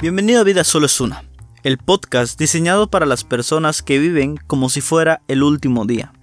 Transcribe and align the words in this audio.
Bienvenido 0.00 0.40
a 0.40 0.44
Vida 0.44 0.64
Solo 0.64 0.86
es 0.86 0.98
Una, 0.98 1.24
el 1.62 1.76
podcast 1.76 2.38
diseñado 2.38 2.88
para 2.88 3.04
las 3.04 3.22
personas 3.22 3.82
que 3.82 3.98
viven 3.98 4.38
como 4.46 4.70
si 4.70 4.80
fuera 4.80 5.20
el 5.28 5.42
último 5.42 5.84
día. 5.84 6.14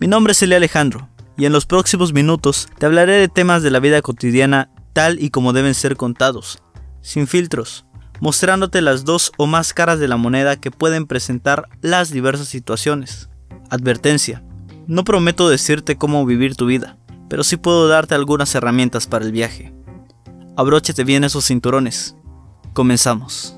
Mi 0.00 0.06
nombre 0.06 0.32
es 0.32 0.42
Elia 0.42 0.56
Alejandro 0.56 1.10
y 1.36 1.44
en 1.44 1.52
los 1.52 1.66
próximos 1.66 2.14
minutos 2.14 2.66
te 2.78 2.86
hablaré 2.86 3.12
de 3.12 3.28
temas 3.28 3.62
de 3.62 3.70
la 3.70 3.78
vida 3.78 4.00
cotidiana 4.00 4.70
tal 4.94 5.22
y 5.22 5.28
como 5.28 5.52
deben 5.52 5.74
ser 5.74 5.98
contados, 5.98 6.62
sin 7.02 7.26
filtros, 7.26 7.84
mostrándote 8.20 8.80
las 8.80 9.04
dos 9.04 9.32
o 9.36 9.46
más 9.46 9.74
caras 9.74 9.98
de 9.98 10.08
la 10.08 10.16
moneda 10.16 10.56
que 10.56 10.70
pueden 10.70 11.06
presentar 11.06 11.68
las 11.82 12.10
diversas 12.10 12.48
situaciones. 12.48 13.28
Advertencia, 13.68 14.42
no 14.86 15.04
prometo 15.04 15.50
decirte 15.50 15.96
cómo 15.96 16.24
vivir 16.24 16.56
tu 16.56 16.64
vida, 16.64 16.96
pero 17.28 17.44
sí 17.44 17.58
puedo 17.58 17.86
darte 17.86 18.14
algunas 18.14 18.54
herramientas 18.54 19.06
para 19.06 19.26
el 19.26 19.32
viaje. 19.32 19.74
Abróchate 20.56 21.04
bien 21.04 21.24
esos 21.24 21.44
cinturones. 21.46 22.16
Comenzamos. 22.74 23.56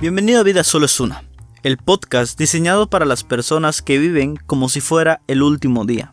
Bienvenido 0.00 0.40
a 0.40 0.44
Vida 0.44 0.64
Solo 0.64 0.86
es 0.86 0.98
Una, 0.98 1.24
el 1.62 1.76
podcast 1.76 2.38
diseñado 2.38 2.88
para 2.88 3.04
las 3.04 3.22
personas 3.22 3.82
que 3.82 3.98
viven 3.98 4.36
como 4.46 4.70
si 4.70 4.80
fuera 4.80 5.20
el 5.28 5.42
último 5.42 5.84
día. 5.84 6.10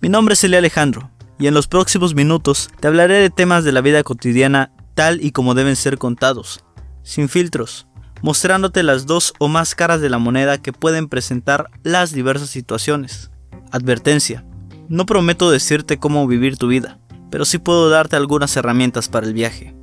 Mi 0.00 0.08
nombre 0.08 0.34
es 0.34 0.42
Elia 0.42 0.58
Alejandro 0.58 1.10
y 1.38 1.46
en 1.46 1.54
los 1.54 1.68
próximos 1.68 2.16
minutos 2.16 2.68
te 2.80 2.88
hablaré 2.88 3.14
de 3.14 3.30
temas 3.30 3.62
de 3.62 3.70
la 3.70 3.80
vida 3.80 4.02
cotidiana 4.02 4.72
tal 4.94 5.24
y 5.24 5.30
como 5.30 5.54
deben 5.54 5.76
ser 5.76 5.98
contados, 5.98 6.64
sin 7.04 7.28
filtros, 7.28 7.86
mostrándote 8.22 8.82
las 8.82 9.06
dos 9.06 9.34
o 9.38 9.48
más 9.48 9.74
caras 9.74 10.00
de 10.00 10.10
la 10.10 10.18
moneda 10.18 10.58
que 10.58 10.72
pueden 10.72 11.08
presentar 11.08 11.70
las 11.82 12.12
diversas 12.12 12.50
situaciones. 12.50 13.30
Advertencia, 13.70 14.44
no 14.88 15.06
prometo 15.06 15.50
decirte 15.50 15.98
cómo 15.98 16.26
vivir 16.26 16.56
tu 16.56 16.68
vida, 16.68 16.98
pero 17.30 17.44
sí 17.44 17.58
puedo 17.58 17.90
darte 17.90 18.16
algunas 18.16 18.56
herramientas 18.56 19.08
para 19.08 19.26
el 19.26 19.34
viaje. 19.34 19.74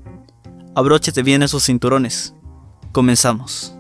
Abróchate 0.75 1.23
bien 1.23 1.43
esos 1.43 1.63
cinturones. 1.65 2.33
Comenzamos. 2.91 3.75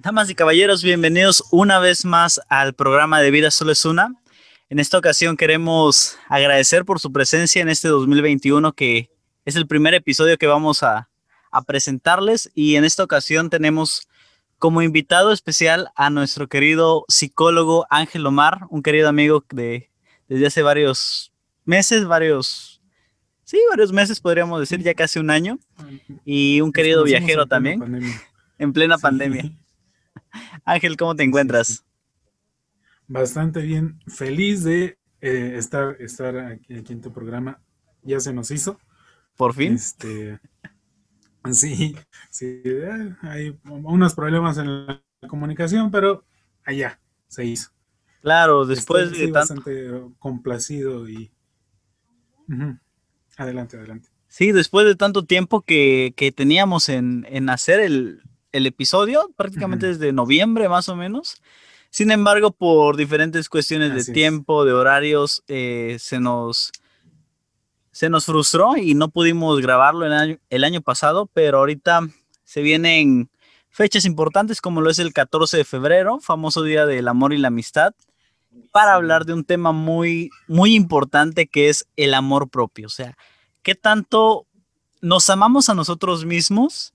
Damas 0.00 0.30
y 0.30 0.34
caballeros, 0.34 0.84
bienvenidos 0.84 1.42
una 1.50 1.80
vez 1.80 2.04
más 2.04 2.40
al 2.48 2.72
programa 2.72 3.20
de 3.20 3.30
Vida 3.32 3.50
Solo 3.50 3.72
es 3.72 3.84
Una. 3.84 4.14
En 4.70 4.78
esta 4.78 4.98
ocasión 4.98 5.38
queremos 5.38 6.18
agradecer 6.28 6.84
por 6.84 7.00
su 7.00 7.10
presencia 7.10 7.62
en 7.62 7.70
este 7.70 7.88
2021 7.88 8.74
que 8.74 9.10
es 9.46 9.56
el 9.56 9.66
primer 9.66 9.94
episodio 9.94 10.36
que 10.36 10.46
vamos 10.46 10.82
a, 10.82 11.08
presentarles 11.66 12.52
y 12.54 12.76
en 12.76 12.84
esta 12.84 13.02
ocasión 13.02 13.48
tenemos 13.48 14.06
como 14.58 14.82
invitado 14.82 15.32
especial 15.32 15.88
a 15.96 16.10
nuestro 16.10 16.46
querido 16.46 17.06
psicólogo 17.08 17.86
Ángel 17.88 18.26
Omar, 18.26 18.66
un 18.68 18.82
querido 18.82 19.08
amigo 19.08 19.42
de 19.48 19.90
desde 20.28 20.46
hace 20.46 20.62
varios 20.62 21.32
meses, 21.64 22.04
varios, 22.04 22.82
sí, 23.44 23.58
varios 23.70 23.92
meses 23.92 24.20
podríamos 24.20 24.60
decir, 24.60 24.82
ya 24.82 24.92
casi 24.92 25.18
un 25.18 25.30
año, 25.30 25.58
y 26.24 26.60
un 26.60 26.70
querido 26.70 27.02
viajero 27.02 27.46
también, 27.46 27.80
en 28.58 28.72
plena 28.74 28.98
pandemia. 28.98 29.50
Ángel, 30.66 30.98
¿cómo 30.98 31.16
te 31.16 31.24
encuentras? 31.24 31.82
Bastante 33.08 33.62
bien, 33.62 33.98
feliz 34.06 34.62
de 34.64 34.98
eh, 35.22 35.54
estar, 35.56 35.96
estar 36.00 36.36
aquí, 36.36 36.74
en 36.74 37.00
tu 37.00 37.10
programa. 37.10 37.58
Ya 38.02 38.20
se 38.20 38.34
nos 38.34 38.50
hizo. 38.50 38.78
Por 39.34 39.54
fin. 39.54 39.74
Este, 39.74 40.38
sí, 41.52 41.96
sí, 42.30 42.60
eh, 42.64 43.14
hay 43.22 43.58
unos 43.64 44.14
problemas 44.14 44.58
en 44.58 44.86
la 44.86 45.02
comunicación, 45.26 45.90
pero 45.90 46.22
allá 46.64 47.00
se 47.28 47.46
hizo. 47.46 47.70
Claro, 48.20 48.66
después 48.66 49.12
de 49.12 49.30
bastante 49.30 49.90
complacido 50.18 51.08
y 51.08 51.30
adelante, 53.38 53.78
adelante. 53.78 54.10
Sí, 54.26 54.52
después 54.52 54.86
de 54.86 54.96
tanto 54.96 55.24
tiempo 55.24 55.62
que, 55.62 56.12
teníamos 56.36 56.90
en, 56.90 57.48
hacer 57.48 57.80
el, 57.80 58.22
episodio, 58.52 59.32
prácticamente 59.36 59.86
desde 59.86 60.12
noviembre 60.12 60.68
más 60.68 60.88
o 60.88 60.96
menos. 60.96 61.40
Sin 61.90 62.10
embargo, 62.10 62.50
por 62.50 62.96
diferentes 62.96 63.48
cuestiones 63.48 64.06
de 64.06 64.12
tiempo, 64.12 64.64
de 64.64 64.72
horarios, 64.72 65.42
eh, 65.48 65.96
se 65.98 66.20
nos 66.20 66.72
se 67.90 68.08
nos 68.10 68.26
frustró 68.26 68.76
y 68.76 68.94
no 68.94 69.08
pudimos 69.08 69.60
grabarlo 69.60 70.06
el 70.06 70.12
año, 70.12 70.38
el 70.50 70.62
año 70.62 70.80
pasado, 70.82 71.28
pero 71.32 71.58
ahorita 71.58 72.06
se 72.44 72.62
vienen 72.62 73.28
fechas 73.70 74.04
importantes 74.04 74.60
como 74.60 74.80
lo 74.80 74.88
es 74.88 75.00
el 75.00 75.12
14 75.12 75.56
de 75.56 75.64
febrero, 75.64 76.20
famoso 76.20 76.62
Día 76.62 76.86
del 76.86 77.08
Amor 77.08 77.32
y 77.32 77.38
la 77.38 77.48
Amistad, 77.48 77.94
para 78.70 78.94
hablar 78.94 79.24
de 79.24 79.32
un 79.32 79.42
tema 79.42 79.72
muy, 79.72 80.30
muy 80.46 80.76
importante 80.76 81.48
que 81.48 81.70
es 81.70 81.88
el 81.96 82.14
amor 82.14 82.48
propio. 82.48 82.86
O 82.86 82.90
sea, 82.90 83.16
¿qué 83.62 83.74
tanto 83.74 84.46
nos 85.00 85.28
amamos 85.28 85.68
a 85.68 85.74
nosotros 85.74 86.24
mismos 86.24 86.94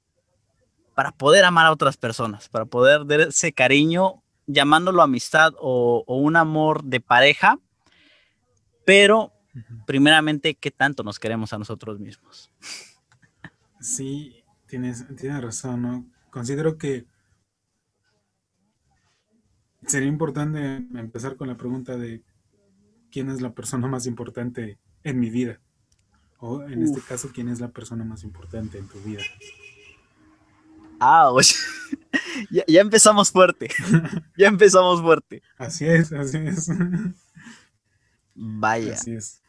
para 0.96 1.12
poder 1.12 1.44
amar 1.44 1.66
a 1.66 1.74
otras 1.74 1.98
personas, 1.98 2.48
para 2.48 2.64
poder 2.64 3.06
dar 3.06 3.20
ese 3.20 3.52
cariño, 3.52 4.23
llamándolo 4.48 5.02
amistad 5.02 5.54
o, 5.60 6.04
un 6.08 6.36
amor 6.36 6.84
de 6.84 7.00
pareja? 7.00 7.60
Pero, 8.86 9.32
primeramente, 9.86 10.56
¿qué 10.56 10.72
tanto 10.72 11.04
nos 11.04 11.20
queremos 11.20 11.54
a 11.54 11.58
nosotros 11.58 12.00
mismos? 12.00 12.52
Sí, 13.80 14.44
tienes, 14.68 15.06
tienes 15.16 15.42
razón, 15.42 15.82
¿no? 15.82 16.06
Considero 16.30 16.78
que 16.78 17.06
sería 19.88 20.08
importante 20.08 20.76
empezar 20.96 21.36
con 21.36 21.48
la 21.48 21.58
pregunta 21.58 21.98
de 21.98 22.24
quién 23.12 23.30
es 23.30 23.42
la 23.42 23.54
persona 23.54 23.88
más 23.88 24.06
importante 24.06 24.80
en 25.04 25.20
mi 25.20 25.30
vida. 25.30 25.60
O 26.40 26.64
en 26.64 26.84
este 26.84 27.00
caso, 27.00 27.30
quién 27.34 27.48
es 27.48 27.62
la 27.62 27.70
persona 27.70 28.04
más 28.04 28.24
importante 28.24 28.78
en 28.78 28.88
tu 28.88 29.00
vida. 29.00 29.22
Ah, 31.00 31.32
ya, 32.52 32.64
ya, 32.68 32.82
empezamos 32.82 33.32
fuerte. 33.32 33.70
ya 34.38 34.48
empezamos 34.48 35.02
fuerte. 35.02 35.42
Así 35.58 35.86
es, 35.86 36.12
así 36.12 36.38
es. 36.38 36.70
Vaya. 38.36 38.94
Así 38.94 39.14
es. 39.14 39.42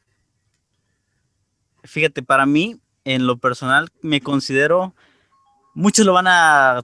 Fíjate, 1.84 2.22
para 2.22 2.46
mí, 2.46 2.80
en 3.04 3.26
lo 3.26 3.38
personal, 3.38 3.88
me 4.00 4.20
considero, 4.20 4.94
muchos 5.74 6.06
lo 6.06 6.14
van 6.14 6.26
a 6.28 6.82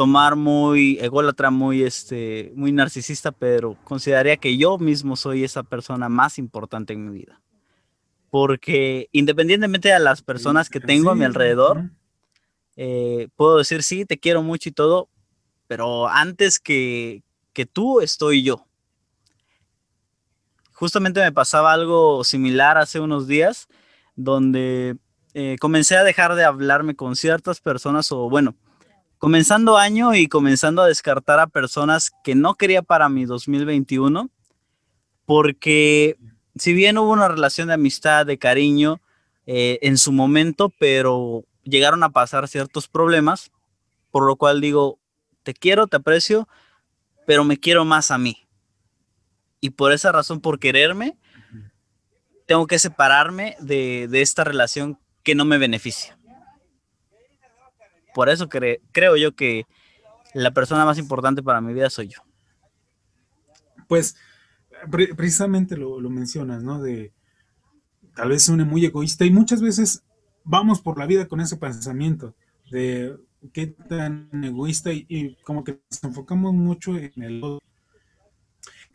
tomar 0.00 0.34
muy 0.34 0.96
ególatra, 0.98 1.50
muy, 1.50 1.82
este, 1.82 2.52
muy 2.54 2.72
narcisista, 2.72 3.32
pero 3.32 3.76
consideraría 3.84 4.38
que 4.38 4.56
yo 4.56 4.78
mismo 4.78 5.14
soy 5.14 5.44
esa 5.44 5.62
persona 5.62 6.08
más 6.08 6.38
importante 6.38 6.94
en 6.94 7.04
mi 7.04 7.18
vida. 7.18 7.42
Porque 8.30 9.10
independientemente 9.12 9.90
de 9.90 9.98
las 9.98 10.22
personas 10.22 10.70
que 10.70 10.80
tengo 10.80 11.10
a 11.10 11.14
mi 11.14 11.24
alrededor, 11.24 11.90
eh, 12.76 13.28
puedo 13.36 13.58
decir, 13.58 13.82
sí, 13.82 14.06
te 14.06 14.18
quiero 14.18 14.42
mucho 14.42 14.70
y 14.70 14.72
todo, 14.72 15.09
pero 15.70 16.08
antes 16.08 16.58
que, 16.58 17.22
que 17.52 17.64
tú 17.64 18.00
estoy 18.00 18.42
yo. 18.42 18.66
Justamente 20.72 21.20
me 21.20 21.30
pasaba 21.30 21.72
algo 21.72 22.24
similar 22.24 22.76
hace 22.76 22.98
unos 22.98 23.28
días, 23.28 23.68
donde 24.16 24.96
eh, 25.32 25.54
comencé 25.60 25.96
a 25.96 26.02
dejar 26.02 26.34
de 26.34 26.42
hablarme 26.42 26.96
con 26.96 27.14
ciertas 27.14 27.60
personas 27.60 28.10
o 28.10 28.28
bueno, 28.28 28.56
comenzando 29.18 29.78
año 29.78 30.12
y 30.16 30.26
comenzando 30.26 30.82
a 30.82 30.88
descartar 30.88 31.38
a 31.38 31.46
personas 31.46 32.10
que 32.24 32.34
no 32.34 32.56
quería 32.56 32.82
para 32.82 33.08
mi 33.08 33.24
2021, 33.24 34.28
porque 35.24 36.16
si 36.56 36.72
bien 36.72 36.98
hubo 36.98 37.12
una 37.12 37.28
relación 37.28 37.68
de 37.68 37.74
amistad, 37.74 38.26
de 38.26 38.38
cariño 38.38 39.00
eh, 39.46 39.78
en 39.82 39.98
su 39.98 40.10
momento, 40.10 40.72
pero 40.80 41.44
llegaron 41.62 42.02
a 42.02 42.10
pasar 42.10 42.48
ciertos 42.48 42.88
problemas, 42.88 43.52
por 44.10 44.26
lo 44.26 44.34
cual 44.34 44.60
digo, 44.60 44.99
te 45.42 45.54
quiero, 45.54 45.86
te 45.86 45.96
aprecio, 45.96 46.48
pero 47.26 47.44
me 47.44 47.58
quiero 47.58 47.84
más 47.84 48.10
a 48.10 48.18
mí. 48.18 48.48
Y 49.60 49.70
por 49.70 49.92
esa 49.92 50.12
razón, 50.12 50.40
por 50.40 50.58
quererme, 50.58 51.18
tengo 52.46 52.66
que 52.66 52.78
separarme 52.78 53.56
de, 53.60 54.08
de 54.08 54.22
esta 54.22 54.44
relación 54.44 54.98
que 55.22 55.34
no 55.34 55.44
me 55.44 55.58
beneficia 55.58 56.18
por 58.14 58.28
eso 58.28 58.48
creo 58.48 59.16
yo 59.16 59.34
que 59.34 59.66
la 60.34 60.52
persona 60.52 60.84
más 60.84 60.98
importante 60.98 61.42
para 61.42 61.60
mi 61.60 61.72
vida 61.72 61.90
soy 61.90 62.08
yo. 62.08 62.20
Pues 63.88 64.16
precisamente 65.16 65.76
lo, 65.76 65.98
mencionas, 66.10 66.62
¿no? 66.62 66.80
De 66.80 67.12
tal 68.14 68.30
vez 68.30 68.42
suene 68.42 68.64
muy 68.64 68.84
egoísta 68.84 69.24
y 69.24 69.30
muchas 69.30 69.60
veces 69.60 70.04
vamos 70.44 70.80
por 70.80 70.98
la 70.98 71.06
vida 71.06 71.26
con 71.26 71.40
ese 71.40 71.56
pensamiento 71.56 72.34
de 72.70 73.16
qué 73.52 73.66
tan 73.66 74.28
egoísta 74.44 74.92
y, 74.92 75.36
como 75.42 75.64
que 75.64 75.80
nos 75.90 76.04
enfocamos 76.04 76.54
mucho 76.54 76.96
en 76.96 77.22
el 77.22 77.58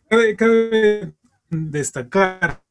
cabe, 0.08 0.36
cabe 0.36 1.14
destacar 1.50 2.62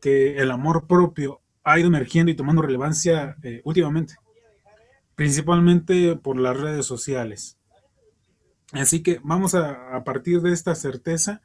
que 0.00 0.36
el 0.36 0.50
amor 0.50 0.86
propio 0.86 1.40
ha 1.62 1.78
ido 1.78 1.88
emergiendo 1.88 2.30
y 2.30 2.36
tomando 2.36 2.62
relevancia 2.62 3.36
eh, 3.42 3.62
últimamente 3.64 4.16
principalmente 5.14 6.16
por 6.16 6.38
las 6.38 6.58
redes 6.58 6.86
sociales. 6.86 7.58
Así 8.72 9.02
que 9.02 9.20
vamos 9.22 9.54
a, 9.54 9.94
a 9.94 10.04
partir 10.04 10.40
de 10.40 10.52
esta 10.52 10.74
certeza 10.74 11.42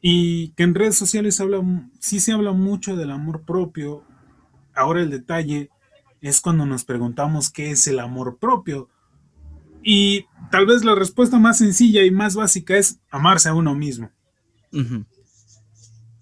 y 0.00 0.50
que 0.50 0.62
en 0.62 0.74
redes 0.74 0.96
sociales 0.96 1.40
habla, 1.40 1.62
sí 2.00 2.20
se 2.20 2.32
habla 2.32 2.52
mucho 2.52 2.96
del 2.96 3.10
amor 3.10 3.44
propio. 3.44 4.04
Ahora 4.74 5.02
el 5.02 5.10
detalle 5.10 5.70
es 6.28 6.40
cuando 6.40 6.64
nos 6.64 6.84
preguntamos 6.84 7.50
qué 7.50 7.70
es 7.70 7.86
el 7.86 8.00
amor 8.00 8.38
propio. 8.38 8.88
Y 9.82 10.26
tal 10.50 10.64
vez 10.64 10.84
la 10.84 10.94
respuesta 10.94 11.38
más 11.38 11.58
sencilla 11.58 12.02
y 12.02 12.10
más 12.10 12.34
básica 12.34 12.76
es 12.76 12.98
amarse 13.10 13.50
a 13.50 13.54
uno 13.54 13.74
mismo. 13.74 14.10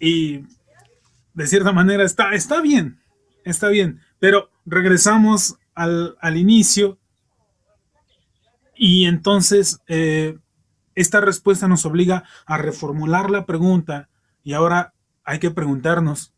Y 0.00 0.44
de 1.34 1.46
cierta 1.46 1.72
manera 1.72 2.02
está, 2.04 2.34
está 2.34 2.60
bien, 2.60 3.00
está 3.44 3.68
bien, 3.68 4.00
pero 4.18 4.50
regresamos 4.66 5.56
al, 5.74 6.36
inicio 6.36 6.98
y 8.74 9.04
entonces 9.04 9.80
eh, 9.86 10.36
esta 10.96 11.20
respuesta 11.20 11.68
nos 11.68 11.86
obliga 11.86 12.24
a 12.44 12.58
reformular 12.58 13.30
la 13.30 13.46
pregunta 13.46 14.08
y 14.42 14.52
ahora 14.52 14.92
hay 15.24 15.38
que 15.38 15.52
preguntarnos 15.52 16.34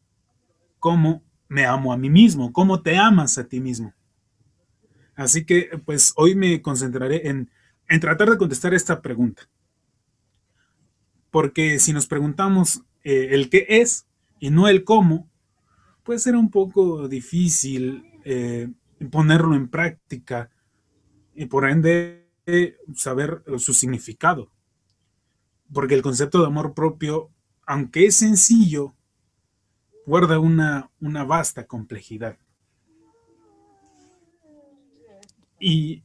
cómo 0.79 1.23
me 1.55 1.65
amo 1.65 1.93
a 1.93 1.97
mí 1.97 2.11
mismo, 2.11 2.53
cómo 2.53 2.83
te 2.83 2.97
amas 2.97 3.39
a 3.39 3.45
ti 3.45 3.61
mismo. 3.61 3.95
Así 5.15 5.45
que 5.45 5.81
pues 5.85 6.13
hoy 6.17 6.35
me 6.35 6.61
concentraré 6.61 7.29
en, 7.29 7.49
tratar 8.01 8.29
de 8.29 8.39
contestar 8.39 8.75
esta 8.75 9.01
pregunta. 9.01 9.49
Porque 11.31 11.79
si 11.79 11.93
nos 11.93 12.09
preguntamos 12.09 12.83
eh, 13.05 13.29
el 13.31 13.51
qué 13.51 13.67
es 13.69 14.09
y 14.41 14.51
no 14.51 14.67
el 14.67 14.83
cómo, 14.83 15.31
puede 16.03 16.19
ser 16.19 16.35
un 16.35 16.51
poco 16.51 17.07
difícil 17.07 18.05
eh, 18.25 18.69
ponerlo 19.13 19.55
en 19.55 19.69
práctica 19.69 20.51
y 21.37 21.47
por 21.47 21.71
ende 21.71 22.27
saber 22.97 23.45
su 23.59 23.75
significado. 23.75 24.51
Porque 25.73 25.95
el 25.95 26.03
concepto 26.03 26.41
de 26.41 26.49
amor 26.49 26.75
propio, 26.75 27.31
aunque 27.65 28.07
es 28.07 28.17
sencillo, 28.17 28.94
guarda 30.07 30.39
una, 30.39 30.91
una 31.01 31.25
vasta 31.25 31.67
complejidad. 31.67 32.39
Y, 35.59 36.03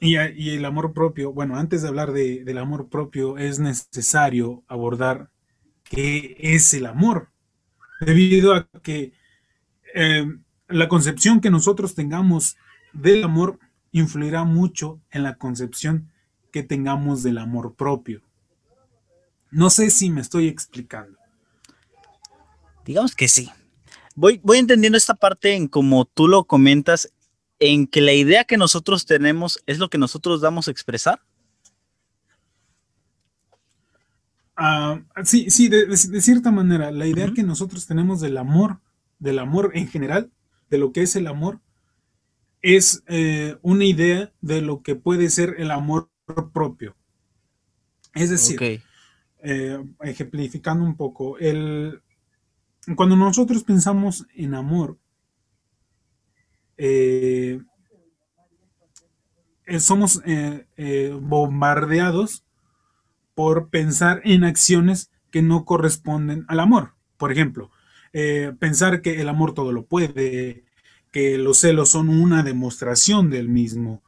el 0.00 0.64
amor 0.64 0.92
propio, 0.92 1.32
bueno, 1.32 1.56
antes 1.56 1.82
de 1.82 1.88
hablar 1.88 2.12
del 2.12 2.58
amor 2.58 2.88
propio, 2.88 3.38
es 3.38 3.58
necesario 3.58 4.62
abordar 4.66 5.30
qué 5.84 6.36
es 6.38 6.74
el 6.74 6.86
amor, 6.86 7.30
debido 8.00 8.54
a 8.54 8.68
que 8.82 9.12
eh, 9.94 10.26
la 10.68 10.88
concepción 10.88 11.40
que 11.40 11.50
nosotros 11.50 11.94
tengamos 11.94 12.56
del 12.92 13.24
amor 13.24 13.58
influirá 13.92 14.44
mucho 14.44 15.00
en 15.10 15.22
la 15.22 15.36
concepción 15.36 16.10
que 16.50 16.62
tengamos 16.62 17.22
del 17.22 17.38
amor 17.38 17.74
propio. 17.74 18.22
No 19.50 19.70
sé 19.70 19.90
si 19.90 20.10
me 20.10 20.20
estoy 20.20 20.48
explicando. 20.48 21.18
Digamos 22.84 23.14
que 23.14 23.28
sí. 23.28 23.50
Voy, 24.14 24.40
voy 24.42 24.58
entendiendo 24.58 24.96
esta 24.96 25.14
parte 25.14 25.54
en 25.54 25.68
como 25.68 26.04
tú 26.04 26.28
lo 26.28 26.44
comentas, 26.44 27.12
en 27.58 27.86
que 27.86 28.00
la 28.00 28.12
idea 28.12 28.44
que 28.44 28.56
nosotros 28.56 29.06
tenemos 29.06 29.62
es 29.66 29.78
lo 29.78 29.88
que 29.88 29.98
nosotros 29.98 30.40
damos 30.40 30.68
a 30.68 30.70
expresar. 30.70 31.20
Ah, 34.56 35.00
sí, 35.24 35.50
sí, 35.50 35.68
de, 35.68 35.96
cierta 35.96 36.50
manera, 36.50 36.92
la 36.92 37.06
idea 37.06 37.32
que 37.32 37.42
nosotros 37.42 37.86
tenemos 37.86 38.20
del 38.20 38.36
amor, 38.36 38.80
del 39.18 39.40
amor 39.40 39.72
en 39.74 39.88
general, 39.88 40.30
de 40.70 40.78
lo 40.78 40.92
que 40.92 41.02
es 41.02 41.16
el 41.16 41.26
amor, 41.26 41.60
es 42.62 43.02
eh, 43.08 43.56
una 43.62 43.84
idea 43.84 44.32
de 44.40 44.62
lo 44.62 44.82
que 44.82 44.94
puede 44.94 45.28
ser 45.28 45.56
el 45.58 45.70
amor 45.70 46.08
propio. 46.52 46.96
Es 48.14 48.30
decir, 48.30 48.82
eh, 49.42 49.84
ejemplificando 50.02 50.84
un 50.84 50.96
poco, 50.96 51.36
el, 51.38 52.00
cuando 52.96 53.16
nosotros 53.16 53.64
pensamos 53.64 54.26
en 54.34 54.54
amor, 54.54 54.98
eh, 56.76 57.60
somos 59.78 60.20
bombardeados 61.20 62.44
por 63.34 63.70
pensar 63.70 64.20
en 64.24 64.44
acciones 64.44 65.10
que 65.30 65.40
no 65.40 65.64
corresponden 65.64 66.44
al 66.48 66.60
amor. 66.60 66.94
Por 67.16 67.32
ejemplo, 67.32 67.70
pensar 68.58 69.00
que 69.00 69.20
el 69.20 69.28
amor 69.28 69.54
todo 69.54 69.72
lo 69.72 69.86
puede, 69.86 70.64
que 71.14 71.38
los 71.38 71.58
celos 71.58 71.90
son 71.90 72.08
una 72.08 72.42
demostración 72.42 73.30
del 73.30 73.48
mismo, 73.48 74.02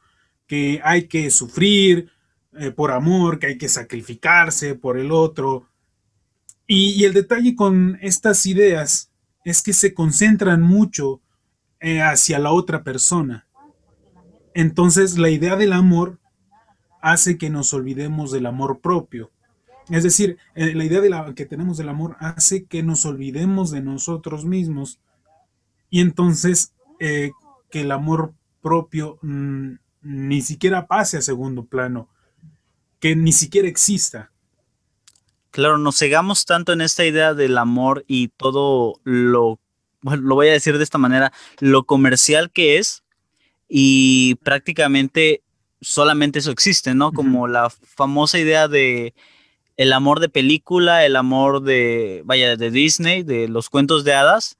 que 0.45 0.81
hay 0.83 1.07
que 1.07 1.29
sufrir 1.29 2.11
eh, 2.59 2.71
por 2.71 2.91
amor, 2.91 3.39
que 3.39 3.47
hay 3.47 3.57
que 3.57 3.69
sacrificarse 3.69 4.75
por 4.75 4.97
el 4.97 5.13
otro. 5.13 5.69
Y, 6.67 7.05
el 7.05 7.13
detalle 7.13 7.55
con 7.55 7.97
estas 8.01 8.45
ideas 8.45 9.09
es 9.45 9.61
que 9.61 9.71
se 9.71 9.93
concentran 9.93 10.61
mucho 10.61 11.21
eh, 11.79 12.01
hacia 12.01 12.39
la 12.39 12.51
otra 12.51 12.83
persona. 12.83 13.47
Entonces 14.53 15.17
la 15.17 15.29
idea 15.29 15.55
del 15.55 15.71
amor 15.71 16.19
hace 17.01 17.37
que 17.37 17.49
nos 17.49 17.73
olvidemos 17.73 18.31
del 18.31 18.47
amor 18.47 18.79
propio. 18.81 19.31
Es 19.89 20.03
decir, 20.03 20.37
eh, 20.55 20.75
la 20.75 20.83
idea 20.83 20.99
de 20.99 21.09
la, 21.09 21.33
que 21.33 21.45
tenemos 21.45 21.77
del 21.77 21.87
amor 21.87 22.17
hace 22.19 22.65
que 22.65 22.83
nos 22.83 23.05
olvidemos 23.05 23.71
de 23.71 23.81
nosotros 23.81 24.43
mismos 24.43 24.99
y 25.89 26.01
entonces 26.01 26.73
eh, 26.99 27.31
que 27.69 27.81
el 27.81 27.91
amor 27.91 28.33
propio 28.61 29.19
mm, 29.21 29.75
ni 30.01 30.41
siquiera 30.41 30.87
pase 30.87 31.17
a 31.17 31.21
segundo 31.21 31.65
plano, 31.65 32.09
que 32.99 33.15
ni 33.15 33.31
siquiera 33.31 33.67
exista. 33.67 34.31
Claro, 35.57 35.79
nos 35.79 35.97
cegamos 35.97 36.45
tanto 36.45 36.71
en 36.71 36.81
esta 36.81 37.03
idea 37.03 37.33
del 37.33 37.57
amor 37.57 38.05
y 38.07 38.27
todo 38.27 39.01
lo, 39.03 39.59
lo 40.03 40.35
voy 40.35 40.49
a 40.49 40.51
decir 40.51 40.77
de 40.77 40.83
esta 40.83 40.99
manera, 40.99 41.33
lo 41.57 41.83
comercial 41.83 42.51
que 42.51 42.77
es 42.77 43.01
y 43.67 44.35
prácticamente 44.43 45.41
solamente 45.81 46.37
eso 46.37 46.51
existe, 46.51 46.93
¿no? 46.93 47.11
Como 47.11 47.47
la 47.47 47.71
famosa 47.71 48.37
idea 48.37 48.67
de 48.67 49.15
el 49.77 49.93
amor 49.93 50.19
de 50.19 50.29
película, 50.29 51.03
el 51.07 51.15
amor 51.15 51.63
de, 51.63 52.21
vaya, 52.23 52.55
de 52.55 52.69
Disney, 52.69 53.23
de 53.23 53.47
los 53.47 53.71
cuentos 53.71 54.03
de 54.03 54.13
hadas, 54.13 54.59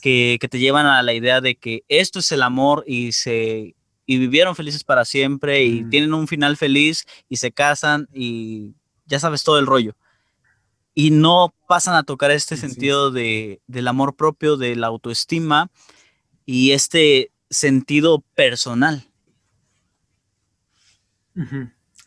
que, 0.00 0.40
te 0.50 0.58
llevan 0.58 0.86
a 0.86 1.04
la 1.04 1.12
idea 1.12 1.40
de 1.40 1.54
que 1.54 1.84
esto 1.86 2.18
es 2.18 2.32
el 2.32 2.42
amor 2.42 2.82
y 2.84 3.12
se 3.12 3.76
y 4.06 4.18
vivieron 4.18 4.56
felices 4.56 4.82
para 4.82 5.04
siempre 5.04 5.62
y 5.62 5.84
tienen 5.84 6.12
un 6.12 6.26
final 6.26 6.56
feliz 6.56 7.04
y 7.28 7.36
se 7.36 7.52
casan 7.52 8.08
y 8.12 8.74
ya 9.06 9.20
sabes 9.20 9.44
todo 9.44 9.60
el 9.60 9.66
rollo. 9.66 9.94
Y 10.94 11.10
no 11.10 11.54
pasan 11.68 11.94
a 11.94 12.02
tocar 12.02 12.30
este 12.30 12.56
sentido 12.56 13.10
de, 13.10 13.62
del 13.66 13.88
amor 13.88 14.14
propio, 14.14 14.56
de 14.56 14.76
la 14.76 14.88
autoestima 14.88 15.70
y 16.44 16.72
este 16.72 17.32
sentido 17.48 18.20
personal. 18.34 19.08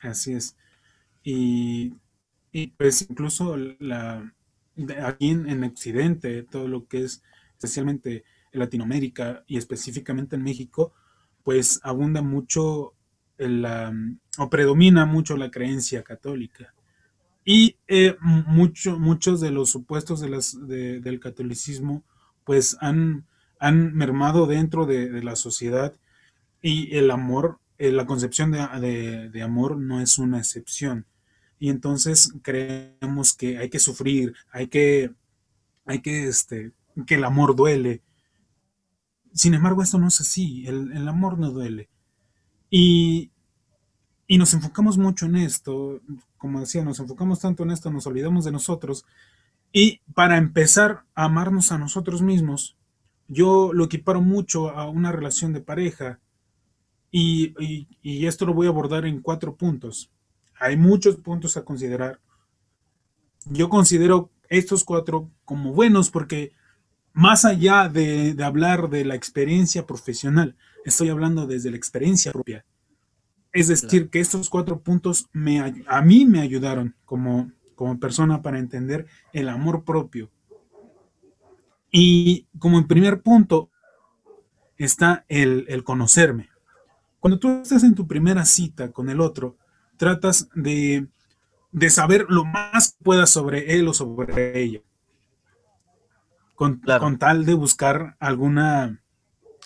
Así 0.02 0.34
es. 0.34 0.56
Y, 1.24 1.96
pues 2.78 3.08
incluso 3.10 3.58
la, 3.58 4.32
aquí 5.04 5.30
en, 5.30 5.50
en 5.50 5.64
Occidente, 5.64 6.44
todo 6.44 6.68
lo 6.68 6.88
que 6.88 7.04
es 7.04 7.24
especialmente 7.58 8.24
en 8.52 8.60
Latinoamérica 8.60 9.44
y 9.48 9.58
específicamente 9.58 10.36
en 10.36 10.44
México, 10.44 10.94
pues 11.44 11.80
abunda 11.84 12.22
mucho 12.22 12.94
la, 13.38 13.94
o 14.38 14.50
predomina 14.50 15.06
mucho 15.06 15.36
la 15.38 15.50
creencia 15.50 16.04
católica. 16.04 16.75
Y 17.48 17.78
eh, 17.88 18.18
mucho, 18.22 19.00
muchos 19.00 19.40
de 19.40 19.52
los 19.52 19.70
supuestos 19.70 20.20
de 20.20 20.30
las, 20.30 20.58
del 20.68 21.20
catolicismo 21.20 22.04
pues 22.44 22.76
han, 22.82 23.28
han 23.60 23.94
mermado 23.94 24.48
dentro 24.48 24.88
de, 24.88 25.24
la 25.24 25.36
sociedad 25.36 25.94
y 26.62 26.96
el 26.98 27.12
amor, 27.12 27.60
eh, 27.78 27.92
la 27.92 28.08
concepción 28.08 28.52
de, 28.52 29.30
de, 29.30 29.42
amor 29.44 29.78
no 29.78 30.02
es 30.02 30.18
una 30.18 30.40
excepción. 30.40 31.06
Y 31.60 31.70
entonces 31.70 32.34
creemos 32.42 33.34
que 33.34 33.60
hay 33.60 33.70
que 33.70 33.80
sufrir, 33.80 34.34
hay 34.52 34.68
que, 34.68 35.12
hay 35.86 36.02
que 36.02 36.28
este, 36.28 36.72
que 37.06 37.16
el 37.16 37.24
amor 37.24 37.56
duele. 37.56 38.02
Sin 39.34 39.54
embargo, 39.54 39.84
esto 39.84 40.00
no 40.00 40.08
es 40.08 40.20
así, 40.20 40.66
el, 40.66 41.08
amor 41.08 41.38
no 41.38 41.52
duele. 41.52 41.90
Y, 42.72 43.32
y 44.28 44.38
nos 44.40 44.54
enfocamos 44.54 44.98
mucho 44.98 45.28
en 45.28 45.36
esto, 45.36 46.02
como 46.46 46.60
decía, 46.60 46.84
nos 46.84 47.00
enfocamos 47.00 47.40
tanto 47.40 47.64
en 47.64 47.72
esto, 47.72 47.90
nos 47.90 48.06
olvidamos 48.06 48.46
de 48.46 48.52
nosotros. 48.52 49.04
Y 49.72 50.02
para 50.14 50.38
empezar 50.38 51.06
a 51.16 51.24
amarnos 51.24 51.72
a 51.72 51.80
nosotros 51.80 52.22
mismos, 52.22 52.78
yo 53.28 53.74
lo 53.74 53.86
equiparo 53.86 54.22
mucho 54.22 54.70
a 54.70 54.88
una 54.88 55.12
relación 55.12 55.54
de 55.54 55.62
pareja. 55.62 56.20
Y, 57.10 57.88
esto 58.28 58.46
lo 58.46 58.54
voy 58.54 58.68
a 58.68 58.70
abordar 58.70 59.08
en 59.08 59.22
cuatro 59.22 59.56
puntos. 59.56 60.12
Hay 60.60 60.78
muchos 60.78 61.16
puntos 61.16 61.58
a 61.58 61.66
considerar. 61.66 62.20
Yo 63.46 63.68
considero 63.68 64.30
estos 64.48 64.84
cuatro 64.84 65.32
como 65.46 65.74
buenos 65.74 66.12
porque 66.12 66.52
más 67.12 67.44
allá 67.44 67.90
de, 67.90 68.36
hablar 68.44 68.92
de 68.92 69.04
la 69.04 69.16
experiencia 69.16 69.88
profesional, 69.88 70.56
estoy 70.86 71.10
hablando 71.10 71.48
desde 71.48 71.72
la 71.72 71.78
experiencia 71.78 72.32
propia. 72.32 72.66
Es 73.56 73.70
decir, 73.70 74.10
que 74.10 74.20
estos 74.20 74.50
cuatro 74.50 74.82
puntos 74.82 75.30
me, 75.32 75.84
a 75.88 76.02
mí 76.02 76.26
me 76.26 76.42
ayudaron 76.42 76.94
como, 77.06 77.54
como 77.74 77.98
persona 78.02 78.42
para 78.42 78.60
entender 78.60 79.08
el 79.32 79.48
amor 79.48 79.86
propio. 79.86 80.30
Y 81.90 82.48
como 82.60 82.78
en 82.78 82.86
primer 82.86 83.22
punto 83.22 83.70
está 84.78 85.24
el, 85.30 85.64
el 85.70 85.86
conocerme. 85.86 86.50
Cuando 87.22 87.40
tú 87.40 87.62
estás 87.62 87.84
en 87.84 87.96
tu 87.96 88.06
primera 88.06 88.44
cita 88.44 88.92
con 88.92 89.10
el 89.10 89.22
otro, 89.22 89.56
tratas 89.96 90.50
de, 90.54 91.08
de 91.72 91.90
saber 91.90 92.26
lo 92.28 92.44
más 92.44 92.92
que 92.92 93.06
puedas 93.06 93.30
sobre 93.30 93.80
él 93.80 93.88
o 93.88 93.94
sobre 93.94 94.62
ella. 94.62 94.82
Con, 96.56 96.82
con, 96.82 97.18
tal 97.20 97.46
de 97.46 97.54
buscar 97.54 98.18
alguna, 98.20 99.02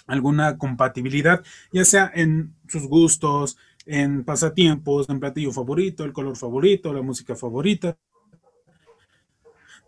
alguna 0.06 0.60
compatibilidad, 0.60 1.44
ya 1.74 1.86
sea 1.86 2.12
en 2.14 2.54
sus 2.68 2.88
gustos, 2.88 3.58
en 3.86 4.24
pasatiempos, 4.24 5.10
en 5.10 5.20
platillo 5.20 5.52
favorito, 5.52 6.04
el 6.04 6.14
color 6.14 6.38
favorito, 6.38 6.94
la 6.94 7.02
música 7.02 7.36
favorita. 7.36 7.98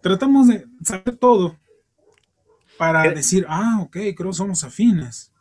Tratamos 0.02 0.48
de 0.48 0.66
saber 0.84 1.16
todo 1.18 1.58
para 2.78 3.04
decir, 3.12 3.46
ah, 3.48 3.80
ok, 3.84 3.98
creo 4.16 4.32
que 4.32 4.34
somos 4.34 4.64
afines. 4.64 5.32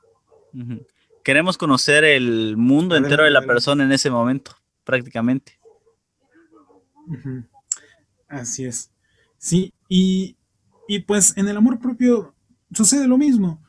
Queremos 1.25 1.57
conocer 1.57 2.04
el 2.04 2.57
mundo 2.57 2.97
entero 2.97 3.25
de 3.25 3.30
la 3.30 3.42
persona 3.42 3.85
en 3.85 3.92
ese 3.92 4.11
momento, 4.11 4.57
prácticamente. 4.85 5.59
Así 8.28 8.64
es. 8.66 8.90
Sí, 9.38 9.73
y, 9.88 10.37
y, 10.87 11.00
pues 11.00 11.37
en 11.37 11.49
el 11.49 11.57
amor 11.57 11.78
propio 11.78 12.35
sucede 12.73 13.09
lo 13.09 13.16
mismo. 13.16 13.62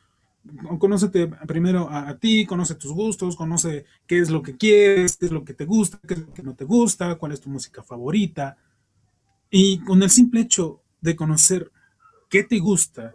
Conócete 0.80 1.28
primero 1.48 1.90
a, 1.90 2.18
ti, 2.18 2.46
conoce 2.46 2.76
tus 2.76 2.92
gustos, 2.92 3.36
conoce 3.36 3.86
qué 4.08 4.20
es 4.20 4.30
lo 4.30 4.42
que 4.42 4.58
quieres, 4.58 5.18
qué 5.18 5.26
es 5.28 5.32
lo 5.32 5.44
que 5.44 5.54
te 5.54 5.66
gusta, 5.66 6.00
qué 6.08 6.16
es 6.16 6.20
lo 6.22 6.34
que 6.34 6.44
no 6.44 6.56
te 6.56 6.66
gusta, 6.66 7.16
cuál 7.16 7.32
es 7.32 7.42
tu 7.42 7.50
música 7.50 7.84
favorita. 7.84 8.58
Y 9.50 9.80
con 9.80 10.02
el 10.02 10.10
simple 10.10 10.42
hecho 10.42 10.82
de 11.02 11.16
conocer 11.16 11.72
qué 12.30 12.44
te 12.44 12.60
gusta 12.60 13.14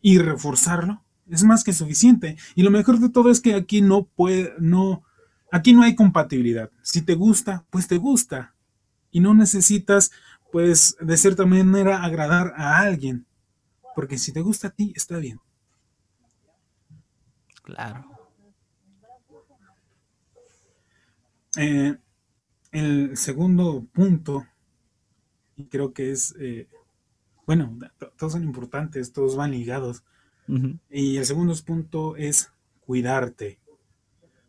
y 0.00 0.18
reforzarlo, 0.18 1.02
es 1.28 1.44
más 1.44 1.64
que 1.64 1.72
suficiente. 1.72 2.36
Y 2.54 2.62
lo 2.62 2.70
mejor 2.70 2.98
de 2.98 3.08
todo 3.08 3.30
es 3.30 3.40
que 3.40 3.54
aquí 3.54 3.80
no 3.80 4.04
puede, 4.04 4.52
no, 4.58 5.02
aquí 5.50 5.72
no 5.72 5.82
hay 5.82 5.94
compatibilidad. 5.94 6.70
Si 6.82 7.02
te 7.02 7.14
gusta, 7.14 7.64
pues 7.70 7.88
te 7.88 7.98
gusta. 7.98 8.54
Y 9.10 9.20
no 9.20 9.34
necesitas, 9.34 10.10
pues, 10.52 10.96
de 11.00 11.16
cierta 11.16 11.46
manera 11.46 12.02
agradar 12.02 12.52
a 12.56 12.80
alguien. 12.80 13.26
Porque 13.94 14.18
si 14.18 14.32
te 14.32 14.40
gusta 14.40 14.68
a 14.68 14.70
ti, 14.70 14.92
está 14.96 15.18
bien. 15.18 15.40
Claro. 17.64 18.04
Eh, 21.56 21.96
el 22.72 23.16
segundo 23.16 23.86
punto, 23.92 24.46
y 25.56 25.66
creo 25.66 25.92
que 25.92 26.10
es, 26.10 26.34
eh, 26.38 26.68
bueno, 27.46 27.78
todos 28.16 28.32
son 28.32 28.44
importantes, 28.44 29.12
todos 29.12 29.36
van 29.36 29.52
ligados, 29.52 30.04
y 30.90 31.16
el 31.16 31.24
segundo 31.24 31.54
punto 31.64 32.16
es 32.16 32.52
cuidarte. 32.80 33.58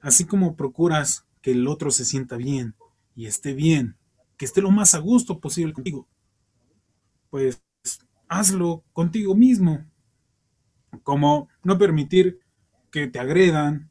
Así 0.02 0.26
como 0.26 0.56
procuras 0.56 1.26
que 1.42 1.52
el 1.52 1.68
otro 1.68 1.92
se 1.92 2.06
sienta 2.06 2.38
bien 2.38 2.76
y 3.16 3.28
esté 3.28 3.54
bien, 3.54 3.96
que 4.38 4.46
esté 4.46 4.62
lo 4.62 4.72
más 4.72 4.96
a 4.96 5.00
gusto 5.00 5.40
posible 5.40 5.74
contigo, 5.74 6.08
pues 7.30 7.62
hazlo 8.28 8.84
contigo 8.94 9.36
mismo. 9.36 9.86
Como 11.04 11.50
no 11.64 11.78
permitir 11.78 12.40
que 12.96 13.08
te 13.08 13.20
agredan 13.20 13.90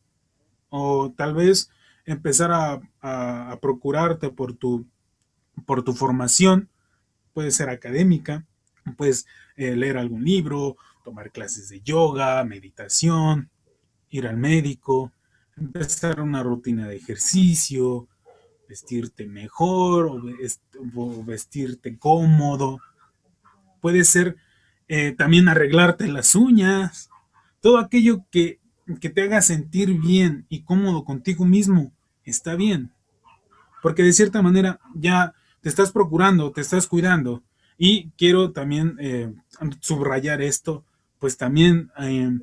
o 0.70 1.12
tal 1.14 1.34
vez 1.34 1.70
empezar 2.06 2.50
a, 2.52 3.58
procurarte 3.61 4.30
por 4.30 4.54
tu, 4.54 4.87
por 5.66 5.82
tu 5.82 5.92
formación, 5.92 6.70
puede 7.34 7.50
ser 7.50 7.68
académica, 7.68 8.46
puedes 8.96 9.26
eh, 9.56 9.76
leer 9.76 9.99
algún 9.99 10.25
libro, 10.25 10.78
tomar 11.04 11.32
clases 11.32 11.68
de 11.68 11.82
yoga, 11.82 12.42
meditación, 12.44 13.50
ir 14.08 14.26
al 14.26 14.38
médico, 14.38 15.12
empezar 15.54 16.23
una 16.23 16.42
rutina 16.42 16.88
de 16.88 16.96
ejercicio, 16.96 18.08
vestirte 18.66 19.26
mejor 19.26 20.06
o, 20.94 21.25
vestirte 21.25 21.99
cómodo. 21.99 22.80
Puede 23.82 24.04
ser 24.04 24.37
eh, 24.88 25.12
también 25.12 25.49
arreglarte 25.49 26.08
las 26.08 26.34
uñas, 26.34 27.11
todo 27.61 27.76
aquello 27.76 28.25
que, 28.30 28.63
que 29.00 29.10
te 29.10 29.22
haga 29.22 29.40
sentir 29.42 29.98
bien 30.00 30.46
y 30.48 30.62
cómodo 30.62 31.04
contigo 31.04 31.44
mismo 31.44 31.92
está 32.24 32.54
bien. 32.56 32.90
Porque 33.82 34.02
de 34.02 34.12
cierta 34.12 34.42
manera 34.42 34.80
ya 34.94 35.34
te 35.60 35.68
estás 35.68 35.92
procurando, 35.92 36.52
te 36.52 36.60
estás 36.60 36.86
cuidando. 36.86 37.42
Y 37.76 38.10
quiero 38.10 38.52
también 38.52 38.96
eh, 39.00 39.32
subrayar 39.80 40.42
esto, 40.42 40.84
pues 41.18 41.36
también 41.36 41.90
eh, 41.98 42.38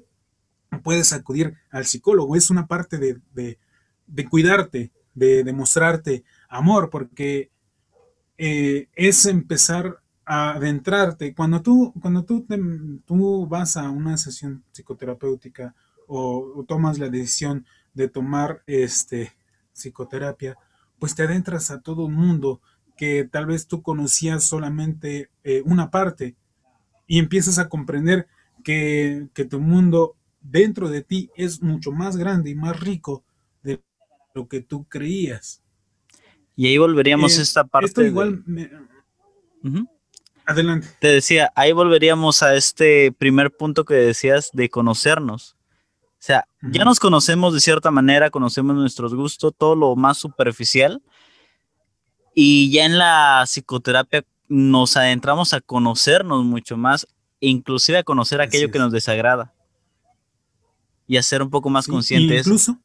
puedes 0.84 1.14
acudir 1.14 1.56
al 1.72 1.86
psicólogo. 1.86 2.36
Es 2.36 2.50
una 2.50 2.68
parte 2.68 2.98
de, 2.98 3.58
cuidarte, 4.30 4.92
de 5.14 5.44
demostrarte 5.44 6.24
amor, 6.50 6.90
porque 6.90 7.50
eh, 8.38 8.88
es 8.94 9.26
empezar 9.26 10.00
a 10.26 10.52
adentrarte. 10.52 11.34
Cuando 11.34 11.62
tú, 11.62 11.94
cuando 12.02 12.24
tú, 12.24 12.46
tú 13.06 13.48
vas 13.48 13.78
a 13.78 13.90
una 13.90 14.18
sesión 14.18 14.64
psicoterapéutica 14.72 15.76
o, 16.14 16.66
tomas 16.68 17.00
la 17.00 17.10
decisión 17.10 17.66
de 17.94 18.10
tomar 18.10 18.64
este, 18.68 19.32
psicoterapia, 19.72 20.58
pues 21.00 21.16
te 21.16 21.24
adentras 21.24 21.72
a 21.72 21.80
todo 21.80 22.06
un 22.06 22.14
mundo 22.14 22.62
que 22.98 23.28
tal 23.32 23.46
vez 23.46 23.66
tú 23.66 23.82
conocías 23.82 24.44
solamente 24.44 25.30
eh, 25.44 25.62
una 25.66 25.90
parte 25.90 26.36
y 27.08 27.18
empiezas 27.18 27.60
a 27.60 27.70
comprender 27.70 28.28
que, 28.64 29.30
tu 29.50 29.60
mundo 29.60 30.16
dentro 30.42 30.90
de 30.90 31.02
ti 31.02 31.32
es 31.36 31.62
mucho 31.62 31.92
más 31.92 32.18
grande 32.18 32.50
y 32.50 32.56
más 32.56 32.80
rico 32.80 33.24
de 33.64 33.82
lo 34.34 34.48
que 34.48 34.60
tú 34.60 34.84
creías. 34.90 35.64
Y 36.58 36.68
ahí 36.68 36.78
volveríamos 36.78 37.38
a 37.38 37.40
eh, 37.40 37.44
esta 37.44 37.64
parte. 37.64 37.88
Esto 37.88 38.04
igual 38.04 38.44
Adelante. 40.46 40.88
Te 41.00 41.08
decía, 41.08 41.54
ahí 41.56 41.72
volveríamos 41.72 42.44
a 42.44 42.56
este 42.56 43.14
primer 43.14 43.56
punto 43.56 43.86
que 43.86 43.94
decías 43.94 44.50
de 44.52 44.70
conocernos. 44.70 45.56
O 46.22 46.24
sea, 46.24 46.46
ya 46.62 46.86
nos 46.86 47.00
conocemos 47.00 47.54
de 47.54 47.60
cierta 47.60 47.90
manera, 47.90 48.30
conocemos 48.30 48.76
nuestros 48.76 49.16
gustos, 49.16 49.54
todo 49.58 49.76
lo 49.76 49.96
más 49.96 50.20
superficial. 50.20 51.02
Y 52.36 52.72
ya 52.72 52.86
en 52.86 53.00
la 53.00 53.44
psicoterapia 53.48 54.24
nos 54.48 54.96
adentramos 54.98 55.54
a 55.54 55.62
conocernos 55.62 56.46
mucho 56.46 56.78
más 56.78 57.08
inclusive 57.42 57.98
a 57.98 58.04
conocer 58.04 58.40
aquello 58.40 58.72
que 58.72 58.80
nos 58.80 58.92
desagrada 58.92 59.54
y 61.08 61.18
a 61.18 61.24
ser 61.24 61.42
un 61.42 61.50
poco 61.50 61.70
más 61.70 61.88
conscientes. 61.88 62.46
Incluso, 62.46 62.80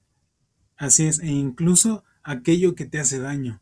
así 0.76 1.06
es, 1.06 1.20
e 1.20 1.28
incluso 1.28 2.02
aquello 2.24 2.74
que 2.74 2.86
te 2.86 2.98
hace 2.98 3.20
daño. 3.20 3.60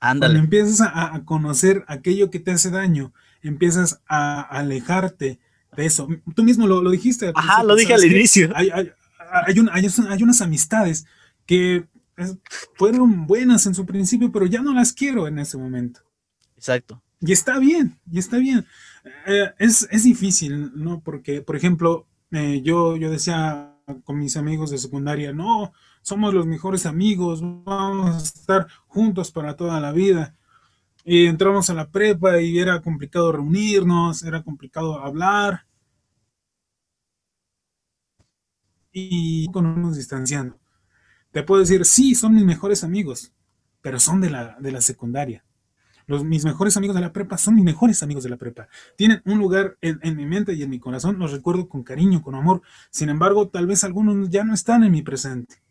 Ándale. 0.00 0.34
Cuando 0.34 0.44
empiezas 0.44 0.80
a, 0.80 1.22
conocer 1.24 1.84
aquello 1.86 2.30
que 2.30 2.40
te 2.40 2.52
hace 2.52 2.70
daño, 2.70 3.12
empiezas 3.42 4.00
a 4.06 4.40
alejarte 4.40 5.38
de 5.76 5.86
eso. 5.86 6.08
Tú 6.34 6.42
mismo 6.42 6.66
lo, 6.66 6.90
dijiste. 6.90 7.32
Ajá, 7.34 7.62
lo 7.62 7.74
dije 7.74 7.94
al 7.94 8.04
inicio. 8.04 8.50
Hay, 8.54 8.70
hay, 8.70 10.22
unas 10.22 10.40
amistades 10.40 11.06
que 11.46 11.86
fueron 12.74 13.26
buenas 13.26 13.66
en 13.66 13.74
su 13.74 13.86
principio, 13.86 14.30
pero 14.30 14.46
ya 14.46 14.62
no 14.62 14.74
las 14.74 14.92
quiero 14.92 15.26
en 15.26 15.38
ese 15.38 15.56
momento. 15.56 16.00
Exacto. 16.56 17.02
Y 17.20 17.32
está 17.32 17.58
bien, 17.58 17.98
y 18.10 18.18
está 18.18 18.38
bien. 18.38 18.66
Eh, 19.26 19.52
es, 19.58 20.02
difícil, 20.02 20.72
¿no? 20.74 21.00
Porque, 21.00 21.40
por 21.40 21.56
ejemplo, 21.56 22.06
eh, 22.30 22.60
yo, 22.62 22.96
yo 22.96 23.10
decía 23.10 23.68
con 24.04 24.18
mis 24.18 24.36
amigos 24.36 24.70
de 24.70 24.78
secundaria, 24.78 25.32
no, 25.32 25.72
somos 26.02 26.34
los 26.34 26.46
mejores 26.46 26.86
amigos, 26.86 27.40
vamos 27.42 28.14
a 28.14 28.18
estar 28.18 28.66
juntos 28.86 29.30
para 29.30 29.56
toda 29.56 29.80
la 29.80 29.92
vida. 29.92 30.34
Y 31.04 31.26
entramos 31.26 31.68
a 31.70 31.74
la 31.74 31.90
prepa 31.90 32.40
y 32.40 32.58
era 32.58 32.80
complicado 32.80 33.32
reunirnos, 33.32 34.22
era 34.22 34.42
complicado 34.42 34.98
hablar. 34.98 35.66
Y 38.92 39.48
nos 39.48 39.96
distanciando. 39.96 40.58
Te 41.30 41.42
puedo 41.42 41.60
decir, 41.60 41.84
sí, 41.84 42.14
son 42.14 42.34
mis 42.34 42.44
mejores 42.44 42.84
amigos, 42.84 43.32
pero 43.80 43.98
son 43.98 44.20
de 44.20 44.30
la, 44.30 44.56
de 44.60 44.70
la 44.70 44.80
secundaria 44.80 45.44
mis 46.06 46.44
mejores 46.44 46.76
amigos 46.76 46.94
de 46.94 47.02
la 47.02 47.12
prepa 47.12 47.38
son 47.38 47.54
mis 47.54 47.64
mejores 47.64 48.02
amigos 48.02 48.24
de 48.24 48.30
la 48.30 48.36
prepa. 48.36 48.68
Tienen 48.96 49.22
un 49.24 49.38
lugar 49.38 49.76
en, 49.80 50.16
mi 50.16 50.26
mente 50.26 50.54
y 50.54 50.62
en 50.62 50.70
mi 50.70 50.78
corazón, 50.78 51.18
los 51.18 51.32
recuerdo 51.32 51.68
con 51.68 51.82
cariño, 51.82 52.22
con 52.22 52.34
amor. 52.34 52.62
Sin 52.90 53.08
embargo, 53.08 53.48
tal 53.48 53.66
vez 53.66 53.84
algunos 53.84 54.28
ya 54.30 54.44
no 54.44 54.54
están 54.54 54.82
en 54.82 54.92
mi 54.92 55.02
presente. 55.02 55.62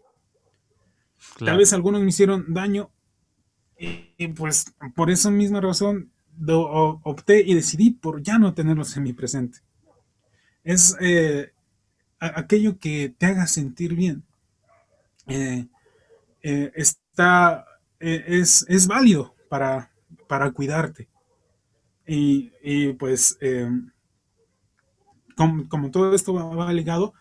Tal 1.39 1.57
vez 1.57 1.73
algunos 1.73 2.01
me 2.01 2.09
hicieron 2.09 2.53
daño 2.53 2.91
y, 3.81 4.27
pues 4.27 4.65
por 4.95 5.09
esa 5.09 5.31
misma 5.31 5.59
razón 5.59 6.11
opté 7.03 7.41
y 7.41 7.55
decidí 7.55 7.89
por 7.89 8.21
ya 8.21 8.37
no 8.37 8.53
tenerlos 8.53 8.95
en 8.95 9.03
mi 9.03 9.13
presente. 9.13 9.59
Es, 10.63 10.95
eh, 11.01 11.51
aquello 12.19 12.77
que 12.77 13.13
te 13.17 13.25
haga 13.25 13.47
sentir 13.47 13.95
bien. 13.95 14.23
Eh, 15.27 15.65
eh, 16.43 16.71
está, 16.75 17.65
es, 17.99 18.65
es, 18.69 18.85
válido 18.85 19.33
para, 19.49 19.91
para 20.27 20.51
cuidarte. 20.51 21.07
Y, 22.05 22.51
y 22.61 22.93
pues, 22.93 23.39
como, 25.35 25.67
como, 25.69 25.89
todo 25.89 26.13
esto 26.13 26.33
va, 26.33 26.71
ligado, 26.71 27.13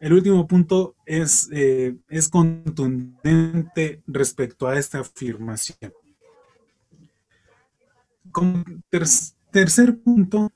el 0.00 0.14
último 0.14 0.48
punto 0.48 0.96
es, 1.06 1.48
es 1.52 2.28
contundente 2.28 4.02
respecto 4.06 4.66
a 4.66 4.78
esta 4.78 5.00
afirmación. 5.00 5.92
Tercer 9.50 9.98
punto, 9.98 10.52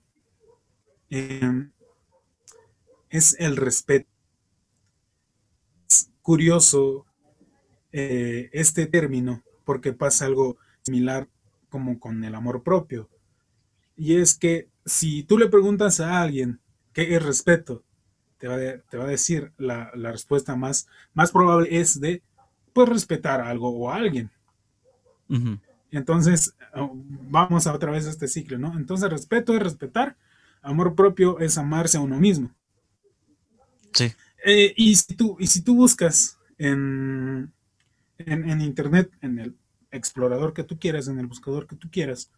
es 1.09 1.71
el 3.39 3.57
respeto. 3.57 4.09
Es 5.89 6.11
curioso 6.23 7.07
eh, 7.93 8.51
este 8.53 8.87
término 8.87 9.43
porque 9.65 9.93
pasa 9.93 10.27
algo 10.27 10.57
similar 10.83 11.29
como 11.69 11.99
con 11.99 12.23
el 12.25 12.35
amor 12.35 12.63
propio. 12.63 13.09
Y 13.97 14.17
es 14.17 14.37
que 14.37 14.69
si 14.85 15.23
tú 15.23 15.39
le 15.39 15.49
preguntas 15.49 16.01
a 16.01 16.21
alguien 16.21 16.61
qué 16.93 17.15
es 17.15 17.23
respeto, 17.23 17.85
te 18.39 18.49
va, 18.49 18.55
a 18.55 19.07
decir 19.07 19.53
la, 19.57 19.91
respuesta 19.93 20.57
más, 20.57 20.89
más 21.15 21.31
probable 21.31 21.79
es 21.79 22.01
de, 22.01 22.23
pues, 22.73 22.89
respetar 22.89 23.41
algo 23.41 23.71
o 23.71 23.91
a 23.91 23.97
alguien. 23.97 24.31
Entonces, 25.93 26.55
vamos 27.29 27.67
a 27.67 27.75
otra 27.75 27.93
vez 27.93 28.07
a 28.07 28.11
este 28.11 28.27
ciclo, 28.27 28.59
¿no? 28.59 28.77
Entonces, 28.79 29.11
respeto 29.11 29.55
es 29.55 29.63
respetar, 29.63 30.17
amor 30.63 30.95
propio 30.95 31.39
es 31.39 31.59
amarse 31.59 31.99
a 31.99 32.01
uno 32.01 32.19
mismo. 32.19 32.51
Sí. 33.93 34.11
Eh, 34.45 34.73
y, 34.75 34.97
si 34.97 35.15
tú, 35.15 35.37
y 35.39 35.47
si 35.47 35.61
tú 35.61 35.77
buscas 35.77 36.39
en, 36.57 37.53
en, 38.19 38.61
internet, 38.63 39.13
en 39.21 39.39
el 39.39 39.55
explorador 39.91 40.55
que 40.55 40.65
tú 40.65 40.79
quieras, 40.79 41.09
en 41.09 41.19
el 41.19 41.27
buscador 41.27 41.67
que 41.67 41.77
tú 41.77 41.91
quieras, 41.91 42.31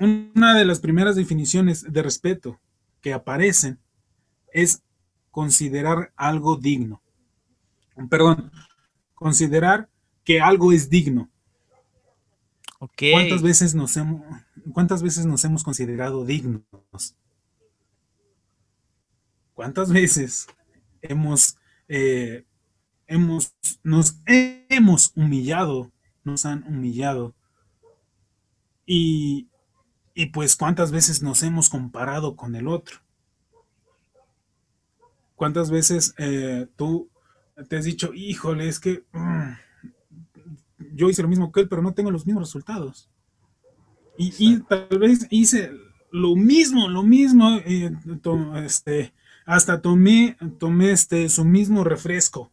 una 0.00 0.58
de 0.58 0.64
las 0.64 0.80
primeras 0.80 1.14
definiciones 1.14 1.90
de 1.92 2.02
respeto 2.02 2.60
que 3.00 3.12
aparecen 3.12 3.78
es 4.52 4.82
considerar 5.30 6.12
algo 6.16 6.56
digno. 6.56 7.00
Perdón, 8.10 8.50
considerar 9.14 9.88
que 10.24 10.40
algo 10.40 10.72
es 10.72 10.90
digno. 10.90 11.30
¿Cuántas 12.88 13.42
veces 13.42 13.74
nos 13.74 13.96
hemos, 13.96 14.22
cuántas 14.72 15.02
veces 15.02 15.26
nos 15.26 15.44
hemos 15.44 15.62
considerado 15.62 16.24
dignos? 16.24 16.64
¿Cuántas 19.54 19.92
veces 19.92 20.46
hemos, 21.00 21.56
eh, 21.88 22.44
hemos, 23.06 23.54
nos 23.82 24.16
hemos 24.26 25.12
humillado, 25.14 25.92
nos 26.24 26.46
han 26.46 26.64
humillado. 26.64 27.34
Y, 28.86 29.48
y 30.14 30.26
pues 30.26 30.56
cuántas 30.56 30.90
veces 30.90 31.22
nos 31.22 31.42
hemos 31.42 31.68
comparado 31.68 32.36
con 32.36 32.56
el 32.56 32.68
otro. 32.68 32.98
¿Cuántas 35.36 35.70
veces 35.70 36.14
eh, 36.18 36.66
tú 36.76 37.08
te 37.68 37.76
has 37.76 37.84
dicho, 37.84 38.12
híjole, 38.14 38.68
es 38.68 38.80
que 38.80 39.04
mm, 39.12 39.52
yo 40.94 41.08
hice 41.08 41.22
lo 41.22 41.28
mismo 41.28 41.52
que 41.52 41.60
él, 41.60 41.68
pero 41.68 41.82
no 41.82 41.92
tengo 41.94 42.10
los 42.10 42.26
mismos 42.26 42.44
resultados? 42.44 43.10
Y, 44.16 44.32
y 44.38 44.60
tal 44.60 44.98
vez 44.98 45.26
hice 45.30 45.72
lo 46.10 46.36
mismo, 46.36 46.88
lo 46.88 47.02
mismo, 47.02 47.58
eh, 47.64 47.90
este, 48.64 49.12
hasta 49.44 49.82
tomé, 49.82 50.36
tomé 50.58 50.92
este, 50.92 51.28
su 51.28 51.44
mismo 51.44 51.82
refresco. 51.82 52.52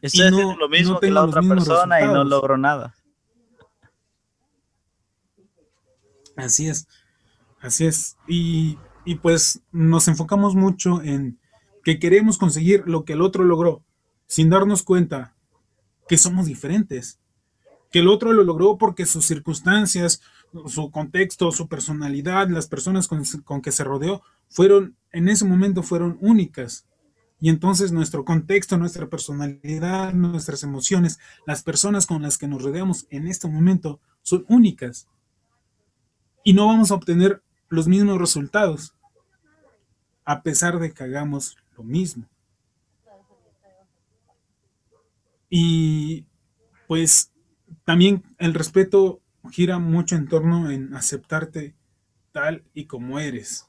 Estoy 0.00 0.30
lo 0.30 0.68
mismo 0.70 0.98
que 0.98 1.10
la 1.10 1.24
otra 1.24 1.42
persona 1.42 2.00
y 2.00 2.06
no 2.06 2.24
logro 2.24 2.56
nada. 2.56 2.94
Así 6.36 6.68
es, 6.68 6.88
así 7.60 7.84
es. 7.84 8.16
Y, 8.26 8.78
y 9.04 9.16
pues 9.16 9.60
nos 9.70 10.08
enfocamos 10.08 10.54
mucho 10.54 11.02
en 11.02 11.38
que 11.84 11.98
queremos 11.98 12.38
conseguir 12.38 12.84
lo 12.86 13.04
que 13.04 13.12
el 13.12 13.20
otro 13.20 13.44
logró, 13.44 13.84
sin 14.26 14.48
darnos 14.48 14.82
cuenta 14.82 15.34
que 16.10 16.18
somos 16.18 16.46
diferentes. 16.46 17.20
Que 17.92 18.00
el 18.00 18.08
otro 18.08 18.32
lo 18.32 18.42
logró 18.42 18.78
porque 18.78 19.06
sus 19.06 19.24
circunstancias, 19.24 20.20
su 20.66 20.90
contexto, 20.90 21.52
su 21.52 21.68
personalidad, 21.68 22.48
las 22.48 22.66
personas 22.66 23.06
con, 23.06 23.22
con 23.44 23.62
que 23.62 23.70
se 23.70 23.84
rodeó, 23.84 24.20
fueron, 24.48 24.96
en 25.12 25.28
ese 25.28 25.44
momento 25.44 25.84
fueron 25.84 26.18
únicas. 26.20 26.84
Y 27.40 27.48
entonces 27.48 27.92
nuestro 27.92 28.24
contexto, 28.24 28.76
nuestra 28.76 29.08
personalidad, 29.08 30.12
nuestras 30.12 30.64
emociones, 30.64 31.20
las 31.46 31.62
personas 31.62 32.06
con 32.06 32.22
las 32.22 32.38
que 32.38 32.48
nos 32.48 32.64
rodeamos 32.64 33.06
en 33.10 33.28
este 33.28 33.46
momento 33.46 34.00
son 34.22 34.44
únicas. 34.48 35.06
Y 36.42 36.54
no 36.54 36.66
vamos 36.66 36.90
a 36.90 36.94
obtener 36.94 37.40
los 37.68 37.86
mismos 37.86 38.18
resultados, 38.18 38.96
a 40.24 40.42
pesar 40.42 40.80
de 40.80 40.92
que 40.92 41.04
hagamos 41.04 41.56
lo 41.76 41.84
mismo. 41.84 42.26
Y 45.50 46.24
pues 46.88 47.32
también 47.84 48.22
el 48.38 48.54
respeto 48.54 49.20
gira 49.50 49.78
mucho 49.78 50.16
en 50.16 50.28
torno 50.28 50.70
en 50.70 50.94
aceptarte 50.94 51.74
tal 52.32 52.64
y 52.74 52.86
como 52.86 53.18
eres 53.18 53.66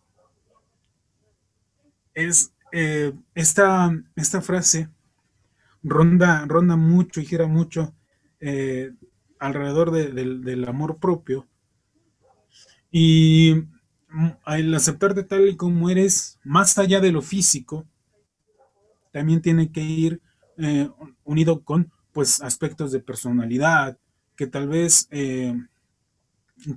es 2.14 2.54
eh, 2.72 3.14
esta, 3.36 3.92
esta 4.16 4.42
frase 4.42 4.90
ronda, 5.84 6.46
ronda 6.48 6.76
mucho 6.76 7.22
y 7.22 7.26
gira 7.26 7.48
mucho 7.48 7.94
eh, 8.40 8.94
alrededor 9.40 9.92
del 9.92 10.66
amor 10.68 10.98
propio. 11.00 11.48
Y 12.92 13.64
el 14.48 14.74
aceptarte 14.76 15.24
tal 15.24 15.48
y 15.48 15.56
como 15.56 15.90
eres, 15.90 16.40
más 16.44 16.78
allá 16.78 17.00
de 17.00 17.12
lo 17.12 17.22
físico, 17.22 17.88
también 19.12 19.42
tiene 19.42 19.72
que 19.72 19.82
ir 19.82 20.22
eh, 20.62 20.90
unido 21.24 21.64
con 21.64 21.92
pues 22.14 22.42
aspectos 22.42 22.92
de 22.92 23.00
personalidad, 23.00 23.98
que 24.36 24.48
tal 24.48 24.68
vez 24.68 25.08
en 25.12 25.70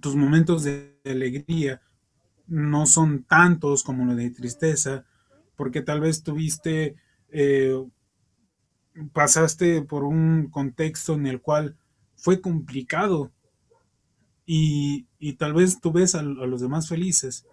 tus 0.01 0.15
momentos 0.15 0.63
de 0.63 0.97
alegría 1.05 1.81
no 2.47 2.87
son 2.87 3.25
tantos 3.25 3.83
como 3.83 4.05
los 4.05 4.17
de 4.17 4.31
tristeza, 4.31 5.05
porque 5.57 5.83
tal 5.83 6.01
vez 6.01 6.23
tuviste, 6.23 6.97
eh, 7.31 7.75
pasaste 9.13 9.83
por 9.83 10.05
un 10.05 10.49
contexto 10.51 11.15
en 11.15 11.27
el 11.27 11.41
cual 11.41 11.77
fue 12.17 12.41
complicado 12.41 13.33
y, 14.47 15.07
tal 15.39 15.55
vez 15.55 15.81
tú 15.81 15.91
ves 15.91 16.15
a, 16.15 16.23
los 16.23 16.61
demás 16.61 16.89
felices 16.89 17.47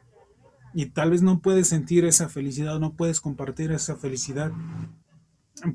y 0.73 0.87
tal 0.87 1.11
vez 1.11 1.21
no 1.21 1.39
puedes 1.39 1.67
sentir 1.67 2.05
esa 2.05 2.29
felicidad, 2.29 2.79
no 2.79 2.93
puedes 2.93 3.21
compartir 3.21 3.71
esa 3.71 3.95
felicidad, 3.95 4.51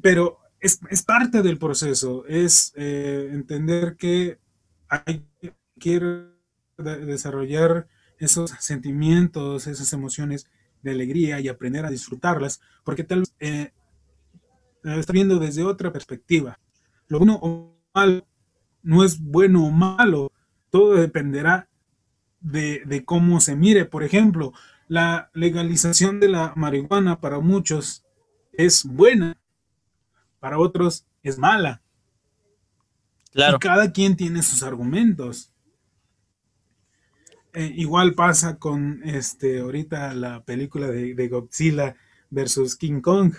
pero 0.03 0.39
es, 0.67 1.03
parte 1.03 1.43
del 1.43 1.59
proceso, 1.59 2.25
es 2.27 2.73
eh, 2.77 3.31
entender 3.33 3.97
que 3.97 4.39
hay 4.89 5.25
que 5.79 6.27
desarrollar 6.79 7.87
esos 8.19 8.51
sentimientos, 8.61 9.67
esas 9.67 9.93
emociones 9.93 10.47
de 10.83 10.91
alegría 10.93 11.41
y 11.41 11.49
aprender 11.49 11.85
a 11.85 11.91
disfrutarlas, 11.91 12.61
porque 12.85 13.05
tal 13.05 13.21
vez 13.21 13.35
eh, 13.41 13.73
está 14.85 15.13
viendo 15.13 15.39
desde 15.39 15.65
otra 15.65 15.93
perspectiva. 15.93 16.59
Lo 17.09 17.19
bueno 17.19 17.39
o 17.43 17.77
malo 17.95 18.27
no 18.83 19.05
es 19.05 19.21
bueno 19.21 19.67
o 19.67 19.71
malo, 19.71 20.33
todo 20.71 20.95
dependerá 20.95 21.69
de, 22.41 22.83
de 22.87 23.05
cómo 23.05 23.41
se 23.41 23.57
mire. 23.57 23.85
Por 23.85 24.05
ejemplo, 24.05 24.53
la 24.89 25.31
legalización 25.35 26.21
de 26.21 26.29
la 26.29 26.53
marihuana 26.55 27.21
para 27.21 27.41
muchos 27.41 28.05
es 28.53 28.85
buena, 28.85 29.37
para 30.47 30.61
otros 30.61 31.05
es 31.25 31.39
mala. 31.39 31.83
Claro. 33.33 33.57
Y 33.57 33.59
cada 33.59 33.91
quien 33.91 34.17
tiene 34.17 34.45
sus 34.45 34.63
argumentos. 34.63 35.53
Eh, 37.53 37.73
igual 37.75 38.15
pasa 38.15 38.57
con 38.57 39.01
este 39.03 39.59
ahorita 39.59 40.15
la 40.15 40.45
película 40.45 40.87
de, 40.87 41.29
Godzilla 41.29 41.97
versus 42.31 42.77
King 42.77 43.01
Kong. 43.01 43.35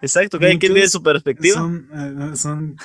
Exacto, 0.00 0.38
cada 0.38 0.50
quien 0.50 0.60
tiene 0.60 0.86
su 0.86 1.02
perspectiva. 1.02 1.68
Eh, 1.92 2.36
son, 2.36 2.76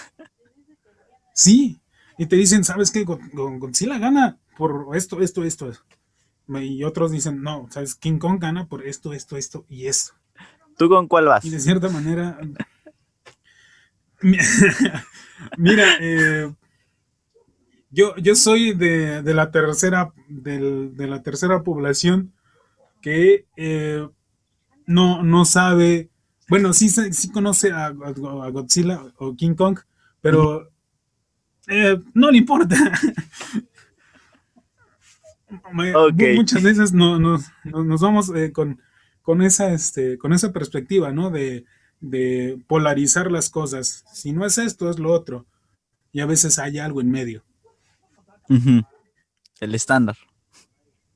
sí, 1.35 1.79
y 2.17 2.25
te 2.25 2.37
dicen, 2.37 2.63
¿sabes 2.63 2.89
qué? 2.89 3.03
Godzilla 3.03 3.99
gana 3.99 4.39
por 4.57 4.97
esto, 4.97 5.21
esto, 5.21 5.43
esto. 5.43 5.71
Y 6.47 6.83
otros 6.85 7.11
dicen, 7.11 7.43
no, 7.43 7.67
¿sabes? 7.69 7.93
King 7.93 8.17
Kong 8.17 8.39
gana 8.41 8.67
por 8.67 8.87
esto, 8.87 9.13
esto, 9.13 9.37
esto 9.37 9.63
y 9.69 9.85
esto. 9.85 10.13
¿Tú 10.79 10.87
con 10.87 11.07
cuál 11.07 11.25
vas? 11.25 11.43
Y 11.43 11.49
de 11.49 11.59
cierta 11.59 11.89
manera, 11.89 12.39
mira, 15.57 15.85
eh, 15.99 16.51
yo, 17.91 18.15
yo 18.17 18.35
soy 18.35 18.73
de, 18.73 19.21
la 19.33 19.51
tercera, 19.51 20.13
de 20.27 21.07
la 21.07 21.23
tercera 21.23 21.63
población 21.63 22.33
que 23.01 23.45
eh, 23.55 24.07
no, 24.85 25.23
no 25.23 25.45
sabe, 25.45 26.09
bueno, 26.47 26.73
sí, 26.73 26.89
sí 26.89 27.31
conoce 27.31 27.71
a, 27.71 27.91
Godzilla 27.91 29.01
o 29.17 29.35
King 29.35 29.55
Kong, 29.55 29.79
pero 30.21 30.69
eh, 31.67 31.99
no 32.13 32.31
le 32.31 32.39
importa. 32.39 32.75
Muchas 36.35 36.61
veces 36.61 36.93
no, 36.93 37.19
nos 37.19 38.01
vamos 38.01 38.31
eh, 38.35 38.51
con, 38.51 38.81
con, 39.21 39.41
esa, 39.41 39.73
este, 39.73 40.17
con 40.17 40.33
esa 40.33 40.51
perspectiva, 40.51 41.11
¿no? 41.11 41.31
De, 41.31 41.65
de 41.99 42.61
polarizar 42.67 43.31
las 43.31 43.49
cosas. 43.49 44.05
Si 44.13 44.31
no 44.31 44.45
es 44.45 44.57
esto, 44.57 44.89
es 44.89 44.99
lo 44.99 45.11
otro. 45.11 45.45
Y 46.11 46.21
a 46.21 46.25
veces 46.25 46.59
hay 46.59 46.79
algo 46.79 47.01
en 47.01 47.11
medio. 47.11 47.43
El 49.59 49.75
estándar. 49.75 50.17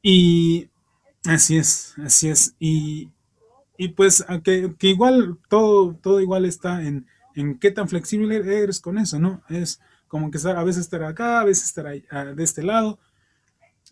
Y 0.01 0.69
así 1.25 1.57
es, 1.57 1.95
así 2.03 2.29
es. 2.29 2.55
Y, 2.59 3.09
pues 3.95 4.25
que, 4.43 4.75
que, 4.77 4.87
igual 4.87 5.37
todo, 5.49 5.95
todo 5.95 6.21
igual 6.21 6.45
está 6.45 6.83
en, 6.83 7.07
en 7.35 7.57
qué 7.57 7.71
tan 7.71 7.89
flexible 7.89 8.35
eres 8.35 8.79
con 8.79 8.97
eso, 8.97 9.19
¿no? 9.19 9.41
Es 9.49 9.79
como 10.07 10.29
que 10.29 10.37
a 10.47 10.63
veces 10.63 10.83
estar 10.83 11.03
acá, 11.03 11.41
a 11.41 11.43
veces 11.43 11.65
estar 11.65 11.87
ahí, 11.87 12.05
de 12.35 12.43
este 12.43 12.61
lado. 12.61 12.99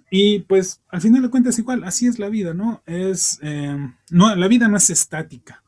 Y 0.10 0.40
pues 0.42 0.82
al 0.90 1.02
final 1.02 1.24
de 1.24 1.30
cuentas 1.30 1.58
igual, 1.58 1.84
así 1.84 2.06
es 2.06 2.20
la 2.20 2.30
vida, 2.30 2.54
¿no? 2.54 2.84
Es, 2.86 3.40
eh, 3.42 3.76
no, 4.12 4.36
la 4.36 4.48
vida 4.48 4.68
no 4.68 4.78
es 4.78 4.90
estática. 4.90 5.64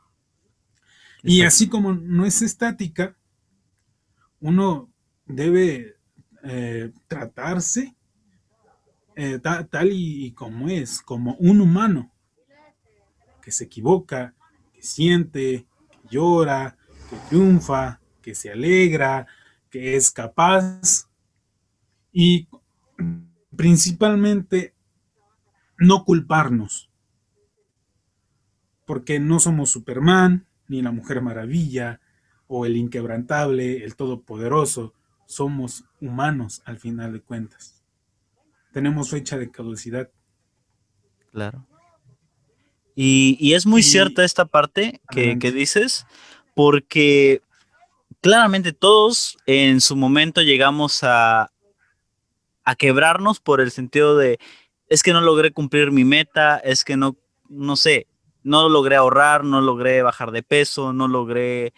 Y 1.24 1.44
así 1.44 1.70
como 1.70 1.94
no 1.94 2.26
es 2.26 2.42
estática, 2.42 3.16
uno 4.42 4.92
debe 5.26 5.96
eh, 6.44 6.92
tratarse 7.08 7.96
eh, 9.16 9.40
tal 9.40 9.90
y, 9.92 10.34
como 10.34 10.68
es, 10.68 11.02
como 11.02 11.36
un 11.36 11.62
humano 11.62 12.12
que 13.42 13.52
se 13.52 13.64
equivoca, 13.64 14.36
que 14.74 14.84
siente, 14.84 15.66
que 15.90 15.98
llora, 16.10 16.78
que 17.10 17.16
triunfa, 17.30 18.02
que 18.22 18.36
se 18.36 18.52
alegra, 18.52 19.26
que 19.70 19.96
es 19.96 20.12
capaz. 20.12 21.08
Y 22.12 22.50
principalmente 23.56 24.74
no 25.78 26.04
culparnos, 26.04 26.90
porque 28.86 29.22
no 29.22 29.40
somos 29.40 29.70
Superman, 29.70 30.48
ni 30.68 30.82
la 30.82 30.92
Mujer 30.92 31.22
Maravilla, 31.22 32.00
o 32.48 32.66
el 32.66 32.78
inquebrantable, 32.78 33.84
el 33.84 33.96
todopoderoso, 33.96 34.94
somos 35.26 35.86
humanos 36.00 36.62
al 36.66 36.78
final 36.78 37.14
de 37.14 37.22
cuentas. 37.22 37.84
Tenemos 38.72 39.10
fecha 39.10 39.38
de 39.38 39.50
caducidad. 39.50 40.10
Claro. 41.32 41.66
Y, 42.96 43.54
es 43.54 43.66
muy 43.66 43.82
cierta 43.82 44.24
esta 44.24 44.46
parte 44.46 45.02
que, 45.10 45.40
que, 45.40 45.52
dices, 45.52 46.06
porque 46.54 47.42
claramente 48.22 48.72
todos 48.72 49.38
en 49.48 49.82
su 49.82 49.96
momento 49.96 50.42
llegamos 50.44 51.04
a, 51.04 51.52
a 52.64 52.76
quebrarnos 52.76 53.40
por 53.40 53.62
el 53.62 53.72
sentido 53.72 54.16
de, 54.16 54.40
es 54.88 55.02
que 55.02 55.14
no 55.14 55.22
logré 55.22 55.52
cumplir 55.52 55.92
mi 55.92 56.04
meta, 56.04 56.58
es 56.58 56.84
que 56.84 56.98
no, 56.98 57.18
no 57.50 57.76
sé, 57.76 58.08
no 58.44 58.70
logré 58.70 58.96
ahorrar, 58.96 59.44
no 59.44 59.62
logré 59.62 60.02
bajar 60.02 60.32
de 60.32 60.44
peso, 60.44 60.94
no 60.94 61.08
logré 61.08 61.74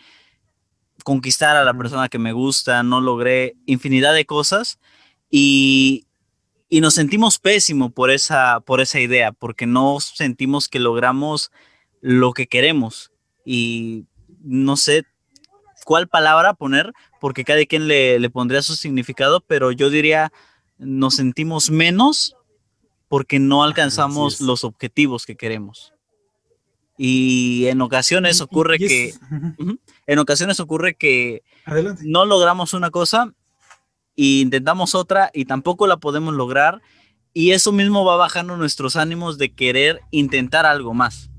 conquistar 1.04 1.56
a 1.56 1.63
la 1.63 1.73
persona 1.73 2.10
que 2.10 2.19
me 2.19 2.34
gusta, 2.34 2.84
no 2.84 3.01
logré 3.01 3.56
infinidad 3.65 4.13
de 4.13 4.25
cosas 4.25 4.80
y, 5.30 6.08
y 6.69 6.82
nos 6.82 6.95
sentimos 6.95 7.39
pésimo 7.39 7.91
por 7.91 8.10
esa, 8.10 8.60
por 8.62 8.82
esa 8.82 8.99
idea, 8.99 9.32
porque 9.32 9.67
no 9.67 9.99
sentimos 9.99 10.67
que 10.67 10.80
logramos 10.80 11.51
lo 12.01 12.34
que 12.34 12.47
queremos. 12.47 13.12
Y 13.45 14.06
no 14.41 14.78
sé 14.78 15.06
cuál 15.86 16.08
palabra 16.08 16.54
poner, 16.54 16.93
porque 17.19 17.43
cada 17.43 17.63
quien 17.65 17.88
le, 17.88 18.19
le 18.19 18.30
pondría 18.30 18.62
su 18.62 18.75
significado, 18.75 19.41
pero 19.41 19.71
yo 19.71 19.89
diría, 19.89 20.32
nos 20.78 21.15
sentimos 21.15 21.69
menos 21.69 22.36
porque 23.08 23.39
no 23.39 23.63
alcanzamos 23.63 24.41
los 24.41 24.63
objetivos 24.63 25.25
que 25.25 25.36
queremos. 25.36 25.94
Y 26.97 27.65
en 27.67 27.81
ocasiones 27.81 28.41
ocurre 28.41 28.77
que 28.77 29.13
en 30.08 30.19
ocasiones 30.19 30.60
ocurre 30.60 30.95
que 30.95 31.43
no 32.03 32.25
logramos 32.25 32.73
una 32.73 32.91
cosa 32.91 33.34
e 34.17 34.41
intentamos 34.41 34.95
otra 34.95 35.29
y 35.34 35.45
tampoco 35.45 35.88
la 35.88 35.97
podemos 35.97 36.34
lograr 36.34 36.81
y 37.34 37.51
eso 37.51 37.73
mismo 37.73 38.05
va 38.05 38.15
bajando 38.15 38.55
nuestros 38.55 38.95
ánimos 38.95 39.38
de 39.38 39.53
querer 39.53 39.99
intentar 40.12 40.65
algo 40.65 40.93
más. 40.93 41.29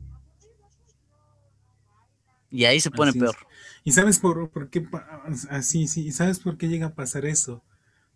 Y 2.50 2.66
ahí 2.66 2.80
se 2.80 2.90
pone 2.90 3.14
peor. 3.14 3.34
¿Y 3.82 3.92
sabes 3.92 4.18
por, 4.18 4.68
qué 4.68 4.86
así 5.48 5.86
sí, 5.88 6.12
sabes 6.12 6.40
por 6.40 6.58
qué 6.58 6.68
llega 6.68 6.88
a 6.88 6.94
pasar 6.94 7.24
eso? 7.24 7.62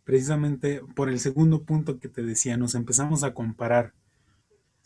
Precisamente 0.05 0.83
por 0.95 1.09
el 1.09 1.21
segundo 1.21 1.63
punto 1.63 1.99
que 1.99 2.09
te 2.09 2.23
decía, 2.23 2.59
nos 2.59 2.75
empezamos 2.75 3.23
a 3.23 3.33
comparar. 3.33 3.95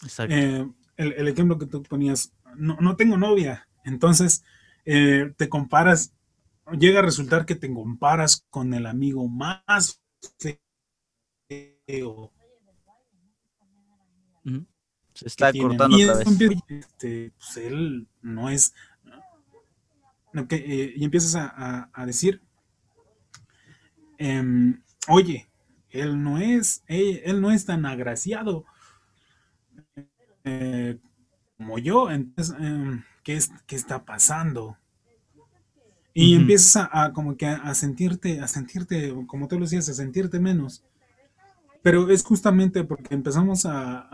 Exacto. 0.02 0.34
Eh, 0.34 0.68
el, 0.96 1.12
el, 1.14 1.28
ejemplo 1.28 1.58
que 1.58 1.66
tú 1.66 1.82
ponías, 1.82 2.32
no, 2.56 2.96
tengo 2.96 3.16
novia. 3.16 3.68
Entonces, 3.84 4.44
eh, 4.84 5.32
te 5.36 5.48
comparas, 5.48 6.14
llega 6.78 7.00
a 7.00 7.02
resultar 7.02 7.46
que 7.46 7.54
te 7.54 7.72
comparas 7.72 8.46
con 8.50 8.74
el 8.74 8.86
amigo 8.86 9.28
más 9.28 10.00
feo. 11.86 12.32
Se 15.14 15.28
está 15.28 15.52
cortando 15.52 15.96
otra 15.96 16.14
vez. 16.16 16.26
Este, 16.68 17.32
pues 17.38 17.56
él 17.56 18.08
no 18.20 18.50
es. 18.50 18.74
Eh, 20.50 20.94
y 20.96 21.04
empiezas 21.04 21.36
a, 21.36 22.06
decir, 22.06 22.42
em, 24.18 24.82
oye, 25.06 25.48
él 25.90 26.20
no 26.20 26.38
es, 26.38 26.82
él, 26.88 27.40
no 27.40 27.52
es 27.52 27.64
tan 27.64 27.86
agraciado. 27.86 28.64
Eh, 30.42 30.98
como 31.56 31.78
yo, 31.78 32.10
entonces, 32.10 32.54
em, 32.58 33.04
¿qué, 33.22 33.36
es, 33.36 33.50
¿qué 33.66 33.76
está 33.76 34.04
pasando? 34.04 34.76
Y 36.16 36.36
empiezas 36.36 36.88
a, 36.92 37.12
como 37.12 37.36
que 37.36 37.46
a, 37.46 37.74
sentirte, 37.74 38.40
a 38.40 38.46
sentirte, 38.46 39.12
como 39.26 39.48
tú 39.48 39.56
lo 39.56 39.64
decías, 39.64 39.88
a 39.88 39.94
sentirte 39.94 40.38
menos. 40.38 40.84
Pero 41.82 42.08
es 42.08 42.22
justamente 42.22 42.84
porque 42.84 43.14
empezamos 43.14 43.66
a, 43.66 44.08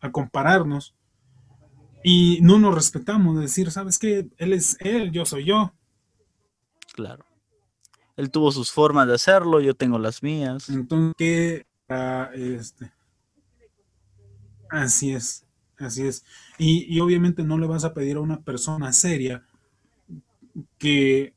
a, 0.00 0.10
compararnos 0.12 0.94
y 2.04 2.38
no 2.42 2.58
nos 2.58 2.74
respetamos, 2.74 3.40
decir, 3.40 3.72
¿sabes 3.72 3.98
qué? 3.98 4.28
Él 4.36 4.52
es 4.52 4.76
él, 4.80 5.10
yo 5.10 5.26
soy 5.26 5.46
yo. 5.46 5.72
Claro. 6.94 7.24
Él 8.16 8.30
tuvo 8.30 8.52
sus 8.52 8.70
formas 8.70 9.08
de 9.08 9.14
hacerlo, 9.14 9.60
yo 9.60 9.74
tengo 9.74 9.98
las 9.98 10.22
mías. 10.22 10.68
Entonces, 10.68 11.14
¿qué? 11.18 11.66
este, 12.34 12.92
así 14.70 15.12
es. 15.12 15.44
Así 15.78 16.06
es. 16.06 16.24
Y, 16.58 17.00
obviamente 17.00 17.42
no 17.42 17.58
le 17.58 17.66
vas 17.66 17.84
a 17.84 17.94
pedir 17.94 18.16
a 18.16 18.20
una 18.20 18.40
persona 18.40 18.92
seria 18.92 19.44
que, 20.78 21.34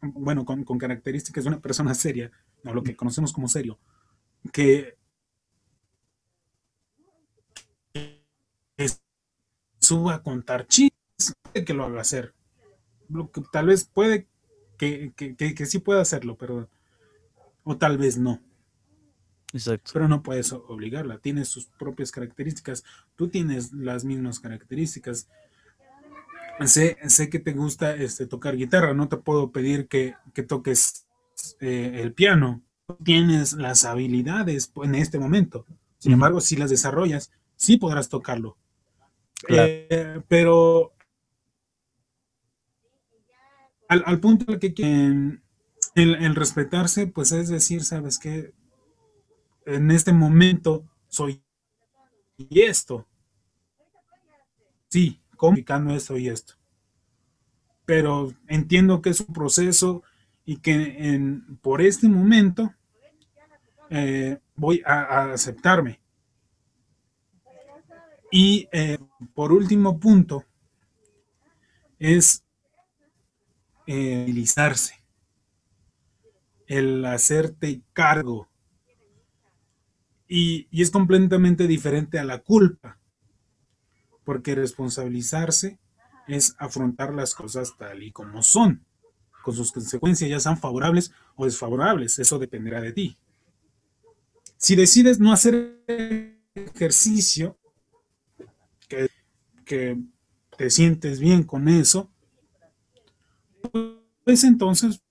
bueno, 0.00 0.44
con, 0.44 0.64
características 0.64 1.44
de 1.44 1.48
una 1.48 1.60
persona 1.60 1.94
seria, 1.94 2.30
o 2.64 2.72
lo 2.72 2.82
que 2.82 2.96
conocemos 2.96 3.32
como 3.32 3.48
serio, 3.48 3.78
que, 4.52 4.96
suba 9.78 10.14
a 10.14 10.22
contar 10.22 10.66
chistes, 10.68 11.34
que 11.66 11.74
lo 11.74 11.84
haga 11.84 12.00
hacer. 12.00 12.34
Lo 13.08 13.30
que 13.30 13.42
tal 13.52 13.66
vez 13.66 13.84
puede 13.84 14.28
que, 14.78 15.12
que, 15.16 15.34
que 15.36 15.66
sí 15.66 15.80
pueda 15.80 16.00
hacerlo, 16.00 16.36
pero 16.36 16.68
o 17.64 17.76
tal 17.76 17.98
vez 17.98 18.16
no. 18.16 18.40
Pero 19.92 20.08
no 20.08 20.22
puedes 20.22 20.52
obligarla, 20.52 21.18
tiene 21.18 21.44
sus 21.44 21.66
propias 21.66 22.10
características, 22.10 22.84
tú 23.16 23.28
tienes 23.28 23.72
las 23.72 24.04
mismas 24.04 24.40
características. 24.40 25.28
Sé, 26.64 26.96
sé 27.08 27.28
que 27.28 27.38
te 27.38 27.52
gusta 27.52 27.94
este, 27.94 28.26
tocar 28.26 28.56
guitarra, 28.56 28.94
no 28.94 29.08
te 29.08 29.16
puedo 29.16 29.50
pedir 29.50 29.88
que, 29.88 30.14
toques 30.46 31.06
eh, 31.60 32.00
el 32.02 32.12
piano, 32.12 32.62
tienes 33.04 33.54
las 33.54 33.84
habilidades 33.84 34.72
en 34.82 34.94
este 34.94 35.18
momento, 35.18 35.66
sin 35.98 36.12
embargo, 36.12 36.40
si 36.40 36.56
las 36.56 36.70
desarrollas, 36.70 37.30
sí 37.56 37.76
podrás 37.76 38.08
tocarlo. 38.08 38.56
Eh, 39.48 40.20
pero 40.28 40.92
al, 43.88 44.20
punto 44.20 44.58
que 44.58 44.72
el, 44.76 46.14
el 46.14 46.34
respetarse, 46.34 47.06
pues 47.06 47.32
es 47.32 47.48
decir, 47.48 47.84
¿sabes 47.84 48.18
qué? 48.18 48.52
En 49.66 49.90
este 49.90 50.12
momento 50.12 50.84
soy 51.08 51.42
y 52.36 52.62
esto. 52.62 53.06
Sí, 54.88 55.20
complicando 55.36 55.94
esto 55.94 56.16
y 56.16 56.28
esto. 56.28 56.54
Pero 57.84 58.32
entiendo 58.46 59.02
que 59.02 59.10
es 59.10 59.20
un 59.20 59.32
proceso 59.32 60.02
y 60.44 60.56
que 60.58 60.72
en, 60.72 61.58
por 61.58 61.80
este 61.82 62.08
momento 62.08 62.74
eh, 63.90 64.38
voy 64.54 64.82
a, 64.84 65.32
aceptarme. 65.32 66.00
Y 68.30 68.68
eh, 68.72 68.98
por 69.34 69.52
último 69.52 70.00
punto, 70.00 70.44
es 71.98 72.44
eh, 73.86 74.26
el 76.66 77.04
hacerte 77.04 77.82
cargo. 77.92 78.48
Y, 80.34 80.66
es 80.72 80.90
completamente 80.90 81.66
diferente 81.66 82.18
a 82.18 82.24
la 82.24 82.38
culpa, 82.38 82.98
porque 84.24 84.54
responsabilizarse 84.54 85.78
es 86.26 86.54
afrontar 86.58 87.14
las 87.14 87.34
cosas 87.34 87.76
tal 87.76 88.02
y 88.02 88.12
como 88.12 88.42
son, 88.42 88.82
con 89.44 89.54
sus 89.54 89.72
consecuencias, 89.72 90.30
ya 90.30 90.40
sean 90.40 90.56
favorables 90.56 91.12
o 91.36 91.44
desfavorables, 91.44 92.18
eso 92.18 92.38
dependerá 92.38 92.80
de 92.80 92.92
ti. 92.94 93.18
Si 94.56 94.74
decides 94.74 95.20
no 95.20 95.34
hacer 95.34 95.78
ejercicio, 96.54 97.58
que, 98.88 99.10
que 99.66 100.00
te 100.56 100.70
sientes 100.70 101.20
bien 101.20 101.42
con 101.42 101.68
eso, 101.68 102.10
pues 104.24 104.44
entonces 104.44 105.01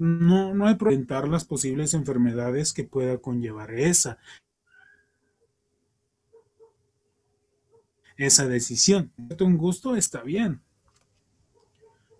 no, 0.00 0.54
no 0.54 0.66
hay 0.66 0.76
que 0.76 1.28
las 1.28 1.44
posibles 1.44 1.94
enfermedades 1.94 2.72
que 2.72 2.84
pueda 2.84 3.18
conllevar 3.18 3.72
esa. 3.74 4.18
esa 8.16 8.46
decisión. 8.46 9.12
Un 9.40 9.56
gusto 9.56 9.96
está 9.96 10.22
bien. 10.22 10.60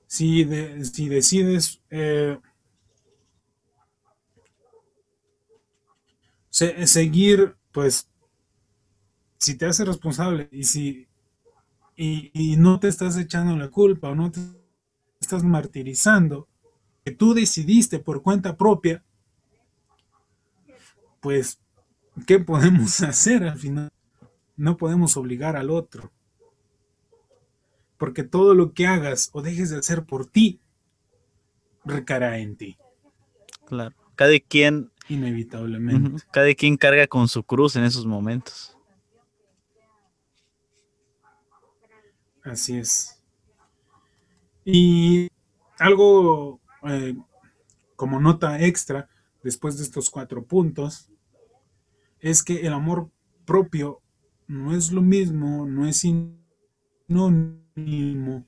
Si, 0.06 0.46
si 0.84 1.08
decides 1.08 1.82
eh, 1.90 2.38
seguir, 6.50 7.54
pues, 7.70 8.08
si 9.38 9.56
te 9.56 9.66
hace 9.66 9.84
responsable 9.84 10.48
y 10.50 10.64
si 10.64 11.06
y, 11.96 12.56
no 12.56 12.80
te 12.80 12.88
estás 12.88 13.16
echando 13.18 13.56
la 13.56 13.68
culpa 13.68 14.08
o 14.08 14.14
no 14.14 14.30
te 14.30 14.40
estás 15.20 15.44
martirizando, 15.44 16.48
que 17.10 17.16
tú 17.16 17.34
decidiste 17.34 17.98
por 17.98 18.22
cuenta 18.22 18.56
propia, 18.56 19.02
pues, 21.18 21.60
¿qué 22.24 22.38
podemos 22.38 23.00
hacer 23.00 23.42
al 23.42 23.58
final? 23.58 23.90
No 24.56 24.76
podemos 24.76 25.16
obligar 25.16 25.56
al 25.56 25.70
otro. 25.70 26.12
Porque 27.98 28.22
todo 28.22 28.54
lo 28.54 28.74
que 28.74 28.86
hagas 28.86 29.30
o 29.32 29.42
dejes 29.42 29.70
de 29.70 29.78
hacer 29.78 30.04
por 30.04 30.26
ti, 30.26 30.60
recará 31.84 32.38
en 32.38 32.56
ti. 32.56 32.78
Claro. 33.64 33.96
Cada 34.14 34.38
quien. 34.38 34.92
Inevitablemente. 35.08 36.24
Cada 36.30 36.54
quien 36.54 36.76
carga 36.76 37.08
con 37.08 37.26
su 37.26 37.42
cruz 37.42 37.74
en 37.74 37.82
esos 37.82 38.06
momentos. 38.06 38.76
Así 42.44 42.78
es. 42.78 43.20
Y 44.64 45.28
algo 45.80 46.60
eh, 46.84 47.16
como 47.96 48.20
nota 48.20 48.60
extra, 48.60 49.08
después 49.42 49.76
de 49.78 49.84
estos 49.84 50.10
cuatro 50.10 50.44
puntos, 50.44 51.10
es 52.20 52.42
que 52.42 52.66
el 52.66 52.72
amor 52.72 53.10
propio 53.44 54.00
no 54.46 54.74
es 54.74 54.92
lo 54.92 55.02
mismo, 55.02 55.66
no 55.66 55.86
es 55.86 55.98
sinónimo. 57.08 58.46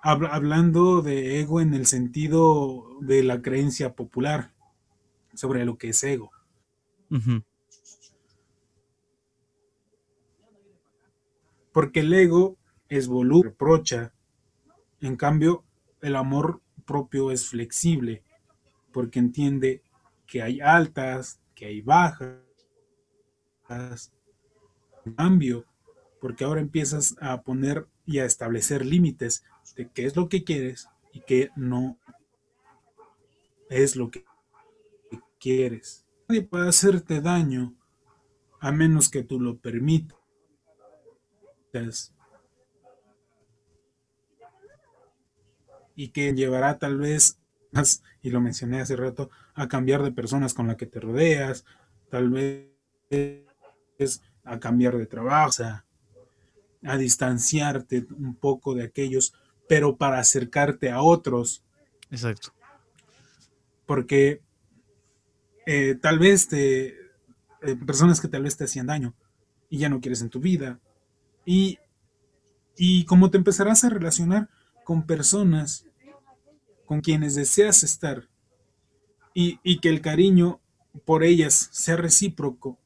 hablando 0.00 1.02
de 1.02 1.40
ego 1.40 1.60
en 1.60 1.74
el 1.74 1.86
sentido 1.86 2.84
de 3.00 3.22
la 3.22 3.42
creencia 3.42 3.94
popular 3.94 4.52
sobre 5.34 5.64
lo 5.64 5.76
que 5.76 5.88
es 5.90 6.02
ego. 6.04 6.30
Porque 11.72 12.00
el 12.00 12.12
ego 12.12 12.56
es 12.88 13.08
voluble, 13.08 13.50
reprocha. 13.50 14.12
En 15.00 15.16
cambio, 15.16 15.64
el 16.00 16.16
amor 16.16 16.62
propio 16.86 17.30
es 17.30 17.46
flexible, 17.46 18.22
porque 18.92 19.18
entiende 19.18 19.82
que 20.26 20.42
hay 20.42 20.60
altas, 20.60 21.40
que 21.54 21.66
hay 21.66 21.82
bajas. 21.82 22.40
Cambio, 25.16 25.64
porque 26.20 26.44
ahora 26.44 26.60
empiezas 26.60 27.16
a 27.20 27.42
poner 27.42 27.86
y 28.06 28.18
a 28.20 28.24
establecer 28.24 28.84
límites 28.86 29.44
de 29.76 29.88
qué 29.90 30.06
es 30.06 30.16
lo 30.16 30.28
que 30.28 30.44
quieres 30.44 30.88
y 31.12 31.20
qué 31.20 31.50
no 31.56 31.98
es 33.68 33.96
lo 33.96 34.10
que 34.10 34.24
quieres. 35.38 36.06
Nadie 36.28 36.42
puede 36.42 36.68
hacerte 36.68 37.20
daño 37.20 37.74
a 38.60 38.72
menos 38.72 39.08
que 39.08 39.22
tú 39.22 39.40
lo 39.40 39.58
permitas 39.58 40.16
y 45.96 46.08
que 46.08 46.34
llevará 46.34 46.78
tal 46.78 46.98
vez, 46.98 47.38
y 48.22 48.30
lo 48.30 48.40
mencioné 48.40 48.80
hace 48.80 48.94
rato, 48.94 49.30
a 49.54 49.66
cambiar 49.66 50.02
de 50.02 50.12
personas 50.12 50.54
con 50.54 50.68
las 50.68 50.76
que 50.76 50.86
te 50.86 51.00
rodeas, 51.00 51.64
tal 52.10 52.30
vez 52.30 52.70
a 54.44 54.60
cambiar 54.60 54.96
de 54.96 55.06
trabajo, 55.06 55.64
a 56.84 56.96
distanciarte 56.98 58.06
un 58.16 58.36
poco 58.36 58.74
de 58.74 58.84
aquellos, 58.84 59.34
pero 59.68 59.96
para 59.96 60.20
acercarte 60.20 60.90
a 60.90 61.00
otros. 61.00 61.64
Exacto. 62.10 62.52
Porque 63.86 64.42
eh, 65.64 65.96
tal 66.00 66.18
vez 66.18 66.48
te, 66.48 66.88
eh, 67.62 67.76
personas 67.86 68.20
que 68.20 68.28
tal 68.28 68.42
vez 68.42 68.56
te 68.56 68.64
hacían 68.64 68.86
daño 68.86 69.14
y 69.68 69.78
ya 69.78 69.88
no 69.88 70.00
quieres 70.00 70.20
en 70.20 70.30
tu 70.30 70.40
vida. 70.40 70.78
Y, 71.44 71.78
y 72.76 73.04
como 73.06 73.30
te 73.30 73.38
empezarás 73.38 73.82
a 73.84 73.88
relacionar 73.88 74.48
con 74.86 75.04
personas 75.04 75.84
con 76.84 77.00
quienes 77.00 77.34
deseas 77.34 77.82
estar 77.82 78.28
y, 79.34 79.80
que 79.80 79.88
el 79.88 80.00
cariño 80.00 80.60
por 81.04 81.24
ellas 81.24 81.68
sea 81.72 81.96
recíproco, 81.96 82.78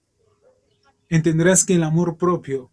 entenderás 1.10 1.62
que 1.66 1.74
el 1.74 1.82
amor 1.82 2.16
propio 2.16 2.70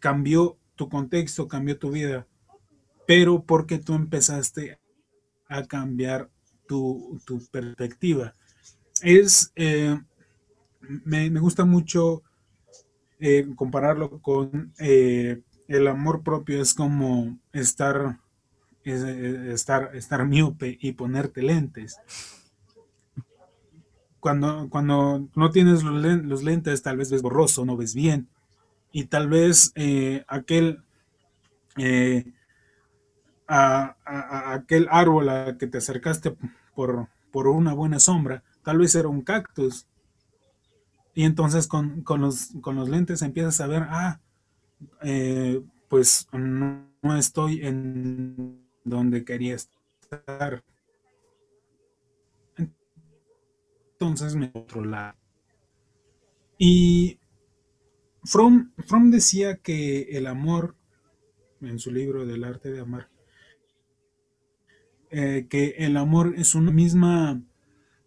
cambió 0.00 0.58
tu 0.74 0.88
contexto, 0.88 1.46
cambió 1.46 1.78
tu 1.78 1.92
vida, 1.92 2.26
pero 3.06 3.44
porque 3.44 3.78
tú 3.78 3.94
empezaste 3.94 4.80
a 5.46 5.64
cambiar 5.64 6.28
tu, 6.66 7.20
perspectiva. 7.52 8.34
Es, 9.00 9.52
eh, 9.54 9.96
me, 10.80 11.28
gusta 11.38 11.64
mucho 11.64 12.24
eh, 13.20 13.46
compararlo 13.54 14.20
con 14.20 14.74
eh, 14.80 15.40
el 15.68 15.86
amor 15.86 16.22
propio 16.22 16.60
es 16.62 16.74
como 16.74 17.38
estar, 17.52 18.18
estar, 18.84 19.94
estar 19.94 20.26
miope 20.26 20.78
y 20.80 20.92
ponerte 20.92 21.42
lentes. 21.42 22.00
Cuando, 24.18 24.68
cuando 24.70 25.28
no 25.36 25.50
tienes 25.50 25.82
los 25.84 26.42
lentes, 26.42 26.82
tal 26.82 26.96
vez 26.96 27.10
ves 27.10 27.22
borroso, 27.22 27.64
no 27.64 27.76
ves 27.76 27.94
bien. 27.94 28.28
Y 28.90 29.04
tal 29.04 29.28
vez 29.28 29.72
eh, 29.74 30.24
aquel, 30.26 30.82
eh, 31.76 32.32
a, 33.46 33.94
aquel 34.54 34.88
árbol 34.90 35.28
a 35.28 35.58
que 35.58 35.66
te 35.66 35.78
acercaste 35.78 36.34
por, 36.74 37.08
por 37.30 37.46
una 37.46 37.74
buena 37.74 38.00
sombra, 38.00 38.42
tal 38.62 38.78
vez 38.78 38.94
era 38.94 39.08
un 39.08 39.20
cactus. 39.20 39.86
Y 41.14 41.24
entonces 41.24 41.66
con, 41.66 42.04
los, 42.06 42.52
con 42.62 42.76
los 42.76 42.88
lentes 42.88 43.20
empiezas 43.20 43.60
a 43.60 43.66
ver, 43.66 43.82
ah, 43.90 44.20
eh, 45.02 45.60
pues 45.88 46.28
no, 46.32 46.86
estoy 47.16 47.64
en 47.64 48.66
donde 48.84 49.24
quería 49.24 49.54
estar. 49.54 50.62
Entonces 53.92 54.34
me 54.36 54.50
otro 54.54 54.84
lado. 54.84 55.16
Y 56.58 57.18
Fromm, 58.24 58.72
decía 59.10 59.56
que 59.56 60.02
el 60.16 60.26
amor, 60.26 60.74
en 61.60 61.78
su 61.78 61.92
libro 61.92 62.26
del 62.26 62.44
arte 62.44 62.70
de 62.70 62.80
amar, 62.80 63.08
eh, 65.10 65.46
que 65.48 65.76
el 65.78 65.96
amor 65.96 66.34
es 66.36 66.54
una 66.54 66.70
misma 66.70 67.40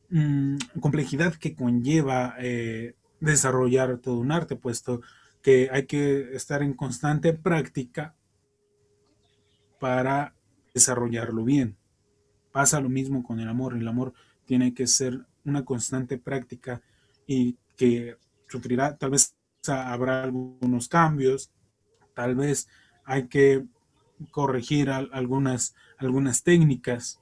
mm, 0.09 0.57
complejidad 0.79 1.33
que 1.35 1.55
conlleva 1.55 2.35
eh, 2.39 2.95
desarrollar 3.19 3.97
todo 3.97 4.19
un 4.19 4.31
arte, 4.31 4.55
puesto 4.55 5.01
que 5.41 5.69
hay 5.71 5.85
que 5.85 6.35
estar 6.35 6.61
en 6.61 6.73
constante 6.73 7.33
práctica 7.33 8.15
para 9.79 10.35
desarrollarlo 10.73 11.43
bien. 11.43 11.77
Pasa 12.51 12.79
lo 12.79 12.89
mismo 12.89 13.23
con 13.23 13.39
el 13.39 13.49
amor. 13.49 13.75
El 13.75 13.87
amor 13.87 14.13
tiene 14.45 14.73
que 14.73 14.87
ser 14.87 15.25
una 15.45 15.65
constante 15.65 16.17
práctica 16.17 16.81
y 17.25 17.57
que 17.75 18.17
sufrirá, 18.47 18.97
tal 18.97 19.11
vez 19.11 19.35
habrá 19.67 20.23
algunos 20.23 20.87
cambios, 20.87 21.51
tal 22.13 22.35
vez 22.35 22.67
hay 23.05 23.27
que 23.27 23.65
corregir 24.31 24.89
algunas, 24.89 25.73
algunas 25.97 26.43
técnicas. 26.43 27.19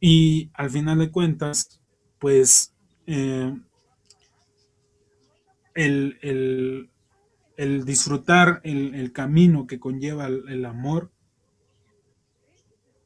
Y 0.00 0.50
al 0.54 0.70
final 0.70 0.98
de 0.98 1.10
cuentas, 1.10 1.80
pues 2.18 2.74
eh, 3.06 3.54
el, 5.74 6.90
el 7.56 7.84
disfrutar 7.84 8.60
el, 8.64 9.12
camino 9.12 9.66
que 9.66 9.78
conlleva 9.78 10.26
el, 10.26 10.64
amor, 10.64 11.10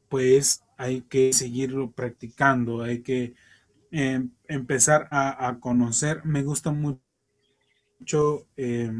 pues 0.09 0.63
hay 0.77 1.01
que 1.01 1.33
seguirlo 1.33 1.91
practicando, 1.91 2.81
hay 2.81 3.01
que 3.01 3.33
em, 3.91 4.31
empezar 4.47 5.07
a, 5.11 5.57
conocer. 5.59 6.25
Me 6.25 6.43
gusta 6.43 6.71
mucho 6.71 7.01
eh, 8.55 8.91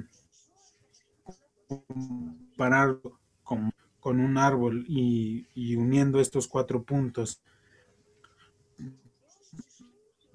comparar 1.68 3.00
con, 3.44 3.74
un 4.04 4.38
árbol 4.38 4.86
y, 4.88 5.76
uniendo 5.76 6.20
estos 6.20 6.48
cuatro 6.48 6.84
puntos. 6.84 7.42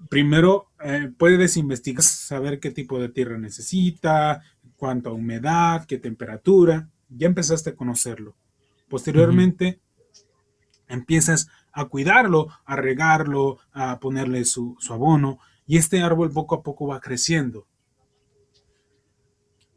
Primero, 0.09 0.69
eh, 0.83 1.11
puedes 1.17 1.57
investigar, 1.57 2.03
saber 2.03 2.59
qué 2.59 2.71
tipo 2.71 2.99
de 2.99 3.09
tierra 3.09 3.37
necesita, 3.37 4.43
cuánta 4.75 5.11
humedad, 5.11 5.85
qué 5.85 5.97
temperatura. 5.97 6.89
Ya 7.09 7.27
empezaste 7.27 7.71
a 7.71 7.75
conocerlo. 7.75 8.35
Posteriormente, 8.89 9.79
empiezas 10.87 11.49
a 11.71 11.85
cuidarlo, 11.85 12.49
a 12.65 12.75
regarlo, 12.75 13.59
a 13.71 13.99
ponerle 13.99 14.45
su, 14.45 14.77
abono 14.89 15.39
y 15.65 15.77
este 15.77 16.01
árbol 16.01 16.31
poco 16.31 16.55
a 16.55 16.63
poco 16.63 16.87
va 16.87 16.99
creciendo. 16.99 17.65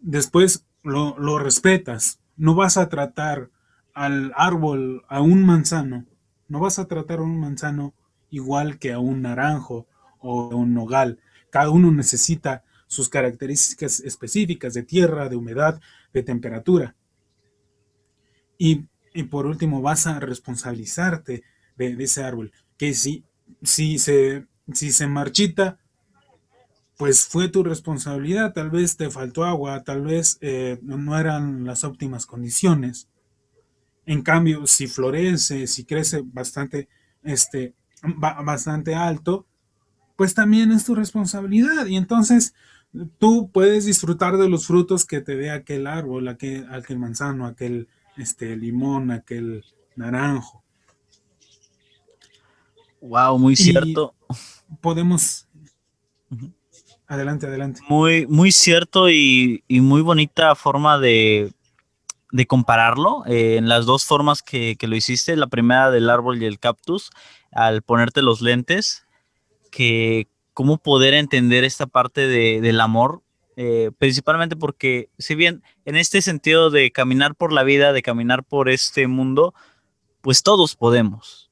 Después 0.00 0.66
lo, 0.82 1.18
lo, 1.18 1.38
respetas, 1.38 2.20
no 2.36 2.54
vas 2.54 2.76
a 2.76 2.88
tratar 2.88 3.50
al 3.94 4.32
árbol, 4.36 5.04
a 5.08 5.20
un 5.22 5.44
manzano, 5.44 6.04
no 6.48 6.60
vas 6.60 6.78
a 6.78 6.86
tratar 6.86 7.20
a 7.20 7.22
un 7.22 7.40
manzano 7.40 7.94
igual 8.30 8.78
que 8.78 8.92
a 8.92 8.98
un 8.98 9.22
naranjo 9.22 9.86
o 10.20 10.48
un 10.48 10.74
nogal. 10.74 11.18
Cada 11.50 11.70
uno 11.70 11.90
necesita 11.90 12.64
sus 12.86 13.08
características 13.08 14.00
específicas 14.00 14.74
de 14.74 14.82
tierra, 14.82 15.28
de 15.28 15.36
humedad, 15.36 15.80
de 16.12 16.22
temperatura. 16.22 16.94
Y, 18.58 18.86
por 19.30 19.46
último, 19.46 19.82
vas 19.82 20.06
a 20.06 20.20
responsabilizarte 20.20 21.42
de, 21.76 21.96
ese 21.98 22.22
árbol, 22.22 22.52
que 22.78 22.94
si, 22.94 23.24
si, 23.62 23.98
se, 23.98 24.46
si 24.72 24.92
se 24.92 25.06
marchita, 25.06 25.78
pues 26.96 27.26
fue 27.26 27.48
tu 27.48 27.62
responsabilidad, 27.62 28.54
tal 28.54 28.70
vez 28.70 28.96
te 28.96 29.10
faltó 29.10 29.44
agua, 29.44 29.84
tal 29.84 30.02
vez 30.02 30.38
eh, 30.40 30.78
no 30.82 31.18
eran 31.18 31.64
las 31.64 31.84
óptimas 31.84 32.24
condiciones. 32.24 33.08
En 34.06 34.22
cambio, 34.22 34.66
si 34.66 34.86
florece, 34.86 35.66
si 35.66 35.84
crece 35.84 36.22
bastante, 36.24 36.88
este, 37.22 37.74
bastante 38.16 38.94
alto, 38.94 39.46
pues 40.16 40.34
también 40.34 40.72
es 40.72 40.84
tu 40.84 40.94
responsabilidad. 40.94 41.86
Y 41.86 41.96
entonces 41.96 42.54
tú 43.18 43.50
puedes 43.52 43.84
disfrutar 43.84 44.36
de 44.38 44.48
los 44.48 44.66
frutos 44.66 45.04
que 45.04 45.20
te 45.20 45.36
dé 45.36 45.50
aquel 45.50 45.86
árbol, 45.86 46.28
aquel, 46.28 46.66
aquel 46.72 46.98
manzano, 46.98 47.46
aquel 47.46 47.88
este, 48.16 48.56
limón, 48.56 49.10
aquel 49.10 49.64
naranjo. 49.94 50.62
Wow, 53.00 53.38
muy 53.38 53.56
cierto. 53.56 54.14
Podemos. 54.80 55.46
Adelante, 57.06 57.46
adelante. 57.46 57.80
Muy, 57.88 58.26
muy 58.26 58.50
cierto 58.50 59.08
y, 59.08 59.62
muy 59.68 60.02
bonita 60.02 60.54
forma 60.56 60.98
de, 60.98 61.52
compararlo 62.48 63.24
eh, 63.26 63.56
en 63.56 63.68
las 63.68 63.86
dos 63.86 64.04
formas 64.04 64.42
que, 64.42 64.76
lo 64.80 64.96
hiciste. 64.96 65.36
La 65.36 65.46
primera 65.46 65.90
del 65.90 66.10
árbol 66.10 66.42
y 66.42 66.46
el 66.46 66.58
cactus, 66.58 67.10
al 67.52 67.82
ponerte 67.82 68.22
los 68.22 68.40
lentes, 68.40 69.05
que 69.76 70.26
cómo 70.54 70.78
poder 70.78 71.12
entender 71.12 71.62
esta 71.62 71.86
parte 71.86 72.26
del 72.26 72.80
amor, 72.80 73.22
eh, 73.56 73.90
principalmente 73.98 74.56
porque 74.56 75.10
si 75.18 75.34
bien 75.34 75.62
en 75.84 75.96
este 75.96 76.22
sentido 76.22 76.70
de 76.70 76.90
caminar 76.92 77.34
por 77.34 77.52
la 77.52 77.62
vida, 77.62 77.92
de 77.92 78.00
caminar 78.00 78.42
por 78.42 78.70
este 78.70 79.06
mundo, 79.06 79.52
pues 80.22 80.42
todos 80.42 80.76
podemos, 80.76 81.50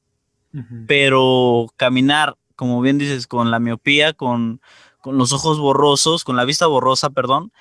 pero 0.87 1.67
caminar, 1.77 2.35
como 2.55 2.81
bien 2.81 2.97
dices, 2.97 3.27
con 3.27 3.51
la 3.51 3.59
miopía, 3.59 4.13
con, 4.13 4.59
con, 5.01 5.19
los 5.19 5.31
ojos 5.31 5.59
borrosos, 5.59 6.23
con 6.23 6.35
la 6.35 6.45
vista 6.45 6.65
borrosa, 6.65 7.11
perdón, 7.11 7.51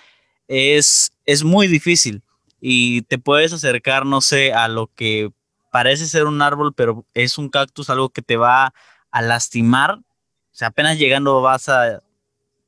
es, 0.48 1.12
es 1.26 1.44
muy 1.44 1.66
difícil. 1.66 2.22
Y 2.58 3.02
te 3.02 3.18
puedes 3.18 3.52
acercar, 3.52 4.06
no 4.06 4.22
sé, 4.22 4.54
a 4.54 4.68
lo 4.68 4.86
que 4.94 5.30
parece 5.70 6.06
ser 6.06 6.24
un 6.24 6.40
árbol, 6.40 6.72
pero 6.72 7.04
es 7.12 7.36
un 7.36 7.50
cactus, 7.50 7.90
algo 7.90 8.08
que 8.08 8.22
te 8.22 8.38
va 8.38 8.72
a 9.10 9.20
lastimar 9.20 10.00
o 10.54 10.56
sea, 10.56 10.68
apenas 10.68 10.98
llegando 10.98 11.42
vas 11.42 11.68
a, 11.68 12.00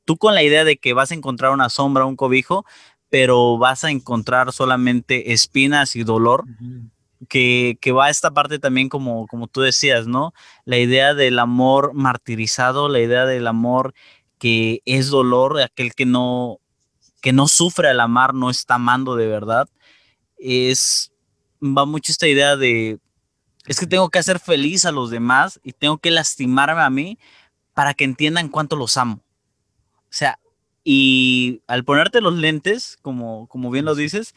tú 0.03 0.17
con 0.17 0.35
la 0.35 0.43
idea 0.43 0.65
de 0.65 0.75
que 0.75 0.91
vas 0.91 1.11
a 1.11 1.15
encontrar 1.15 1.53
una 1.53 1.69
sombra, 1.69 2.03
un 2.03 2.17
cobijo, 2.17 2.65
pero 3.09 3.57
vas 3.57 3.85
a 3.85 3.91
encontrar 3.91 4.51
solamente 4.51 5.31
espinas 5.31 5.95
y 5.95 6.03
dolor. 6.03 6.43
Que, 7.29 7.79
que, 7.81 7.93
va 7.93 8.05
a 8.05 8.09
esta 8.11 8.29
parte 8.29 8.59
también 8.59 8.89
como, 8.89 9.25
como 9.25 9.47
tú 9.47 9.61
decías, 9.61 10.05
¿no? 10.05 10.33
La 10.65 10.77
idea 10.77 11.15
del 11.15 11.39
amor 11.39 11.93
martirizado, 11.95 12.89
la 12.89 12.99
idea 12.99 13.25
del 13.25 13.47
amor 13.47 13.95
que 14.37 14.81
es 14.85 15.07
dolor, 15.07 15.59
aquel 15.61 15.95
que 15.95 16.05
no, 16.05 16.59
que 17.21 17.33
no 17.33 17.47
sufre 17.47 17.87
al 17.87 18.01
amar, 18.01 18.35
no 18.35 18.51
está 18.51 18.75
amando 18.75 19.15
de 19.15 19.25
verdad, 19.27 19.67
es, 20.37 21.11
va 21.59 21.85
mucho 21.85 22.11
esta 22.11 22.27
idea 22.27 22.55
de, 22.55 22.99
es 23.65 23.79
que 23.79 23.87
tengo 23.87 24.09
que 24.09 24.19
hacer 24.19 24.39
feliz 24.39 24.85
a 24.85 24.91
los 24.91 25.09
demás 25.09 25.59
y 25.63 25.73
tengo 25.73 25.97
que 25.97 26.11
lastimarme 26.11 26.81
a 26.81 26.89
mí 26.89 27.17
para 27.77 27.93
que 27.93 28.05
entiendan 28.05 28.49
cuánto 28.49 28.75
los 28.75 28.97
amo. 28.97 29.21
O 29.99 30.09
sea, 30.09 30.39
y 30.83 31.61
al 31.67 31.83
ponerte 31.83 32.21
los 32.21 32.33
lentes, 32.33 32.97
como, 33.03 33.45
como 33.49 33.69
bien 33.69 33.85
lo 33.85 33.93
dices, 33.93 34.33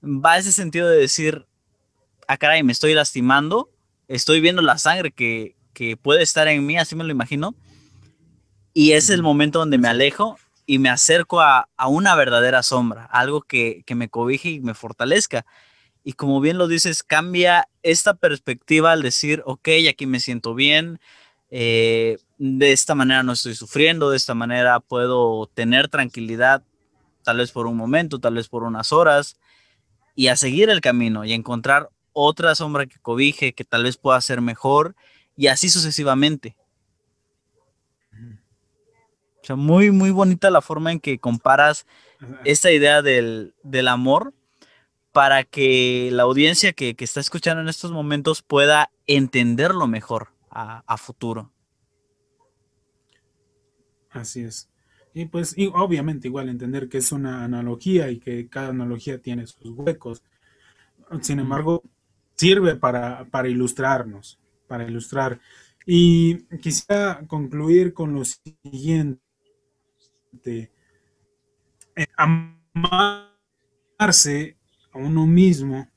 va 0.00 0.38
ese 0.38 0.52
sentido 0.52 0.88
de 0.88 0.96
decir, 0.96 1.48
ah, 2.28 2.36
caray, 2.36 2.62
me 2.62 2.70
estoy 2.70 2.94
lastimando, 2.94 3.68
estoy 4.06 4.40
viendo 4.40 4.62
la 4.62 4.78
sangre 4.78 5.10
que, 5.10 5.56
puede 6.02 6.22
estar 6.22 6.46
en 6.46 6.64
mí, 6.66 6.78
así 6.78 6.94
me 6.94 7.02
lo 7.02 7.10
imagino, 7.10 7.56
y 8.74 8.92
es 8.92 9.10
el 9.10 9.24
momento 9.24 9.58
donde 9.58 9.78
me 9.78 9.88
alejo 9.88 10.38
y 10.64 10.78
me 10.78 10.88
acerco 10.88 11.40
a, 11.40 11.68
una 11.88 12.14
verdadera 12.14 12.62
sombra, 12.62 13.06
algo 13.06 13.42
que, 13.42 13.82
que, 13.86 13.96
me 13.96 14.08
cobije 14.08 14.50
y 14.50 14.60
me 14.60 14.74
fortalezca. 14.74 15.44
Y 16.04 16.12
como 16.12 16.40
bien 16.40 16.58
lo 16.58 16.68
dices, 16.68 17.02
cambia 17.02 17.68
esta 17.82 18.14
perspectiva 18.14 18.92
al 18.92 19.02
decir, 19.02 19.42
ok, 19.46 19.68
aquí 19.90 20.06
me 20.06 20.20
siento 20.20 20.54
bien, 20.54 21.00
eh, 21.50 22.18
de 22.38 22.72
esta 22.72 22.94
manera 22.94 23.22
no 23.22 23.32
estoy 23.32 23.54
sufriendo, 23.54 24.10
de 24.10 24.16
esta 24.16 24.34
manera 24.34 24.80
puedo 24.80 25.46
tener 25.54 25.88
tranquilidad, 25.88 26.62
tal 27.24 27.38
vez 27.38 27.52
por 27.52 27.66
un 27.66 27.76
momento, 27.76 28.20
tal 28.20 28.34
vez 28.34 28.48
por 28.48 28.62
unas 28.62 28.92
horas, 28.92 29.36
y 30.14 30.28
a 30.28 30.36
seguir 30.36 30.70
el 30.70 30.80
camino 30.80 31.24
y 31.24 31.32
encontrar 31.32 31.90
otra 32.12 32.54
sombra 32.54 32.86
que 32.86 32.98
cobije, 33.00 33.52
que 33.52 33.64
tal 33.64 33.84
vez 33.84 33.96
pueda 33.96 34.20
ser 34.20 34.40
mejor, 34.40 34.96
y 35.36 35.48
así 35.48 35.68
sucesivamente. 35.68 36.56
O 39.40 39.44
sea, 39.44 39.56
muy, 39.56 39.90
muy 39.90 40.10
bonita 40.10 40.50
la 40.50 40.60
forma 40.60 40.92
en 40.92 41.00
que 41.00 41.18
comparas 41.18 41.86
esta 42.44 42.70
idea 42.70 43.02
del, 43.02 43.54
amor 43.88 44.34
para 45.12 45.44
que 45.44 46.10
la 46.12 46.24
audiencia 46.24 46.72
que, 46.72 46.94
que 46.94 47.04
está 47.04 47.20
escuchando 47.20 47.62
en 47.62 47.68
estos 47.68 47.92
momentos 47.92 48.42
pueda 48.42 48.90
entenderlo 49.06 49.86
mejor 49.86 50.32
a, 50.50 50.96
futuro. 50.96 51.52
Así 54.10 54.42
es. 54.42 54.68
Y 55.14 55.26
pues 55.26 55.56
y 55.56 55.66
obviamente 55.66 56.28
igual 56.28 56.48
entender 56.48 56.88
que 56.88 56.98
es 56.98 57.12
una 57.12 57.44
analogía 57.44 58.10
y 58.10 58.18
que 58.18 58.48
cada 58.48 58.68
analogía 58.68 59.20
tiene 59.20 59.46
sus 59.46 59.70
huecos. 59.76 60.22
Sin 61.22 61.40
embargo, 61.40 61.82
sirve 62.34 62.76
para, 62.76 63.24
para 63.30 63.48
ilustrarnos, 63.48 64.38
para 64.66 64.86
ilustrar. 64.86 65.40
Y 65.86 66.44
quisiera 66.58 67.26
concluir 67.26 67.94
con 67.94 68.12
lo 68.12 68.24
siguiente. 68.24 69.20
Eh, 71.96 72.06
amarse 72.16 73.26
a 74.92 74.98
uno 74.98 75.26
mismo, 75.26 75.88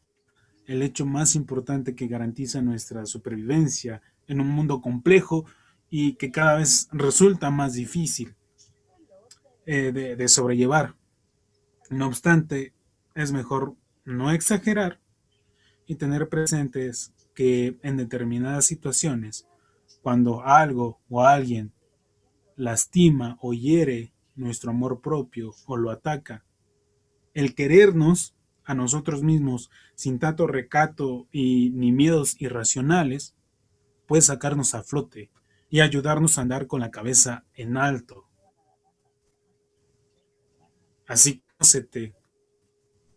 el 0.66 0.82
hecho 0.82 1.06
más 1.06 1.36
importante 1.36 1.94
que 1.94 2.08
garantiza 2.08 2.62
nuestra 2.62 3.06
supervivencia 3.06 4.02
en 4.28 4.40
un 4.42 4.48
mundo 4.48 4.82
complejo 4.82 5.46
y 5.94 6.14
que 6.14 6.32
cada 6.32 6.56
vez 6.56 6.88
resulta 6.94 7.52
más 7.52 7.74
difícil 7.74 8.34
eh, 9.66 9.92
de, 9.92 10.28
sobrellevar. 10.30 10.96
No 11.90 12.08
obstante, 12.08 12.74
es 13.14 13.34
mejor 13.34 13.76
no 14.06 14.32
exagerar 14.32 15.02
y 15.86 15.96
tener 15.96 16.30
presentes 16.30 17.14
que 17.36 17.78
en 17.84 17.98
determinadas 17.98 18.66
situaciones, 18.66 19.48
cuando 20.02 20.42
algo 20.44 21.02
o 21.10 21.26
alguien 21.26 21.74
lastima 22.56 23.38
o 23.42 23.54
hiere 23.54 24.14
nuestro 24.36 24.72
amor 24.72 25.02
propio 25.02 25.54
o 25.66 25.76
lo 25.76 25.92
ataca, 25.92 26.46
el 27.34 27.54
querernos 27.54 28.34
a 28.64 28.74
nosotros 28.76 29.24
mismos 29.24 29.70
sin 29.96 30.20
tanto 30.20 30.48
recato 30.48 31.28
y 31.34 31.72
ni 31.72 31.92
miedos 31.92 32.40
irracionales 32.40 33.36
puede 34.08 34.22
sacarnos 34.22 34.74
a 34.74 34.84
flote 34.84 35.30
y 35.72 35.80
ayudarnos 35.80 36.38
a 36.38 36.42
andar 36.42 36.68
con 36.68 36.82
la 36.82 36.92
cabeza 36.92 37.46
en 37.56 37.78
alto. 37.78 38.28
Así 41.08 41.42
conócete, 41.58 42.14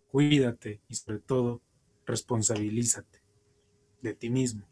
cuídate 0.09 0.81
y 0.89 0.95
sobre 0.95 1.19
todo 1.19 1.61
responsabilízate 2.07 3.23
de 4.01 4.15
ti 4.15 4.31
mismo. 4.31 4.67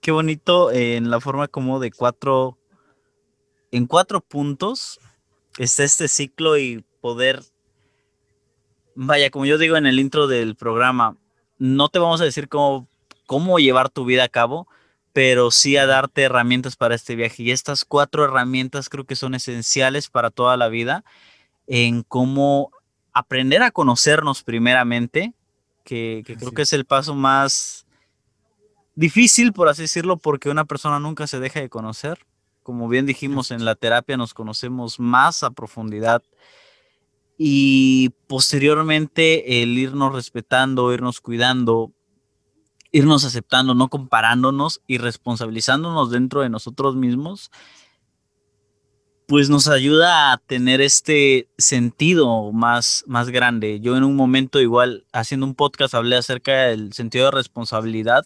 Qué 0.00 0.10
bonito 0.10 0.72
en 0.72 1.10
la 1.10 1.20
forma 1.20 1.46
como 1.46 1.78
de 1.78 1.92
cuatro, 1.92 2.58
en 3.70 3.86
cuatro 3.86 4.20
puntos 4.20 4.98
está 5.58 5.84
este 5.84 6.08
ciclo 6.08 6.58
y 6.58 6.84
poder, 7.00 7.40
vaya, 8.96 9.30
como 9.30 9.46
yo 9.46 9.58
digo 9.58 9.76
en 9.76 9.86
el 9.86 10.00
intro 10.00 10.26
del 10.26 10.56
programa, 10.56 11.16
no 11.58 11.88
te 11.88 12.00
vamos 12.00 12.20
a 12.20 12.24
decir 12.24 12.48
cómo, 12.48 12.88
cómo 13.26 13.60
llevar 13.60 13.90
tu 13.90 14.04
vida 14.04 14.24
a 14.24 14.28
cabo, 14.28 14.66
pero 15.12 15.50
sí 15.50 15.76
a 15.76 15.86
darte 15.86 16.22
herramientas 16.22 16.76
para 16.76 16.94
este 16.94 17.16
viaje. 17.16 17.42
Y 17.42 17.50
estas 17.50 17.84
cuatro 17.84 18.24
herramientas 18.24 18.88
creo 18.88 19.04
que 19.04 19.16
son 19.16 19.34
esenciales 19.34 20.08
para 20.08 20.30
toda 20.30 20.56
la 20.56 20.68
vida 20.68 21.04
en 21.66 22.02
cómo 22.02 22.70
aprender 23.12 23.62
a 23.62 23.70
conocernos 23.70 24.42
primeramente, 24.42 25.34
que, 25.84 26.22
creo 26.24 26.52
que 26.52 26.62
es 26.62 26.72
el 26.72 26.84
paso 26.84 27.14
más 27.14 27.86
difícil, 28.94 29.52
por 29.52 29.68
así 29.68 29.82
decirlo, 29.82 30.16
porque 30.16 30.50
una 30.50 30.64
persona 30.64 31.00
nunca 31.00 31.26
se 31.26 31.40
deja 31.40 31.60
de 31.60 31.68
conocer. 31.68 32.26
Como 32.62 32.88
bien 32.88 33.06
dijimos, 33.06 33.50
en 33.50 33.64
la 33.64 33.74
terapia 33.74 34.16
nos 34.16 34.34
conocemos 34.34 35.00
más 35.00 35.42
a 35.42 35.50
profundidad 35.50 36.22
y 37.42 38.10
posteriormente 38.26 39.62
el 39.62 39.78
irnos 39.78 40.14
respetando, 40.14 40.92
irnos 40.92 41.20
cuidando, 41.20 41.90
irnos 42.92 43.24
aceptando, 43.24 43.74
no 43.74 43.88
comparándonos 43.88 44.80
y 44.86 44.98
responsabilizándonos 44.98 46.10
dentro 46.10 46.40
de 46.42 46.48
nosotros 46.48 46.96
mismos, 46.96 47.50
pues 49.26 49.48
nos 49.48 49.68
ayuda 49.68 50.32
a 50.32 50.38
tener 50.38 50.80
este 50.80 51.48
sentido 51.56 52.50
más, 52.50 53.04
más 53.06 53.30
grande. 53.30 53.78
Yo 53.80 53.96
en 53.96 54.02
un 54.02 54.16
momento 54.16 54.60
igual 54.60 55.04
haciendo 55.12 55.46
un 55.46 55.54
podcast 55.54 55.94
hablé 55.94 56.16
acerca 56.16 56.66
del 56.66 56.92
sentido 56.92 57.26
de 57.26 57.30
responsabilidad 57.30 58.24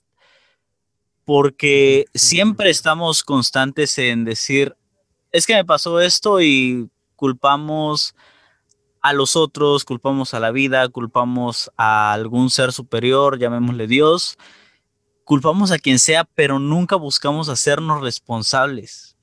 porque 1.24 2.06
siempre 2.14 2.70
estamos 2.70 3.22
constantes 3.22 3.98
en 3.98 4.24
decir, 4.24 4.76
es 5.32 5.46
que 5.46 5.54
me 5.54 5.64
pasó 5.64 6.00
esto 6.00 6.40
y 6.40 6.88
culpamos 7.16 8.14
a 9.04 9.12
los 9.12 9.36
otros, 9.36 9.84
culpamos 9.84 10.32
a 10.32 10.40
la 10.40 10.50
vida, 10.50 10.88
culpamos 10.88 11.70
a 11.76 12.14
algún 12.14 12.48
ser 12.48 12.72
superior, 12.72 13.38
llamémosle 13.38 13.86
Dios, 13.86 14.38
culpamos 15.24 15.72
a 15.72 15.78
quien 15.78 15.98
sea, 15.98 16.24
pero 16.24 16.58
nunca 16.58 16.96
buscamos 16.96 17.50
hacernos 17.50 18.00
responsables. 18.00 19.18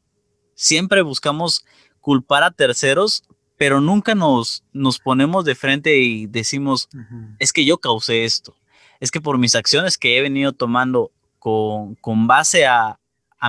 Siempre 0.54 1.02
buscamos 1.02 1.66
culpar 2.00 2.44
a 2.44 2.52
terceros, 2.52 3.24
pero 3.58 3.82
nunca 3.82 4.14
nos, 4.14 4.64
nos 4.72 5.00
ponemos 5.00 5.46
de 5.46 5.56
frente 5.56 5.98
y 5.98 6.28
decimos, 6.28 6.88
es 7.40 7.52
que 7.52 7.66
yo 7.66 7.80
causé 7.80 8.24
esto, 8.24 8.56
es 9.00 9.10
que 9.10 9.20
por 9.20 9.40
mis 9.40 9.56
acciones 9.56 9.98
que 9.98 10.16
he 10.16 10.22
venido 10.22 10.54
tomando 10.54 11.12
con, 11.40 12.28
base 12.28 12.68
a, 12.68 13.00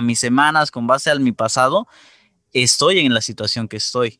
mis 0.01 0.17
semanas, 0.17 0.71
con 0.71 0.87
base 0.87 1.11
a 1.11 1.15
mi 1.19 1.31
pasado, 1.31 1.87
estoy 2.53 3.01
en 3.01 3.13
la 3.13 3.21
situación 3.21 3.67
que 3.67 3.77
estoy. 3.77 4.19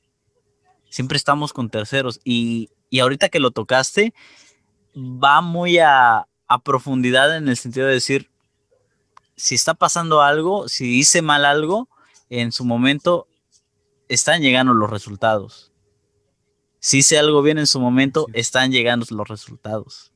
Siempre 0.93 1.17
estamos 1.17 1.53
con 1.53 1.71
terceros 1.71 2.21
y, 2.23 2.69
ahorita 3.01 3.29
que 3.29 3.39
lo 3.39 3.49
tocaste, 3.49 4.13
va 4.95 5.41
muy 5.41 5.79
a, 5.79 6.27
a 6.45 6.63
profundidad 6.63 7.35
en 7.35 7.47
el 7.47 7.57
sentido 7.57 7.87
de 7.87 7.93
decir, 7.93 8.29
si 9.35 9.55
está 9.55 9.73
pasando 9.73 10.21
algo, 10.21 10.69
si 10.69 10.99
hice 10.99 11.23
mal 11.23 11.45
algo, 11.45 11.89
en 12.29 12.51
su 12.51 12.63
momento 12.63 13.25
están 14.07 14.43
llegando 14.43 14.75
los 14.75 14.87
resultados. 14.87 15.71
Si 16.77 16.99
hice 16.99 17.17
algo 17.17 17.41
bien 17.41 17.57
en 17.57 17.65
su 17.65 17.79
momento, 17.79 18.27
están 18.33 18.71
llegando 18.71 19.03
los 19.09 19.27
resultados. 19.27 20.13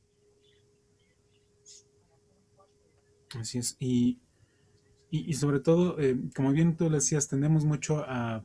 Así 3.34 3.58
es. 3.58 3.76
Y, 3.80 4.20
y, 5.10 5.34
sobre 5.34 5.58
todo, 5.58 5.98
eh, 5.98 6.16
como 6.36 6.52
bien 6.52 6.76
tú 6.76 6.88
decías, 6.88 7.26
tendemos 7.26 7.64
mucho 7.64 8.04
a, 8.06 8.44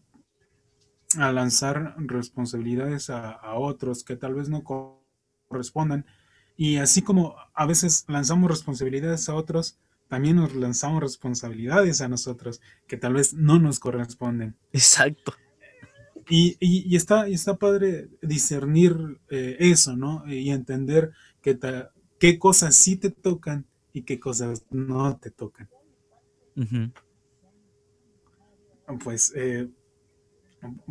a 1.18 1.32
lanzar 1.32 1.96
responsabilidades 1.98 3.10
a, 3.10 3.54
otros 3.56 4.04
que 4.04 4.16
tal 4.16 4.34
vez 4.34 4.50
no 4.50 4.64
correspondan. 4.64 6.06
Y 6.56 6.78
así 6.78 7.02
como 7.02 7.36
a 7.54 7.66
veces 7.66 8.06
lanzamos 8.08 8.50
responsabilidades 8.50 9.30
a 9.30 9.36
otros, 9.36 9.78
también 10.08 10.36
nos 10.36 10.54
lanzamos 10.54 11.02
responsabilidades 11.02 12.02
a 12.02 12.08
nosotros 12.08 12.62
que 12.88 12.98
tal 12.98 13.14
vez 13.14 13.34
no 13.34 13.60
nos 13.60 13.80
corresponden. 13.80 14.56
Exacto. 14.72 15.34
Y, 16.30 16.56
y, 16.60 16.96
está, 16.96 17.28
y 17.28 17.34
está 17.34 17.58
padre 17.58 18.10
discernir 18.22 19.20
eh, 19.30 19.58
eso, 19.60 19.96
¿no? 19.96 20.24
Y 20.28 20.52
entender 20.52 21.12
que 21.42 21.60
qué 22.18 22.40
cosas 22.40 22.76
sí 22.76 22.96
te 22.96 23.10
tocan 23.10 23.66
y 23.92 24.04
qué 24.04 24.20
cosas 24.20 24.64
no 24.70 25.18
te 25.18 25.32
tocan. 25.32 25.70
Pues 29.04 29.34
eh, 29.36 29.70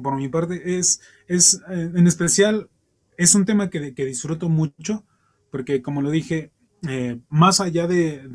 por 0.01 0.17
mi 0.17 0.29
parte 0.29 0.79
es, 0.79 1.01
es 1.29 1.63
eh, 1.71 1.91
en 1.95 2.07
especial, 2.07 2.69
es 3.17 3.35
un 3.35 3.45
tema 3.45 3.71
que, 3.71 3.93
disfruto 3.93 4.49
mucho, 4.49 5.05
porque 5.51 5.83
como 5.83 6.03
lo 6.03 6.11
dije, 6.11 6.51
eh, 6.89 7.19
más 7.29 7.61
allá 7.61 7.87
de, 7.87 8.29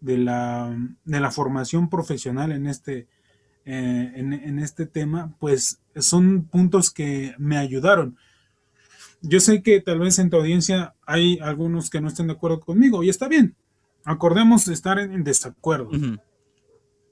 de, 0.00 0.18
la, 0.18 0.76
de, 1.04 1.20
la, 1.20 1.30
formación 1.30 1.88
profesional 1.88 2.52
en 2.52 2.66
este, 2.66 3.08
en, 3.64 4.32
en, 4.32 4.58
este 4.58 4.86
tema, 4.86 5.34
pues 5.40 5.80
son 5.96 6.44
puntos 6.44 6.90
que 6.90 7.34
me 7.38 7.56
ayudaron. 7.56 8.16
Yo 9.22 9.40
sé 9.40 9.62
que 9.62 9.80
tal 9.80 9.98
vez 9.98 10.18
en 10.18 10.30
tu 10.30 10.36
audiencia 10.36 10.94
hay 11.04 11.38
algunos 11.40 11.90
que 11.90 12.00
no 12.00 12.08
estén 12.08 12.28
de 12.28 12.34
acuerdo 12.34 12.60
conmigo 12.60 13.02
y 13.02 13.08
está 13.08 13.28
bien. 13.28 13.56
Acordemos 14.04 14.66
de 14.66 14.74
estar 14.74 15.00
en, 15.00 15.24
desacuerdo. 15.24 15.90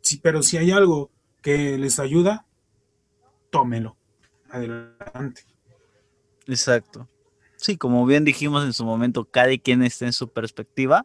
sí, 0.01 0.21
pero 0.23 0.43
si 0.43 0.57
hay 0.57 0.71
algo 0.71 1.11
que 1.43 1.77
les 1.77 1.99
ayuda, 1.99 2.47
tómelo. 3.55 3.97
Adelante. 4.51 5.45
Exacto. 6.47 7.09
Sí, 7.57 7.77
como 7.77 8.05
bien 8.05 8.25
dijimos 8.25 8.65
en 8.65 8.73
su 8.73 8.85
momento, 8.85 9.25
cada 9.25 9.57
quien 9.57 9.83
está 9.83 10.05
en 10.05 10.13
su 10.13 10.29
perspectiva 10.29 11.05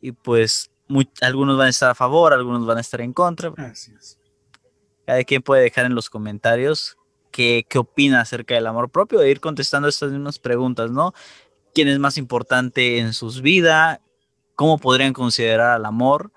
y 0.00 0.12
pues 0.12 0.70
algunos 1.20 1.56
van 1.56 1.68
a 1.68 1.70
estar 1.70 1.90
a 1.90 1.94
favor, 1.94 2.32
algunos 2.32 2.66
van 2.66 2.78
a 2.78 2.80
estar 2.80 3.00
en 3.00 3.12
contra. 3.12 3.50
Gracias. 3.50 4.18
Cada 5.06 5.22
quien 5.24 5.42
puede 5.42 5.62
dejar 5.62 5.84
en 5.84 5.94
los 5.94 6.08
comentarios 6.10 6.96
qué, 7.30 7.66
opina 7.76 8.20
acerca 8.20 8.54
del 8.54 8.66
amor 8.66 8.90
propio 8.90 9.20
e 9.20 9.30
ir 9.30 9.40
contestando 9.40 9.88
estas 9.88 10.10
mismas 10.10 10.38
preguntas, 10.38 10.90
¿no? 10.90 11.12
¿Quién 11.74 11.88
es 11.88 11.98
más 11.98 12.16
importante 12.16 12.98
en 12.98 13.12
sus 13.12 13.42
vidas? 13.42 14.00
¿Cómo 14.54 14.78
podrían 14.78 15.12
considerar 15.12 15.72
al 15.72 15.84
amor? 15.84 16.32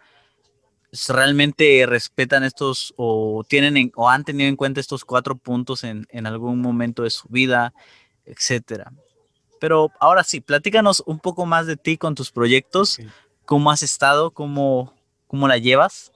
¿Realmente 1.10 1.86
respetan 1.86 2.44
estos 2.44 2.94
o 2.96 3.44
tienen 3.48 3.92
o 3.96 4.10
han 4.10 4.24
tenido 4.24 4.48
en 4.48 4.56
cuenta 4.56 4.80
estos 4.80 5.04
cuatro 5.04 5.36
puntos 5.36 5.84
en, 5.84 6.08
algún 6.26 6.62
momento 6.62 7.04
de 7.04 7.10
su 7.10 7.28
vida, 7.28 7.74
etcétera? 8.26 8.94
Pero 9.60 9.92
ahora 10.00 10.24
sí, 10.24 10.40
platícanos 10.40 11.04
un 11.06 11.20
poco 11.20 11.46
más 11.46 11.68
de 11.68 11.76
ti 11.76 11.98
con 11.98 12.16
tus 12.16 12.32
proyectos, 12.32 13.00
cómo 13.46 13.70
has 13.70 13.84
estado, 13.84 14.32
cómo, 14.32 14.94
cómo 15.28 15.48
la 15.48 15.58
llevas. 15.58 16.12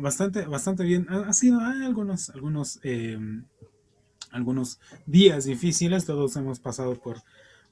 Bastante, 0.00 0.44
bastante 0.46 0.84
bien. 0.84 1.06
Ha, 1.08 1.32
sido 1.32 1.60
hay 1.60 1.84
algunos, 1.84 2.30
algunos, 2.30 2.80
em, 2.82 3.44
algunos 4.32 4.80
días 5.06 5.44
difíciles. 5.44 6.04
Todos 6.04 6.36
hemos 6.36 6.60
pasado 6.60 6.96
por, 6.96 7.22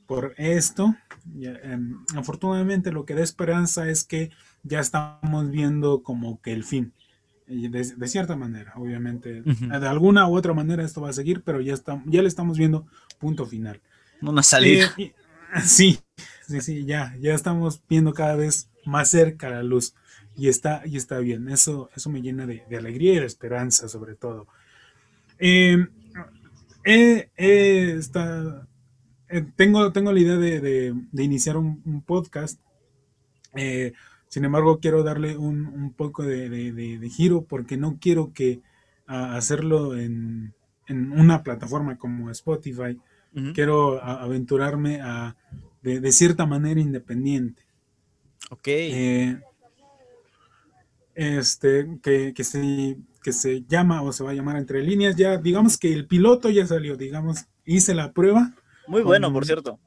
por 0.07 0.35
esto. 0.39 0.95
Em, 1.43 2.05
afortunadamente, 2.17 2.91
lo 2.91 3.05
que 3.05 3.15
da 3.15 3.23
esperanza 3.23 3.89
es 3.89 4.05
que 4.05 4.31
ya 4.69 4.81
estamos 4.81 5.51
viendo 5.51 6.03
como 6.03 6.41
que 6.41 6.53
el 6.53 6.65
fin. 6.65 6.93
De, 7.47 8.09
cierta 8.09 8.37
manera, 8.37 8.75
obviamente. 8.77 9.43
De 9.43 9.89
alguna 9.89 10.29
u 10.29 10.37
otra 10.37 10.53
manera 10.53 10.85
esto 10.85 11.01
va 11.01 11.11
a 11.11 11.15
seguir, 11.15 11.43
pero 11.43 11.61
ya, 11.61 11.73
está, 11.73 12.03
ya 12.05 12.21
le 12.21 12.29
estamos 12.29 12.59
viendo 12.59 12.87
punto 13.19 13.47
final. 13.47 13.81
Una 14.21 14.43
salida. 14.43 14.93
Eh, 14.99 15.15
sí, 15.65 15.99
sí, 16.47 16.61
sí, 16.61 16.85
ya, 16.85 17.17
ya 17.21 17.35
estamos 17.35 17.83
viendo 17.89 18.13
cada 18.13 18.37
vez 18.37 18.69
más 18.85 19.11
cerca 19.11 19.49
la 19.49 19.63
luz 19.63 19.95
y 20.37 20.49
está, 20.49 20.83
y 20.87 20.97
está 20.97 21.19
bien. 21.19 21.49
Eso, 21.49 21.91
eso 21.97 22.11
me 22.11 22.23
llena 22.23 22.47
de, 22.47 22.63
alegría 22.77 23.15
y 23.15 23.19
de 23.21 23.27
esperanza, 23.27 23.89
sobre 23.89 24.15
todo. 24.15 24.47
Em, 25.39 25.89
eh, 26.85 27.99
tengo, 29.57 29.93
tengo 29.93 30.13
la 30.13 30.21
idea 30.21 30.37
de, 30.37 30.95
iniciar 31.13 31.57
un, 31.57 32.03
podcast. 32.07 32.61
Sin 34.29 34.45
embargo, 34.45 34.79
quiero 34.79 35.03
darle 35.03 35.37
un, 35.37 35.93
poco 35.97 36.23
de, 36.23 37.11
giro 37.11 37.45
porque 37.45 37.77
no 37.77 37.99
quiero 38.01 38.33
que 38.33 38.61
hacerlo 39.07 39.97
en, 39.97 40.55
una 40.89 41.43
plataforma 41.43 41.99
como 41.99 42.31
Spotify. 42.31 42.99
Quiero 43.55 44.03
aventurarme 44.03 45.01
a, 45.01 45.37
de, 45.83 46.13
cierta 46.13 46.47
manera 46.47 46.81
independiente. 46.81 47.63
Ok. 48.51 48.69
Eh, 48.69 49.39
este, 51.15 51.99
que, 52.03 52.33
que, 52.35 52.97
que 53.23 53.33
se 53.33 53.63
llama 53.67 54.03
o 54.03 54.13
se 54.13 54.25
va 54.25 54.31
a 54.31 54.35
llamar 54.35 54.57
Entre 54.57 54.83
líneas. 54.83 55.17
Ya, 55.17 55.37
digamos 55.37 55.77
que 55.77 55.93
el 55.93 56.07
piloto 56.07 56.51
ya 56.51 56.67
salió, 56.67 56.97
digamos, 56.97 57.47
hice 57.65 57.95
la 57.95 58.13
prueba. 58.13 58.55
Muy 58.87 59.03
bueno, 59.03 59.33
por 59.33 59.45
cierto. 59.45 59.79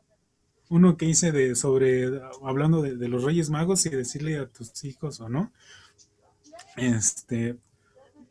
Uno 0.71 0.95
que 0.95 1.05
hice 1.05 1.33
de 1.33 1.53
sobre, 1.55 2.09
hablando 2.45 2.81
de, 2.81 3.07
los 3.09 3.25
Reyes 3.25 3.49
Magos 3.49 3.85
y 3.85 3.89
decirle 3.89 4.37
a 4.37 4.47
tus 4.47 4.85
hijos 4.85 5.19
o 5.19 5.27
no. 5.27 5.51
Este, 6.77 7.57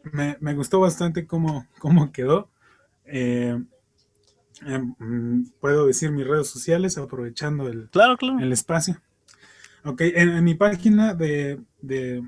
me, 0.05 0.55
gustó 0.55 0.81
bastante 0.81 1.27
cómo, 1.27 1.67
cómo 1.79 2.13
quedó. 2.13 2.49
Eh, 3.05 3.63
em, 4.63 4.95
mm, 4.99 5.51
puedo 5.61 5.87
decir 5.87 6.11
mis 6.13 6.27
redes 6.27 6.49
sociales 6.49 6.97
aprovechando 6.97 7.69
el, 7.69 7.91
claro, 7.91 8.17
claro. 8.17 8.39
el 8.39 8.53
espacio. 8.53 8.99
Ok, 9.85 10.01
en, 10.01 10.43
mi 10.43 10.55
página 10.55 11.13
de, 11.13 11.61
de 11.83 12.27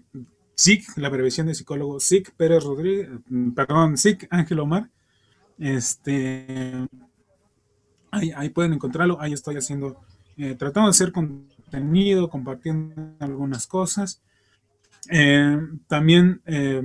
SIC, 0.55 0.99
la 0.99 1.09
abreviación 1.09 1.47
de 1.47 1.55
psicólogo 1.55 2.01
SIC 2.01 2.33
Pérez 2.33 2.65
Rodríguez, 2.65 3.09
mm, 3.31 3.53
perdón, 3.53 3.97
SIC 3.97 4.29
Ángel 4.29 4.61
Omar, 4.61 4.91
este, 5.59 6.87
ahí, 8.13 8.51
pueden 8.51 8.75
encontrarlo, 8.75 9.21
ahí 9.21 9.33
estoy 9.33 9.57
haciendo, 9.57 10.01
eh, 10.37 10.55
tratando 10.55 10.89
de 10.89 10.91
hacer 10.91 11.13
contenido, 11.13 12.29
compartiendo 12.29 12.95
algunas 13.19 13.67
cosas. 13.67 14.23
Eh, 15.11 15.59
también 15.89 16.43
eh, 16.47 16.83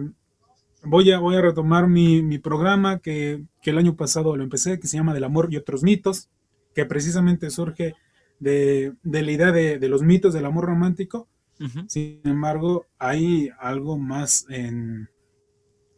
voy, 0.83 1.11
a, 1.11 1.19
voy 1.19 1.35
a 1.35 1.41
retomar 1.41 1.87
mi, 1.87 2.37
programa 2.39 2.99
que, 2.99 3.43
que, 3.61 3.69
el 3.69 3.77
año 3.77 3.95
pasado 3.95 4.35
lo 4.35 4.43
empecé, 4.43 4.79
que 4.79 4.87
se 4.87 4.97
llama 4.97 5.13
Del 5.13 5.25
amor 5.25 5.49
y 5.51 5.57
otros 5.57 5.83
mitos, 5.83 6.29
que 6.73 6.85
precisamente 6.85 7.49
surge 7.49 7.95
de, 8.39 8.93
la 9.03 9.31
idea 9.31 9.51
de, 9.51 9.89
los 9.89 10.01
mitos 10.03 10.33
del 10.33 10.45
amor 10.45 10.65
romántico. 10.65 11.27
Sin 11.87 12.21
embargo, 12.23 12.85
hay 12.99 13.49
algo 13.59 13.97
más, 13.97 14.45
en, 14.49 15.09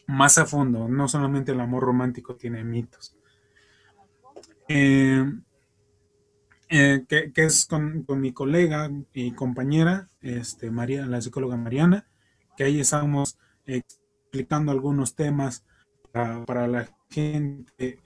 más 0.08 0.38
a 0.38 0.46
fondo. 0.46 0.88
No 0.88 1.10
solamente 1.10 1.52
el 1.52 1.60
amor 1.60 1.84
romántico 1.84 2.36
tiene 2.36 2.64
mitos. 2.64 3.19
Eh, 4.72 5.26
eh, 6.70 7.04
que, 7.08 7.32
es 7.36 7.66
con, 7.66 8.06
mi 8.22 8.32
colega 8.34 8.92
y 9.14 9.32
compañera, 9.32 10.08
este, 10.22 10.70
María, 10.70 11.08
la 11.08 11.20
psicóloga 11.20 11.58
Mariana, 11.58 12.08
que 12.56 12.66
ahí 12.66 12.80
estamos 12.80 13.40
explicando 13.66 14.72
algunos 14.72 15.16
temas 15.16 15.66
para, 16.12 16.68
la 16.68 16.88
gente, 17.10 18.00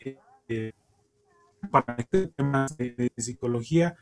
eh, 0.47 0.71
para 1.69 1.97
temas 2.37 2.77
de 2.77 3.11
psicología, 3.17 3.97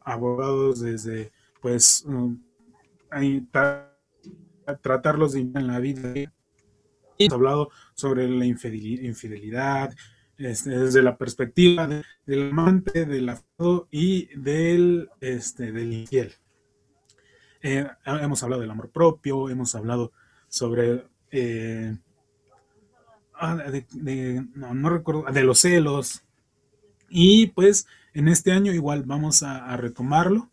abogados 0.00 0.80
desde, 0.80 1.32
pues, 1.60 2.02
um, 2.06 2.40
tratarlos 4.80 5.34
de 5.34 5.40
en 5.40 5.66
la 5.66 5.80
vida. 5.80 6.14
Hemos 7.18 7.34
hablado 7.34 7.68
sobre 7.94 8.26
la 8.26 8.46
infidelidad, 8.46 9.94
este, 10.38 10.70
desde 10.70 11.02
la 11.02 11.16
perspectiva 11.16 11.88
del 12.26 12.50
amante, 12.50 13.06
del 13.06 13.28
afado 13.28 13.88
y 13.90 14.26
del, 14.38 15.10
este, 15.20 15.72
del 15.72 15.92
infiel. 15.92 16.34
Eh, 17.62 17.86
hemos 18.04 18.42
hablado 18.42 18.62
del 18.62 18.70
amor 18.70 18.90
propio, 18.90 19.48
hemos 19.50 19.74
hablado 19.74 20.12
sobre 20.48 21.04
eh, 21.30 21.96
ah, 23.34 23.58
no, 24.54 24.90
recuerdo, 24.90 25.24
de 25.32 25.42
los 25.44 25.60
celos. 25.60 26.22
Y 27.08 27.48
pues 27.48 27.86
en 28.14 28.28
este 28.28 28.52
año 28.52 28.72
igual 28.72 29.04
vamos 29.04 29.42
a, 29.42 29.76
retomarlo. 29.76 30.50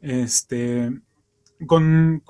Este, 0.00 0.90
con, 1.66 2.22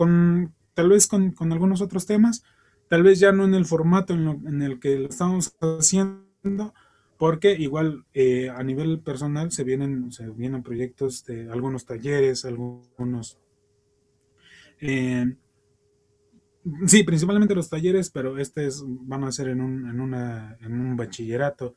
tal 0.75 0.89
vez 0.89 1.07
con, 1.07 1.35
algunos 1.53 1.81
otros 1.81 2.07
temas, 2.07 2.45
tal 2.89 3.03
vez 3.03 3.19
ya 3.19 3.33
no 3.33 3.45
en 3.45 3.55
el 3.55 3.65
formato 3.65 4.15
en, 4.15 4.63
el 4.63 4.79
que 4.79 4.99
lo 4.99 5.09
estamos 5.09 5.57
haciendo, 5.61 6.25
porque 7.19 7.53
igual 7.53 8.05
eh, 8.13 8.51
a 8.51 8.63
nivel 8.63 9.01
personal 9.01 9.51
se 9.53 9.65
vienen, 9.65 10.13
se 10.13 10.29
vienen 10.31 10.63
proyectos 10.63 11.25
de 11.25 11.51
algunos 11.51 11.87
talleres, 11.87 12.45
algunos... 12.45 13.39
Eh, 14.81 15.37
sí, 16.87 17.03
principalmente 17.05 17.55
los 17.55 17.71
talleres, 17.71 18.11
pero 18.11 18.39
este 18.39 18.67
es, 18.67 18.83
van 18.85 19.25
a 19.25 19.33
ser 19.33 19.49
en 19.49 19.61
un, 19.61 19.89
en, 19.89 20.01
una, 20.01 20.57
en 20.61 20.73
un 20.73 20.97
bachillerato. 20.97 21.77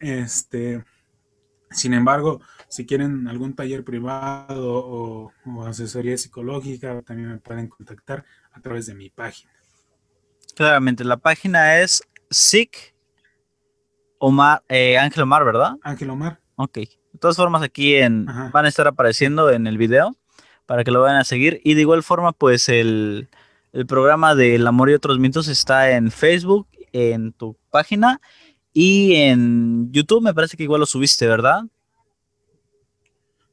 Este, 0.00 0.82
sin 1.72 1.94
embargo, 1.94 2.40
si 2.68 2.86
quieren 2.86 3.28
algún 3.28 3.54
taller 3.54 3.84
privado 3.84 4.84
o, 4.84 5.32
asesoría 5.66 6.16
psicológica, 6.16 7.02
también 7.02 7.30
me 7.30 7.38
pueden 7.38 7.68
contactar 7.68 8.24
a 8.52 8.60
través 8.60 8.86
de 8.86 8.94
mi 8.94 9.10
página. 9.10 9.52
Claramente, 10.54 11.04
la 11.04 11.16
página 11.16 11.80
es 11.80 12.02
SIC 12.30 12.94
Omar, 14.24 14.62
eh, 14.68 14.98
Ángel 14.98 15.24
Omar, 15.24 15.44
¿verdad? 15.44 15.72
Ángel 15.82 16.10
Omar. 16.10 16.38
Ok. 16.54 16.74
De 16.74 17.18
todas 17.18 17.36
formas, 17.36 17.62
aquí 17.62 17.96
en, 17.96 18.26
van 18.52 18.64
a 18.64 18.68
estar 18.68 18.86
apareciendo 18.86 19.50
en 19.50 19.66
el 19.66 19.78
video 19.78 20.16
para 20.64 20.84
que 20.84 20.92
lo 20.92 21.02
vayan 21.02 21.18
a 21.18 21.24
seguir. 21.24 21.60
Y 21.64 21.74
de 21.74 21.80
igual 21.80 22.04
forma, 22.04 22.30
pues 22.30 22.68
el, 22.68 23.28
el 23.72 23.86
programa 23.86 24.36
del 24.36 24.64
amor 24.66 24.90
y 24.90 24.94
otros 24.94 25.18
mitos 25.18 25.48
está 25.48 25.90
en 25.90 26.12
Facebook, 26.12 26.68
en 26.92 27.32
tu 27.32 27.56
página 27.70 28.20
y 28.72 29.14
en 29.14 29.92
YouTube 29.92 30.22
me 30.22 30.34
parece 30.34 30.56
que 30.56 30.62
igual 30.62 30.80
lo 30.80 30.86
subiste, 30.86 31.26
¿verdad? 31.26 31.62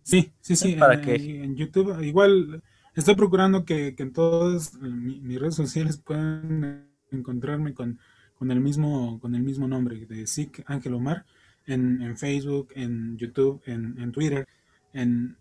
Sí, 0.04 0.32
sí, 0.40 0.56
sí. 0.56 0.76
¿Para 0.76 0.94
en, 0.94 1.10
En 1.10 1.56
YouTube 1.56 2.00
igual 2.04 2.62
estoy 2.96 3.16
procurando 3.16 3.66
que, 3.66 3.96
en 3.98 4.14
todas 4.14 4.76
mis 4.76 5.40
redes 5.40 5.56
sociales 5.56 5.98
puedan 5.98 6.90
encontrarme 7.12 7.74
con, 7.74 8.00
el 8.42 8.60
mismo 8.60 9.20
con 9.20 9.36
el 9.36 9.44
mismo 9.44 9.68
nombre 9.68 10.06
de 10.06 10.26
SIC 10.26 10.64
Ángel 10.66 10.94
Omar 10.94 11.26
en, 11.66 12.18
Facebook, 12.18 12.70
en 12.76 13.18
YouTube, 13.18 13.62
en, 13.66 14.12
Twitter, 14.12 14.48
en, 14.94 15.38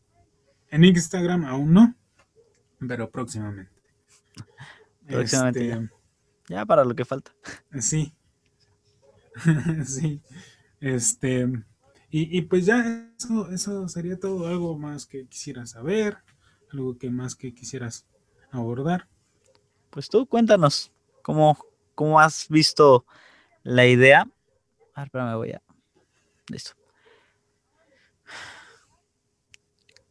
en, 0.71 0.85
Instagram 0.85 1.45
aún 1.45 1.73
no, 1.73 1.95
pero 2.87 3.11
próximamente. 3.11 3.73
Próximamente. 5.07 5.71
Este, 5.71 5.91
ya 6.49 6.67
para 6.67 6.85
lo 6.85 6.95
que 6.95 7.05
falta. 7.05 7.33
Sí, 7.81 8.13
sí. 9.85 10.21
Este, 10.81 11.49
y, 12.11 12.43
pues 12.43 12.65
ya 12.65 13.13
eso, 13.19 13.51
eso 13.51 13.89
sería 13.89 14.19
todo, 14.19 14.47
algo 14.47 14.79
más 14.79 15.05
que 15.07 15.27
quisieras 15.27 15.71
saber, 15.71 16.19
algo 16.73 16.97
que 16.97 17.11
más 17.11 17.35
que 17.35 17.55
quisieras 17.55 18.07
abordar. 18.51 19.09
Pues 19.91 20.09
tú 20.09 20.27
cuéntanos 20.27 20.93
cómo, 21.23 21.59
cómo 21.99 22.21
has 22.21 22.47
visto 22.49 23.05
la 23.65 23.85
idea. 23.85 24.25
A 24.95 25.01
ver, 25.01 25.25
me 25.25 25.35
voy 25.35 25.51
a. 25.51 25.61
Listo. 26.47 26.75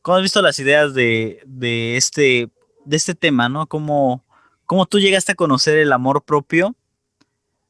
¿Cómo 0.02 0.18
has 0.18 0.22
visto 0.22 0.42
las 0.42 0.60
ideas 0.60 0.94
de, 0.94 1.42
de, 1.46 1.96
este, 1.96 2.52
de 2.84 2.98
este 2.98 3.16
tema, 3.16 3.48
no? 3.48 3.68
¿Cómo, 3.68 4.26
¿Cómo 4.66 4.86
tú 4.86 5.00
llegaste 5.00 5.32
a 5.32 5.36
conocer 5.36 5.78
el 5.78 5.94
amor 5.94 6.26
propio 6.26 6.76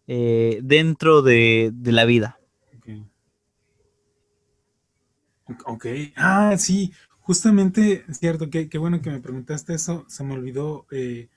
eh, 0.07 0.61
dentro 0.63 1.22
de, 1.22 1.72
la 1.84 2.05
vida. 2.05 2.39
ok, 5.63 5.86
ah, 6.15 6.55
sí, 6.57 6.91
justamente, 7.20 8.03
cierto, 8.11 8.49
qué 8.49 8.78
bueno 8.80 8.99
que 8.99 9.11
me 9.11 9.20
preguntaste 9.20 9.76
eso, 9.76 10.05
se 10.07 10.24
me 10.24 10.34
olvidó 10.34 10.88
eh, 10.89 11.30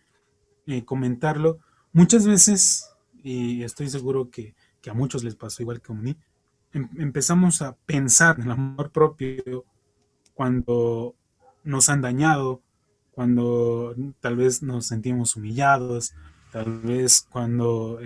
eh, 0.67 0.83
comentarlo. 0.87 1.61
Muchas 1.93 2.27
veces, 2.27 2.89
y 3.23 3.63
estoy 3.63 3.89
seguro 3.89 4.31
que, 4.31 4.55
a 4.89 4.95
muchos 4.95 5.25
les 5.25 5.35
pasó 5.35 5.63
igual 5.63 5.81
que 5.81 5.93
a 5.93 5.97
mí, 5.97 6.17
em, 6.73 6.89
empezamos 6.99 7.63
a 7.63 7.77
pensar 7.87 8.37
en 8.39 8.45
el 8.45 8.53
amor 8.53 8.91
propio 8.91 9.65
cuando 10.35 11.15
nos 11.65 11.89
han 11.89 12.01
dañado, 12.01 12.63
cuando 13.11 13.95
tal 14.21 14.37
vez 14.37 14.63
nos 14.63 14.87
sentimos 14.87 15.37
humillados, 15.37 16.15
tal 16.53 16.81
vez 16.81 17.27
cuando 17.29 17.99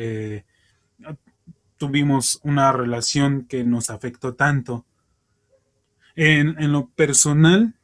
tuvimos 1.77 2.41
una 2.43 2.73
relación 2.73 3.45
que 3.47 3.65
nos 3.65 3.91
afectó 3.91 4.35
tanto. 4.35 4.85
En, 6.17 6.73
lo 6.73 6.89
personal, 6.89 7.75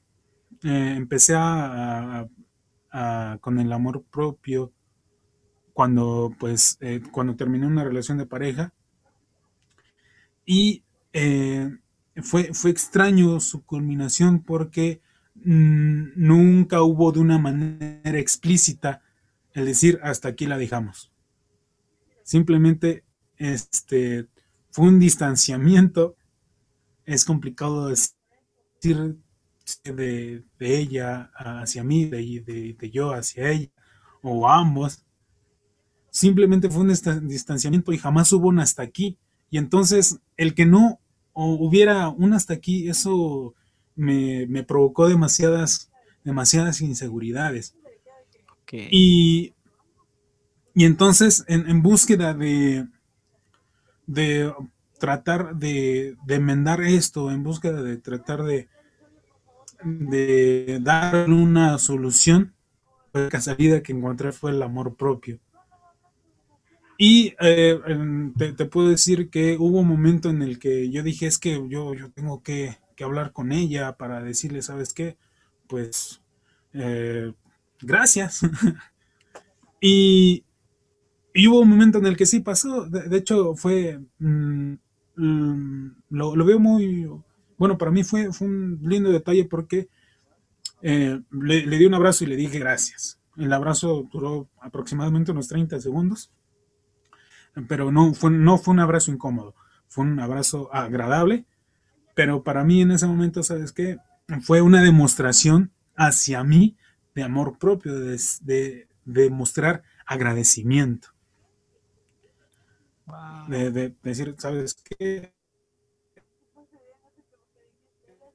eh, 0.62 0.94
empecé 0.96 1.34
a, 1.36 2.26
con 3.40 3.60
el 3.60 3.72
amor 3.72 4.02
propio 4.10 4.72
cuando, 5.80 6.36
pues, 6.38 6.76
eh, 6.82 7.00
cuando 7.10 7.36
terminé 7.36 7.66
una 7.66 7.82
relación 7.82 8.18
de 8.18 8.26
pareja. 8.26 8.70
Y 10.44 10.84
eh, 11.14 11.70
fue, 12.16 12.52
fue 12.52 12.70
extraño 12.70 13.40
su 13.40 13.64
culminación 13.64 14.42
porque 14.42 15.00
mm, 15.36 16.08
nunca 16.16 16.82
hubo 16.82 17.12
de 17.12 17.20
una 17.20 17.38
manera 17.38 18.18
explícita 18.18 19.00
el 19.54 19.64
decir 19.64 19.98
hasta 20.02 20.28
aquí 20.28 20.44
la 20.44 20.58
dejamos. 20.58 21.10
Simplemente 22.24 23.02
este, 23.38 24.26
fue 24.70 24.86
un 24.86 24.98
distanciamiento. 24.98 26.14
Es 27.06 27.24
complicado 27.24 27.88
decir 27.88 29.16
de, 29.84 30.44
ella 30.58 31.30
hacia 31.34 31.82
mí, 31.84 32.04
de, 32.04 32.74
de, 32.78 32.90
yo 32.90 33.14
hacia 33.14 33.48
ella, 33.48 33.70
o 34.20 34.46
ambos. 34.46 35.06
Simplemente 36.20 36.68
fue 36.68 36.82
un 36.82 36.92
distanciamiento 37.26 37.94
y 37.94 37.98
jamás 37.98 38.30
hubo 38.34 38.48
un 38.48 38.58
hasta 38.58 38.82
aquí. 38.82 39.16
Y 39.50 39.56
entonces 39.56 40.20
el 40.36 40.54
que 40.54 40.66
no 40.66 41.00
hubiera 41.32 42.10
un 42.10 42.34
hasta 42.34 42.52
aquí, 42.52 42.90
eso 42.90 43.54
me, 43.96 44.62
provocó 44.64 45.08
demasiadas, 45.08 45.90
demasiadas 46.22 46.82
inseguridades. 46.82 47.74
Y, 48.70 49.54
y, 50.74 50.84
entonces 50.84 51.42
en, 51.48 51.82
búsqueda 51.82 52.34
de, 52.34 52.86
de 54.06 54.52
tratar 54.98 55.56
de, 55.56 56.16
de, 56.26 56.34
enmendar 56.34 56.82
esto, 56.82 57.30
en 57.32 57.42
búsqueda 57.42 57.82
de 57.82 57.96
tratar 57.96 58.44
de, 58.44 58.68
de 59.82 60.80
dar 60.82 61.30
una 61.30 61.78
solución, 61.78 62.54
la 63.14 63.40
salida 63.40 63.82
que 63.82 63.92
encontré 63.92 64.32
fue 64.32 64.50
el 64.50 64.62
amor 64.62 64.94
propio. 64.94 65.40
Y 67.02 67.34
eh, 67.40 67.80
te, 68.58 68.66
puedo 68.66 68.90
decir 68.90 69.30
que 69.30 69.56
hubo 69.58 69.80
un 69.80 69.88
momento 69.88 70.28
en 70.28 70.42
el 70.42 70.58
que 70.58 70.90
yo 70.90 71.02
dije, 71.02 71.26
es 71.26 71.38
que 71.38 71.52
yo, 71.70 71.94
yo 71.94 72.10
tengo 72.10 72.42
que, 72.42 72.76
hablar 73.02 73.32
con 73.32 73.52
ella 73.52 73.96
para 73.96 74.22
decirle, 74.22 74.60
¿sabes 74.60 74.92
qué? 74.92 75.16
Pues, 75.66 76.20
eh, 76.74 77.32
gracias. 77.80 78.42
y, 79.80 80.44
hubo 81.48 81.60
un 81.60 81.70
momento 81.70 81.96
en 81.96 82.04
el 82.04 82.18
que 82.18 82.26
sí 82.26 82.40
pasó. 82.40 82.84
De, 82.84 83.16
hecho, 83.16 83.54
fue, 83.54 83.98
mm, 84.18 84.74
mm, 85.16 85.96
lo, 86.10 86.44
veo 86.44 86.58
muy, 86.58 87.08
bueno, 87.56 87.78
para 87.78 87.92
mí 87.92 88.04
fue, 88.04 88.30
fue 88.30 88.46
un 88.46 88.78
lindo 88.82 89.10
detalle 89.10 89.46
porque 89.46 89.88
eh, 90.82 91.18
le, 91.30 91.64
le 91.64 91.78
di 91.78 91.86
un 91.86 91.94
abrazo 91.94 92.24
y 92.24 92.26
le 92.26 92.36
dije 92.36 92.58
gracias. 92.58 93.18
El 93.38 93.54
abrazo 93.54 94.06
duró 94.12 94.50
aproximadamente 94.60 95.32
unos 95.32 95.48
30 95.48 95.80
segundos 95.80 96.30
pero 97.68 97.90
no 97.90 98.14
fue, 98.14 98.30
no 98.30 98.58
fue 98.58 98.74
un 98.74 98.80
abrazo 98.80 99.10
incómodo, 99.10 99.54
fue 99.88 100.04
un 100.04 100.20
abrazo 100.20 100.72
agradable, 100.72 101.46
pero 102.14 102.42
para 102.42 102.64
mí 102.64 102.82
en 102.82 102.92
ese 102.92 103.06
momento, 103.06 103.42
¿sabes 103.42 103.72
qué? 103.72 103.98
Fue 104.42 104.60
una 104.60 104.82
demostración 104.82 105.72
hacia 105.96 106.44
mí 106.44 106.76
de 107.14 107.22
amor 107.22 107.58
propio, 107.58 107.98
de, 107.98 108.88
de, 109.04 109.30
mostrar 109.30 109.82
agradecimiento. 110.06 111.08
De, 113.48 113.94
decir, 114.02 114.34
¿sabes 114.38 114.74
qué? 114.74 115.32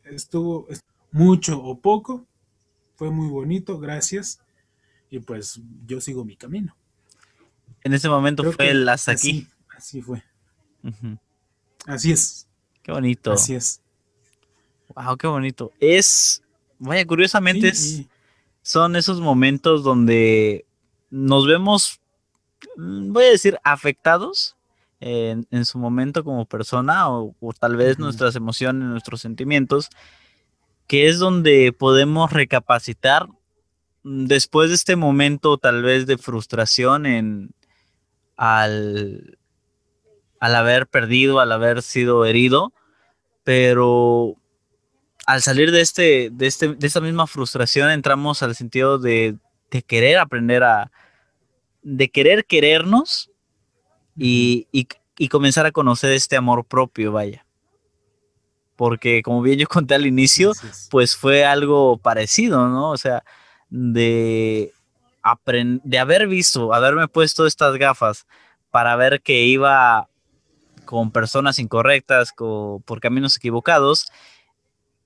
Estuvo 0.03 0.67
mucho 1.11 1.63
o 1.63 1.79
poco, 1.79 2.27
fue 2.95 3.09
muy 3.09 3.29
bonito, 3.29 3.79
gracias, 3.79 4.41
y 5.09 5.19
pues 5.19 5.61
yo 5.85 6.01
sigo 6.01 6.25
mi 6.25 6.35
camino. 6.35 6.75
En 7.85 7.93
ese 7.93 8.09
momento 8.09 8.51
fue 8.51 8.71
el 8.71 8.89
hasta 8.89 9.11
aquí. 9.11 9.47
Así 9.77 10.01
fue. 10.01 10.23
Así 11.85 12.11
es. 12.11 12.47
Qué 12.81 12.91
bonito. 12.91 13.31
Así 13.31 13.53
es. 13.53 13.79
Wow, 14.95 15.15
qué 15.17 15.27
bonito. 15.27 15.71
Es, 15.79 16.41
vaya, 16.79 17.05
curiosamente 17.05 17.71
son 18.63 18.95
esos 18.95 19.21
momentos 19.21 19.83
donde 19.83 20.65
nos 21.11 21.45
vemos, 21.45 22.01
mm, 22.75 23.13
voy 23.13 23.25
a 23.25 23.29
decir, 23.29 23.59
afectados 23.63 24.55
en, 24.99 25.45
su 25.65 25.77
momento 25.77 26.23
como 26.23 26.45
persona 26.45 27.07
o, 27.11 27.35
tal 27.59 27.75
vez 27.75 27.99
nuestras 27.99 28.35
emociones, 28.35 28.89
nuestros 28.89 29.21
sentimientos, 29.21 29.91
que 30.87 31.07
es 31.07 31.19
donde 31.19 31.71
podemos 31.71 32.33
recapacitar 32.33 33.27
mm, 34.01 34.25
después 34.25 34.69
de 34.69 34.75
este 34.75 34.95
momento 34.95 35.59
tal 35.59 35.83
vez 35.83 36.07
de 36.07 36.17
frustración 36.17 37.05
en, 37.05 37.51
al, 38.37 39.37
al 40.39 40.55
haber 40.55 40.87
perdido, 40.87 41.39
al 41.39 41.51
haber 41.51 41.81
sido 41.81 42.25
herido, 42.25 42.73
pero 43.43 44.35
al 45.25 45.41
salir 45.41 45.71
de, 45.71 45.81
este, 45.81 46.29
de, 46.31 46.47
este, 46.47 46.75
de 46.75 46.87
esta 46.87 47.01
misma 47.01 47.27
frustración 47.27 47.89
entramos 47.89 48.43
al 48.43 48.55
sentido 48.55 48.99
de, 48.99 49.37
de 49.71 49.81
querer 49.81 50.17
aprender 50.17 50.63
a, 50.63 50.91
de 51.81 52.09
querer 52.09 52.45
querernos 52.45 53.31
y, 54.15 54.67
y, 54.71 54.87
y, 55.17 55.29
comenzar 55.29 55.65
a 55.65 55.71
conocer 55.71 56.11
este 56.11 56.35
amor 56.35 56.65
propio, 56.65 57.11
vaya. 57.11 57.45
Porque 58.75 59.21
como 59.23 59.41
bien 59.41 59.59
yo 59.59 59.67
conté 59.67 59.95
al 59.95 60.05
inicio, 60.05 60.51
pues 60.89 61.15
fue 61.15 61.45
algo 61.45 61.97
parecido, 61.97 62.67
¿no? 62.67 62.91
O 62.91 62.97
sea, 62.97 63.23
de 63.69 64.74
de 65.83 65.99
haber 65.99 66.27
visto, 66.27 66.73
haberme 66.73 67.07
puesto 67.07 67.47
estas 67.47 67.77
gafas 67.77 68.27
para 68.69 68.95
ver 68.95 69.21
que 69.21 69.45
iba 69.45 70.07
con 70.85 71.11
personas 71.11 71.57
incorrectas, 71.57 72.31
por 72.35 72.99
caminos 72.99 73.37
equivocados, 73.37 74.05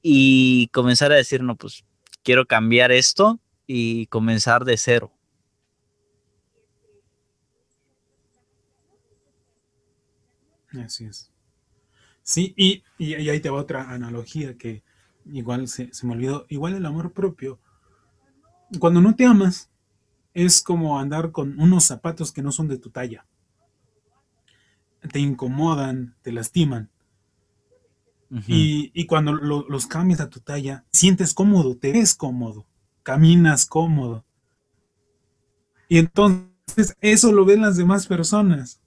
y 0.01 0.67
comenzar 0.73 1.11
a 1.11 1.15
decir, 1.15 1.41
no, 1.41 1.55
pues 1.55 1.85
quiero 2.23 2.45
cambiar 2.45 2.91
esto 2.91 3.39
y 3.65 4.07
comenzar 4.07 4.65
de 4.65 4.77
cero. 4.77 5.11
Así 10.83 11.05
es. 11.05 11.31
Sí, 12.21 12.53
y, 12.55 12.83
ahí 13.13 13.39
te 13.39 13.49
va 13.49 13.59
otra 13.59 13.89
analogía 13.89 14.55
que 14.57 14.83
igual 15.25 15.67
se, 15.67 15.91
se 15.93 16.05
me 16.05 16.13
olvidó. 16.13 16.45
Igual 16.49 16.75
el 16.75 16.85
amor 16.85 17.11
propio. 17.11 17.59
Cuando 18.79 19.01
no 19.01 19.15
te 19.15 19.25
amas, 19.25 19.68
es 20.45 20.61
como 20.61 20.99
andar 20.99 21.31
con 21.31 21.59
unos 21.59 21.83
zapatos 21.83 22.31
que 22.31 22.41
no 22.41 22.53
son 22.53 22.69
de 22.69 22.77
tu 22.77 22.89
talla. 22.89 23.25
Te 25.11 25.19
incomodan, 25.19 26.15
te 26.21 26.31
lastiman. 26.31 26.89
y, 28.47 29.05
cuando 29.05 29.33
los 29.33 29.87
cambias 29.87 30.21
a 30.21 30.29
tu 30.29 30.39
talla, 30.39 30.85
sientes 30.91 31.33
cómodo, 31.33 31.75
te 31.75 31.91
ves 31.91 32.15
cómodo, 32.15 32.65
caminas 33.03 33.65
cómodo. 33.65 34.23
Y 35.89 35.97
entonces 35.97 36.95
eso 37.01 37.31
lo 37.33 37.43
ven 37.43 37.61
las 37.61 37.75
demás 37.75 38.07
personas. 38.07 38.79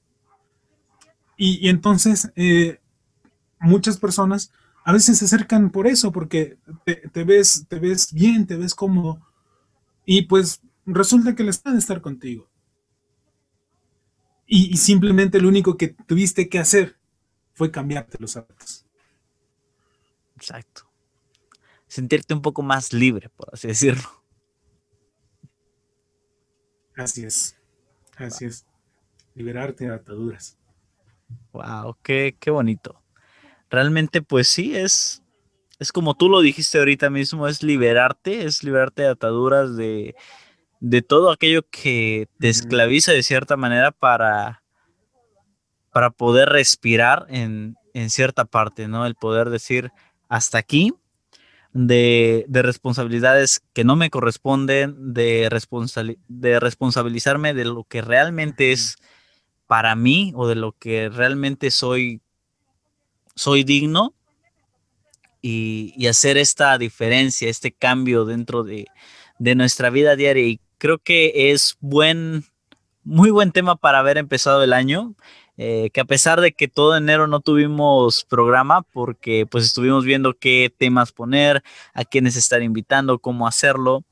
Y, 1.36 1.68
entonces 1.68 2.32
eh, 2.34 2.80
muchas 3.60 3.98
personas 3.98 4.52
a 4.84 4.92
veces 4.92 5.18
se 5.18 5.26
acercan 5.26 5.70
por 5.70 5.86
eso, 5.86 6.12
porque 6.12 6.56
te, 7.12 7.24
ves, 7.24 7.66
te 7.68 7.78
ves 7.78 8.12
bien, 8.12 8.46
te 8.46 8.56
ves 8.56 8.74
cómodo. 8.74 9.20
Y 10.06 10.22
pues 10.22 10.62
resulta 10.86 11.34
que 11.34 11.44
les 11.44 11.58
pueden 11.58 11.78
estar 11.78 12.00
contigo. 12.00 12.48
Y, 14.46 14.76
simplemente 14.76 15.40
lo 15.40 15.48
único 15.48 15.76
que 15.78 15.88
tuviste 15.88 16.48
que 16.48 16.58
hacer 16.58 16.98
fue 17.54 17.70
cambiarte 17.70 18.18
los 18.20 18.32
zapatos. 18.32 18.84
Exacto. 20.36 20.90
Sentirte 21.86 22.34
un 22.34 22.42
poco 22.42 22.62
más 22.62 22.92
libre, 22.92 23.30
por 23.30 23.48
así 23.52 23.68
decirlo. 23.68 24.08
Así 26.96 27.24
es. 27.24 27.56
Así 28.16 28.44
es. 28.44 28.66
Liberarte 29.34 29.86
de 29.86 29.94
ataduras. 29.94 30.58
Wow, 31.52 31.96
qué, 32.02 32.36
qué 32.38 32.50
bonito. 32.50 33.02
Realmente, 33.70 34.20
pues 34.20 34.48
sí, 34.48 34.76
es, 34.76 35.22
es 35.78 35.92
como 35.92 36.14
tú 36.14 36.28
lo 36.28 36.40
dijiste 36.40 36.78
ahorita 36.78 37.08
mismo, 37.08 37.48
es 37.48 37.62
liberarte, 37.62 38.44
es 38.44 38.62
liberarte 38.62 39.02
de 39.02 39.08
ataduras, 39.08 39.76
de, 39.76 40.14
de 40.82 41.00
todo 41.00 41.30
aquello 41.30 41.62
que 41.70 42.26
te 42.40 42.48
esclaviza 42.48 43.12
de 43.12 43.22
cierta 43.22 43.56
manera 43.56 43.92
para, 43.92 44.64
para 45.92 46.10
poder 46.10 46.48
respirar 46.48 47.24
en, 47.28 47.76
cierta 48.08 48.44
parte, 48.44 48.88
¿no? 48.88 49.06
El 49.06 49.14
poder 49.14 49.48
decir 49.50 49.92
hasta 50.28 50.58
aquí, 50.58 50.92
de, 51.72 52.44
responsabilidades 52.48 53.62
que 53.72 53.84
no 53.84 53.94
me 53.94 54.10
corresponden, 54.10 55.14
de, 55.14 55.48
de 56.28 56.60
responsabilizarme 56.60 57.54
de 57.54 57.64
lo 57.64 57.84
que 57.84 58.02
realmente 58.02 58.72
es 58.72 58.96
para 59.68 59.94
mí 59.94 60.32
o 60.34 60.48
de 60.48 60.56
lo 60.56 60.72
que 60.72 61.10
realmente 61.10 61.70
soy, 61.70 62.22
soy 63.36 63.62
digno 63.62 64.14
y, 65.40 65.94
y 65.96 66.08
hacer 66.08 66.38
esta 66.38 66.76
diferencia, 66.76 67.48
este 67.48 67.70
cambio 67.70 68.24
dentro 68.24 68.64
de, 68.64 68.86
de 69.42 69.54
nuestra 69.54 69.90
vida 69.90 70.16
diaria. 70.16 70.46
Y 70.46 70.60
creo 70.82 70.98
que 70.98 71.52
es 71.52 71.76
buen, 71.78 72.44
muy 73.04 73.30
buen 73.30 73.52
tema 73.52 73.76
para 73.76 74.00
haber 74.00 74.18
empezado 74.18 74.64
el 74.64 74.72
año. 74.72 75.14
Eh, 75.56 75.90
que 75.92 76.00
a 76.00 76.04
pesar 76.04 76.40
de 76.40 76.50
que 76.50 76.66
todo 76.66 76.96
enero 76.96 77.28
no 77.28 77.38
tuvimos 77.38 78.24
programa, 78.24 78.82
porque 78.82 79.46
pues 79.46 79.64
estuvimos 79.64 80.04
viendo 80.04 80.34
qué 80.34 80.74
temas 80.76 81.12
poner, 81.12 81.62
a 81.94 82.04
quiénes 82.04 82.34
estar 82.34 82.64
invitando, 82.64 83.20
cómo 83.20 83.46
hacerlo. 83.46 84.02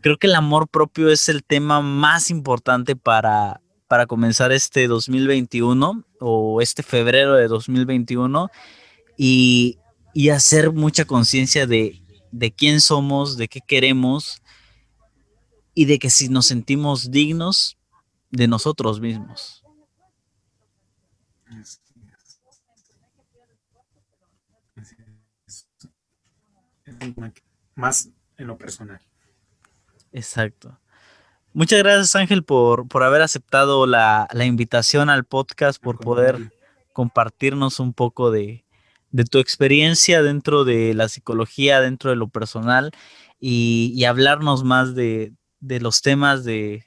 Creo 0.00 0.16
que 0.16 0.28
el 0.28 0.34
amor 0.34 0.66
propio 0.66 1.10
es 1.10 1.28
el 1.28 1.44
tema 1.44 1.82
más 1.82 2.30
importante 2.30 2.96
para, 2.96 3.60
para 3.86 4.06
comenzar 4.06 4.50
este 4.50 4.86
2021 4.86 6.04
o 6.20 6.62
este 6.62 6.82
febrero 6.82 7.34
de 7.34 7.48
2021 7.48 8.48
y, 9.18 9.76
y 10.14 10.30
hacer 10.30 10.72
mucha 10.72 11.04
conciencia 11.04 11.66
de, 11.66 12.00
de 12.30 12.50
quién 12.50 12.80
somos, 12.80 13.36
de 13.36 13.48
qué 13.48 13.60
queremos 13.60 14.40
y 15.78 15.84
de 15.84 16.00
que 16.00 16.10
si 16.10 16.28
nos 16.28 16.46
sentimos 16.46 17.12
dignos 17.12 17.78
de 18.30 18.48
nosotros 18.48 19.00
mismos. 19.00 19.62
Más 27.76 28.10
en 28.36 28.48
lo 28.48 28.58
personal. 28.58 29.00
Exacto. 30.10 30.76
Muchas 31.52 31.78
gracias 31.78 32.16
Ángel 32.16 32.42
por, 32.42 32.88
por 32.88 33.04
haber 33.04 33.22
aceptado 33.22 33.86
la, 33.86 34.26
invitación 34.44 35.08
al 35.08 35.22
podcast, 35.22 35.80
por 35.80 36.00
poder 36.00 36.52
compartirnos 36.92 37.78
un 37.78 37.92
poco 37.92 38.32
de, 38.32 38.64
tu 39.30 39.38
experiencia 39.38 40.24
dentro 40.24 40.64
de 40.64 40.92
la 40.94 41.08
psicología, 41.08 41.80
dentro 41.80 42.10
de 42.10 42.16
lo 42.16 42.26
personal 42.26 42.90
y, 43.38 44.02
hablarnos 44.06 44.64
más 44.64 44.96
de, 44.96 45.34
los 45.60 46.02
temas 46.02 46.44
de, 46.44 46.84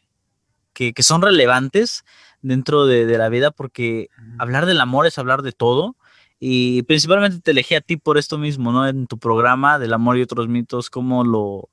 que, 0.74 1.04
son 1.04 1.22
relevantes 1.22 2.04
dentro 2.42 2.86
de, 2.86 3.18
la 3.18 3.30
vida, 3.30 3.52
porque 3.52 4.10
hablar 4.40 4.66
del 4.66 4.82
amor 4.82 5.06
es 5.06 5.18
hablar 5.18 5.42
de 5.42 5.52
todo. 5.52 5.96
Y 6.40 6.82
principalmente 6.84 7.40
te 7.40 7.52
elegí 7.52 7.76
a 7.76 7.82
ti 7.82 7.98
por 7.98 8.18
esto 8.18 8.40
mismo, 8.40 8.72
¿no? 8.72 8.88
En 8.88 9.06
tu 9.06 9.20
programa 9.20 9.78
del 9.78 9.94
amor 9.94 10.18
y 10.18 10.24
otros 10.24 10.48
mitos, 10.48 10.90
cómo 10.90 11.24
lo, 11.24 11.70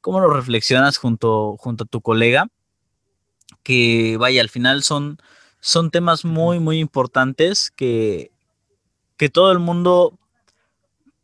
cómo 0.00 0.20
lo 0.20 0.30
reflexionas 0.30 0.98
junto, 0.98 1.56
junto 1.58 1.84
a 1.84 1.86
tu 1.88 2.00
colega. 2.00 2.46
Que 3.64 4.16
vaya, 4.18 4.40
al 4.40 4.50
final 4.50 4.84
son, 4.84 5.18
son 5.58 5.90
temas 5.90 6.24
muy, 6.24 6.60
muy 6.60 6.78
importantes 6.78 7.72
que, 7.74 8.30
que 9.16 9.28
todo 9.28 9.50
el 9.50 9.58
mundo 9.58 10.16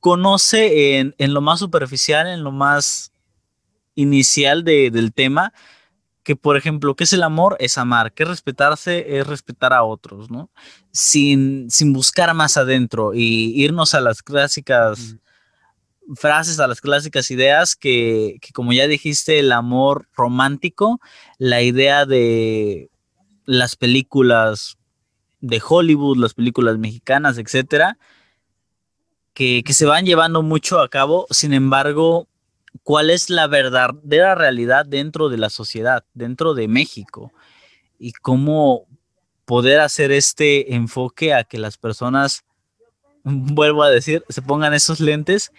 conoce 0.01 0.99
en, 0.99 1.15
en, 1.19 1.33
lo 1.33 1.43
más 1.43 1.61
superficial, 1.61 2.27
en 2.27 2.43
lo 2.43 2.51
más 2.51 3.13
inicial 4.01 4.65
del 4.65 5.13
tema, 5.13 5.53
que 6.23 6.37
por 6.37 6.57
ejemplo, 6.57 6.95
¿qué 6.95 7.05
es 7.05 7.13
el 7.13 7.23
amor? 7.23 7.57
Es 7.61 7.79
amar, 7.79 8.13
que 8.13 8.25
respetarse 8.25 9.19
es 9.19 9.27
respetar 9.27 9.73
a 9.73 9.83
otros, 9.83 10.31
¿no? 10.31 10.51
Sin, 10.93 11.71
sin 11.71 11.93
buscar 11.93 12.33
más 12.35 12.57
adentro 12.57 13.15
y 13.15 13.53
irnos 13.63 13.95
a 13.95 14.01
las 14.01 14.23
clásicas 14.23 15.17
frases, 16.17 16.59
a 16.61 16.67
las 16.67 16.81
clásicas 16.81 17.31
ideas 17.31 17.77
que, 17.77 18.39
que, 18.41 18.53
como 18.53 18.73
ya 18.73 18.87
dijiste, 18.87 19.39
el 19.39 19.53
amor 19.53 20.09
romántico, 20.15 21.01
la 21.39 21.63
idea 21.63 22.07
de 22.07 22.91
las 23.45 23.77
películas 23.77 24.79
de 25.41 25.63
Hollywood, 25.67 26.19
las 26.19 26.35
películas 26.35 26.79
mexicanas, 26.79 27.39
etcétera, 27.39 27.99
que, 29.33 29.63
que 29.65 29.73
se 29.73 29.87
van 29.87 30.05
llevando 30.05 30.43
mucho 30.43 30.81
a 30.81 30.89
cabo, 30.89 31.27
sin 31.31 31.55
embargo, 31.55 32.29
cuál 32.83 33.11
es 33.11 33.31
la 33.31 33.47
verdadera 33.47 34.35
realidad 34.35 34.87
dentro 34.87 35.29
de 35.29 35.39
la 35.39 35.51
sociedad, 35.51 36.05
dentro 36.15 36.55
de 36.55 36.69
México, 36.69 37.33
y 37.99 38.13
cómo 38.13 38.87
poder 39.45 39.81
hacer 39.81 40.13
este 40.13 40.75
enfoque 40.75 41.35
a 41.35 41.45
que 41.45 41.59
las 41.59 41.77
personas, 41.77 42.45
vuelvo 43.25 43.83
a 43.83 43.91
decir, 43.91 44.25
se 44.29 44.43
pongan 44.43 44.75
esos 44.75 45.01
lentes 45.01 45.53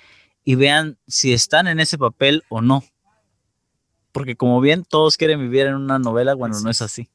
y 0.43 0.55
vean 0.55 0.97
si 1.07 1.33
están 1.33 1.67
en 1.67 1.79
ese 1.79 1.97
papel 1.97 2.43
o 2.49 2.61
no. 2.61 2.83
Porque 4.11 4.35
como 4.35 4.59
bien 4.59 4.83
todos 4.83 5.17
quieren 5.17 5.39
vivir 5.39 5.67
en 5.67 5.75
una 5.75 5.99
novela, 5.99 6.33
bueno, 6.33 6.59
no 6.59 6.69
es 6.69 6.81
así. 6.81 7.09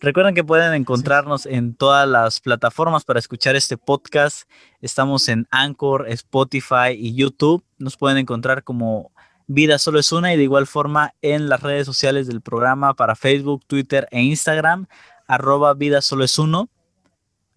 Recuerden 0.00 0.36
que 0.36 0.44
pueden 0.44 0.74
encontrarnos 0.74 1.44
en 1.44 1.74
todas 1.74 2.08
las 2.08 2.38
plataformas 2.38 3.04
para 3.04 3.18
escuchar 3.18 3.56
este 3.56 3.76
podcast. 3.76 4.48
Estamos 4.80 5.28
en 5.28 5.48
Anchor, 5.50 6.08
Spotify 6.08 6.92
y 6.96 7.16
YouTube. 7.16 7.64
Nos 7.78 7.96
pueden 7.96 8.16
encontrar 8.16 8.62
como 8.62 9.10
Vida 9.48 9.76
Solo 9.78 9.98
es 9.98 10.12
Una 10.12 10.32
y 10.32 10.36
de 10.36 10.44
igual 10.44 10.68
forma 10.68 11.14
en 11.20 11.48
las 11.48 11.62
redes 11.64 11.84
sociales 11.84 12.28
del 12.28 12.42
programa 12.42 12.94
para 12.94 13.16
Facebook, 13.16 13.64
Twitter 13.66 14.06
e 14.12 14.22
Instagram, 14.22 14.86
arroba 15.26 15.74
Vida 15.74 16.00
Solo 16.00 16.22
es 16.22 16.38
Uno. 16.38 16.68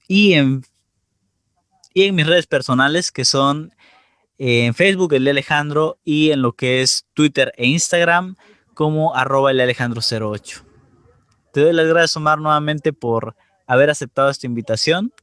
Y 0.07 0.33
en, 0.33 0.63
y 1.93 2.05
en 2.05 2.15
mis 2.15 2.25
redes 2.25 2.47
personales 2.47 3.11
que 3.11 3.23
son 3.23 3.71
eh, 4.39 4.65
en 4.65 4.73
Facebook 4.73 5.13
el 5.13 5.27
Alejandro 5.27 5.99
y 6.03 6.31
en 6.31 6.41
lo 6.41 6.53
que 6.53 6.81
es 6.81 7.05
Twitter 7.13 7.53
e 7.55 7.67
Instagram 7.67 8.35
como 8.73 9.15
arroba 9.15 9.51
el 9.51 9.59
Alejandro 9.59 10.01
08. 10.01 10.70
Te 11.51 11.61
doy 11.61 11.73
las 11.73 11.87
gracias, 11.87 12.15
Omar, 12.15 12.39
nuevamente 12.39 12.93
por 12.93 13.35
haber 13.67 13.89
aceptado 13.89 14.29
esta 14.29 14.47
invitación. 14.47 15.13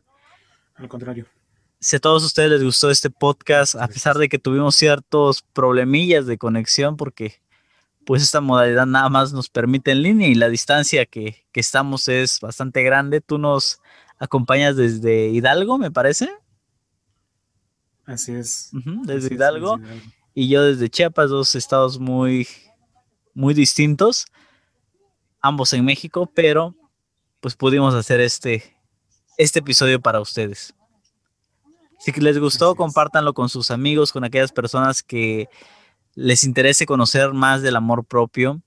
Al 0.74 0.88
contrario. 0.88 1.26
Si 1.80 1.96
a 1.96 2.00
todos 2.00 2.24
ustedes 2.24 2.50
les 2.50 2.62
gustó 2.62 2.90
este 2.90 3.08
podcast, 3.08 3.76
a 3.76 3.88
pesar 3.88 4.18
de 4.18 4.28
que 4.28 4.38
tuvimos 4.38 4.74
ciertos 4.74 5.42
problemillas 5.52 6.26
de 6.26 6.36
conexión, 6.36 6.96
porque 6.96 7.40
pues 8.04 8.22
esta 8.22 8.40
modalidad 8.40 8.86
nada 8.86 9.08
más 9.08 9.32
nos 9.32 9.48
permite 9.48 9.92
en 9.92 10.02
línea 10.02 10.28
y 10.28 10.34
la 10.34 10.48
distancia 10.48 11.06
que, 11.06 11.44
estamos 11.54 12.06
es 12.06 12.38
bastante 12.40 12.84
grande. 12.84 13.20
Tú 13.20 13.36
nos 13.36 13.80
acompañas 14.18 14.76
desde 14.76 15.28
Hidalgo, 15.28 15.76
me 15.76 15.90
parece. 15.90 16.30
Así 18.06 18.32
es. 18.32 18.70
desde, 19.02 19.34
Hidalgo, 19.34 19.80
Y 20.34 20.48
yo 20.48 20.62
desde 20.62 20.88
Chiapas, 20.88 21.30
dos 21.30 21.56
estados 21.56 21.98
muy, 21.98 22.46
muy 23.34 23.54
distintos 23.54 24.26
ambos 25.40 25.72
en 25.72 25.84
México, 25.84 26.30
pero 26.34 26.74
pues 27.40 27.54
pudimos 27.54 27.94
hacer 27.94 28.20
este, 28.20 28.76
este 29.36 29.60
episodio 29.60 30.00
para 30.00 30.20
ustedes. 30.20 30.74
Si 31.98 32.12
les 32.12 32.38
gustó, 32.38 32.74
compártanlo 32.76 33.34
con 33.34 33.48
sus 33.48 33.70
amigos, 33.70 34.12
con 34.12 34.24
aquellas 34.24 34.52
personas 34.52 35.02
que 35.02 35.48
les 36.14 36.44
interese 36.44 36.86
conocer 36.86 37.32
más 37.32 37.62
del 37.62 37.76
amor 37.76 38.04
propio. 38.04 38.60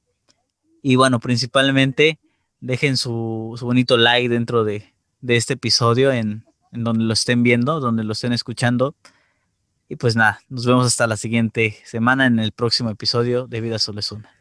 Y 0.82 0.96
bueno, 0.96 1.20
principalmente 1.20 2.20
dejen 2.60 2.98
su, 2.98 3.58
bonito 3.62 3.98
like 3.98 4.30
dentro 4.30 4.64
de, 4.64 4.94
este 5.28 5.54
episodio 5.54 6.12
en, 6.12 6.46
en, 6.72 6.84
donde 6.84 7.06
lo 7.06 7.14
estén 7.14 7.44
viendo, 7.44 7.80
donde 7.80 8.04
lo 8.04 8.14
estén 8.14 8.34
escuchando. 8.34 8.96
Y 9.88 9.96
pues 9.96 10.16
nada, 10.16 10.42
nos 10.50 10.66
vemos 10.66 10.86
hasta 10.88 11.08
la 11.08 11.18
siguiente 11.18 11.78
semana 11.86 12.26
en 12.26 12.40
el 12.40 12.52
próximo 12.52 12.90
episodio 12.90 13.48
de 13.48 13.62
Vida 13.62 13.80
Solo 13.80 14.00
es 14.00 14.12
Una. 14.12 14.41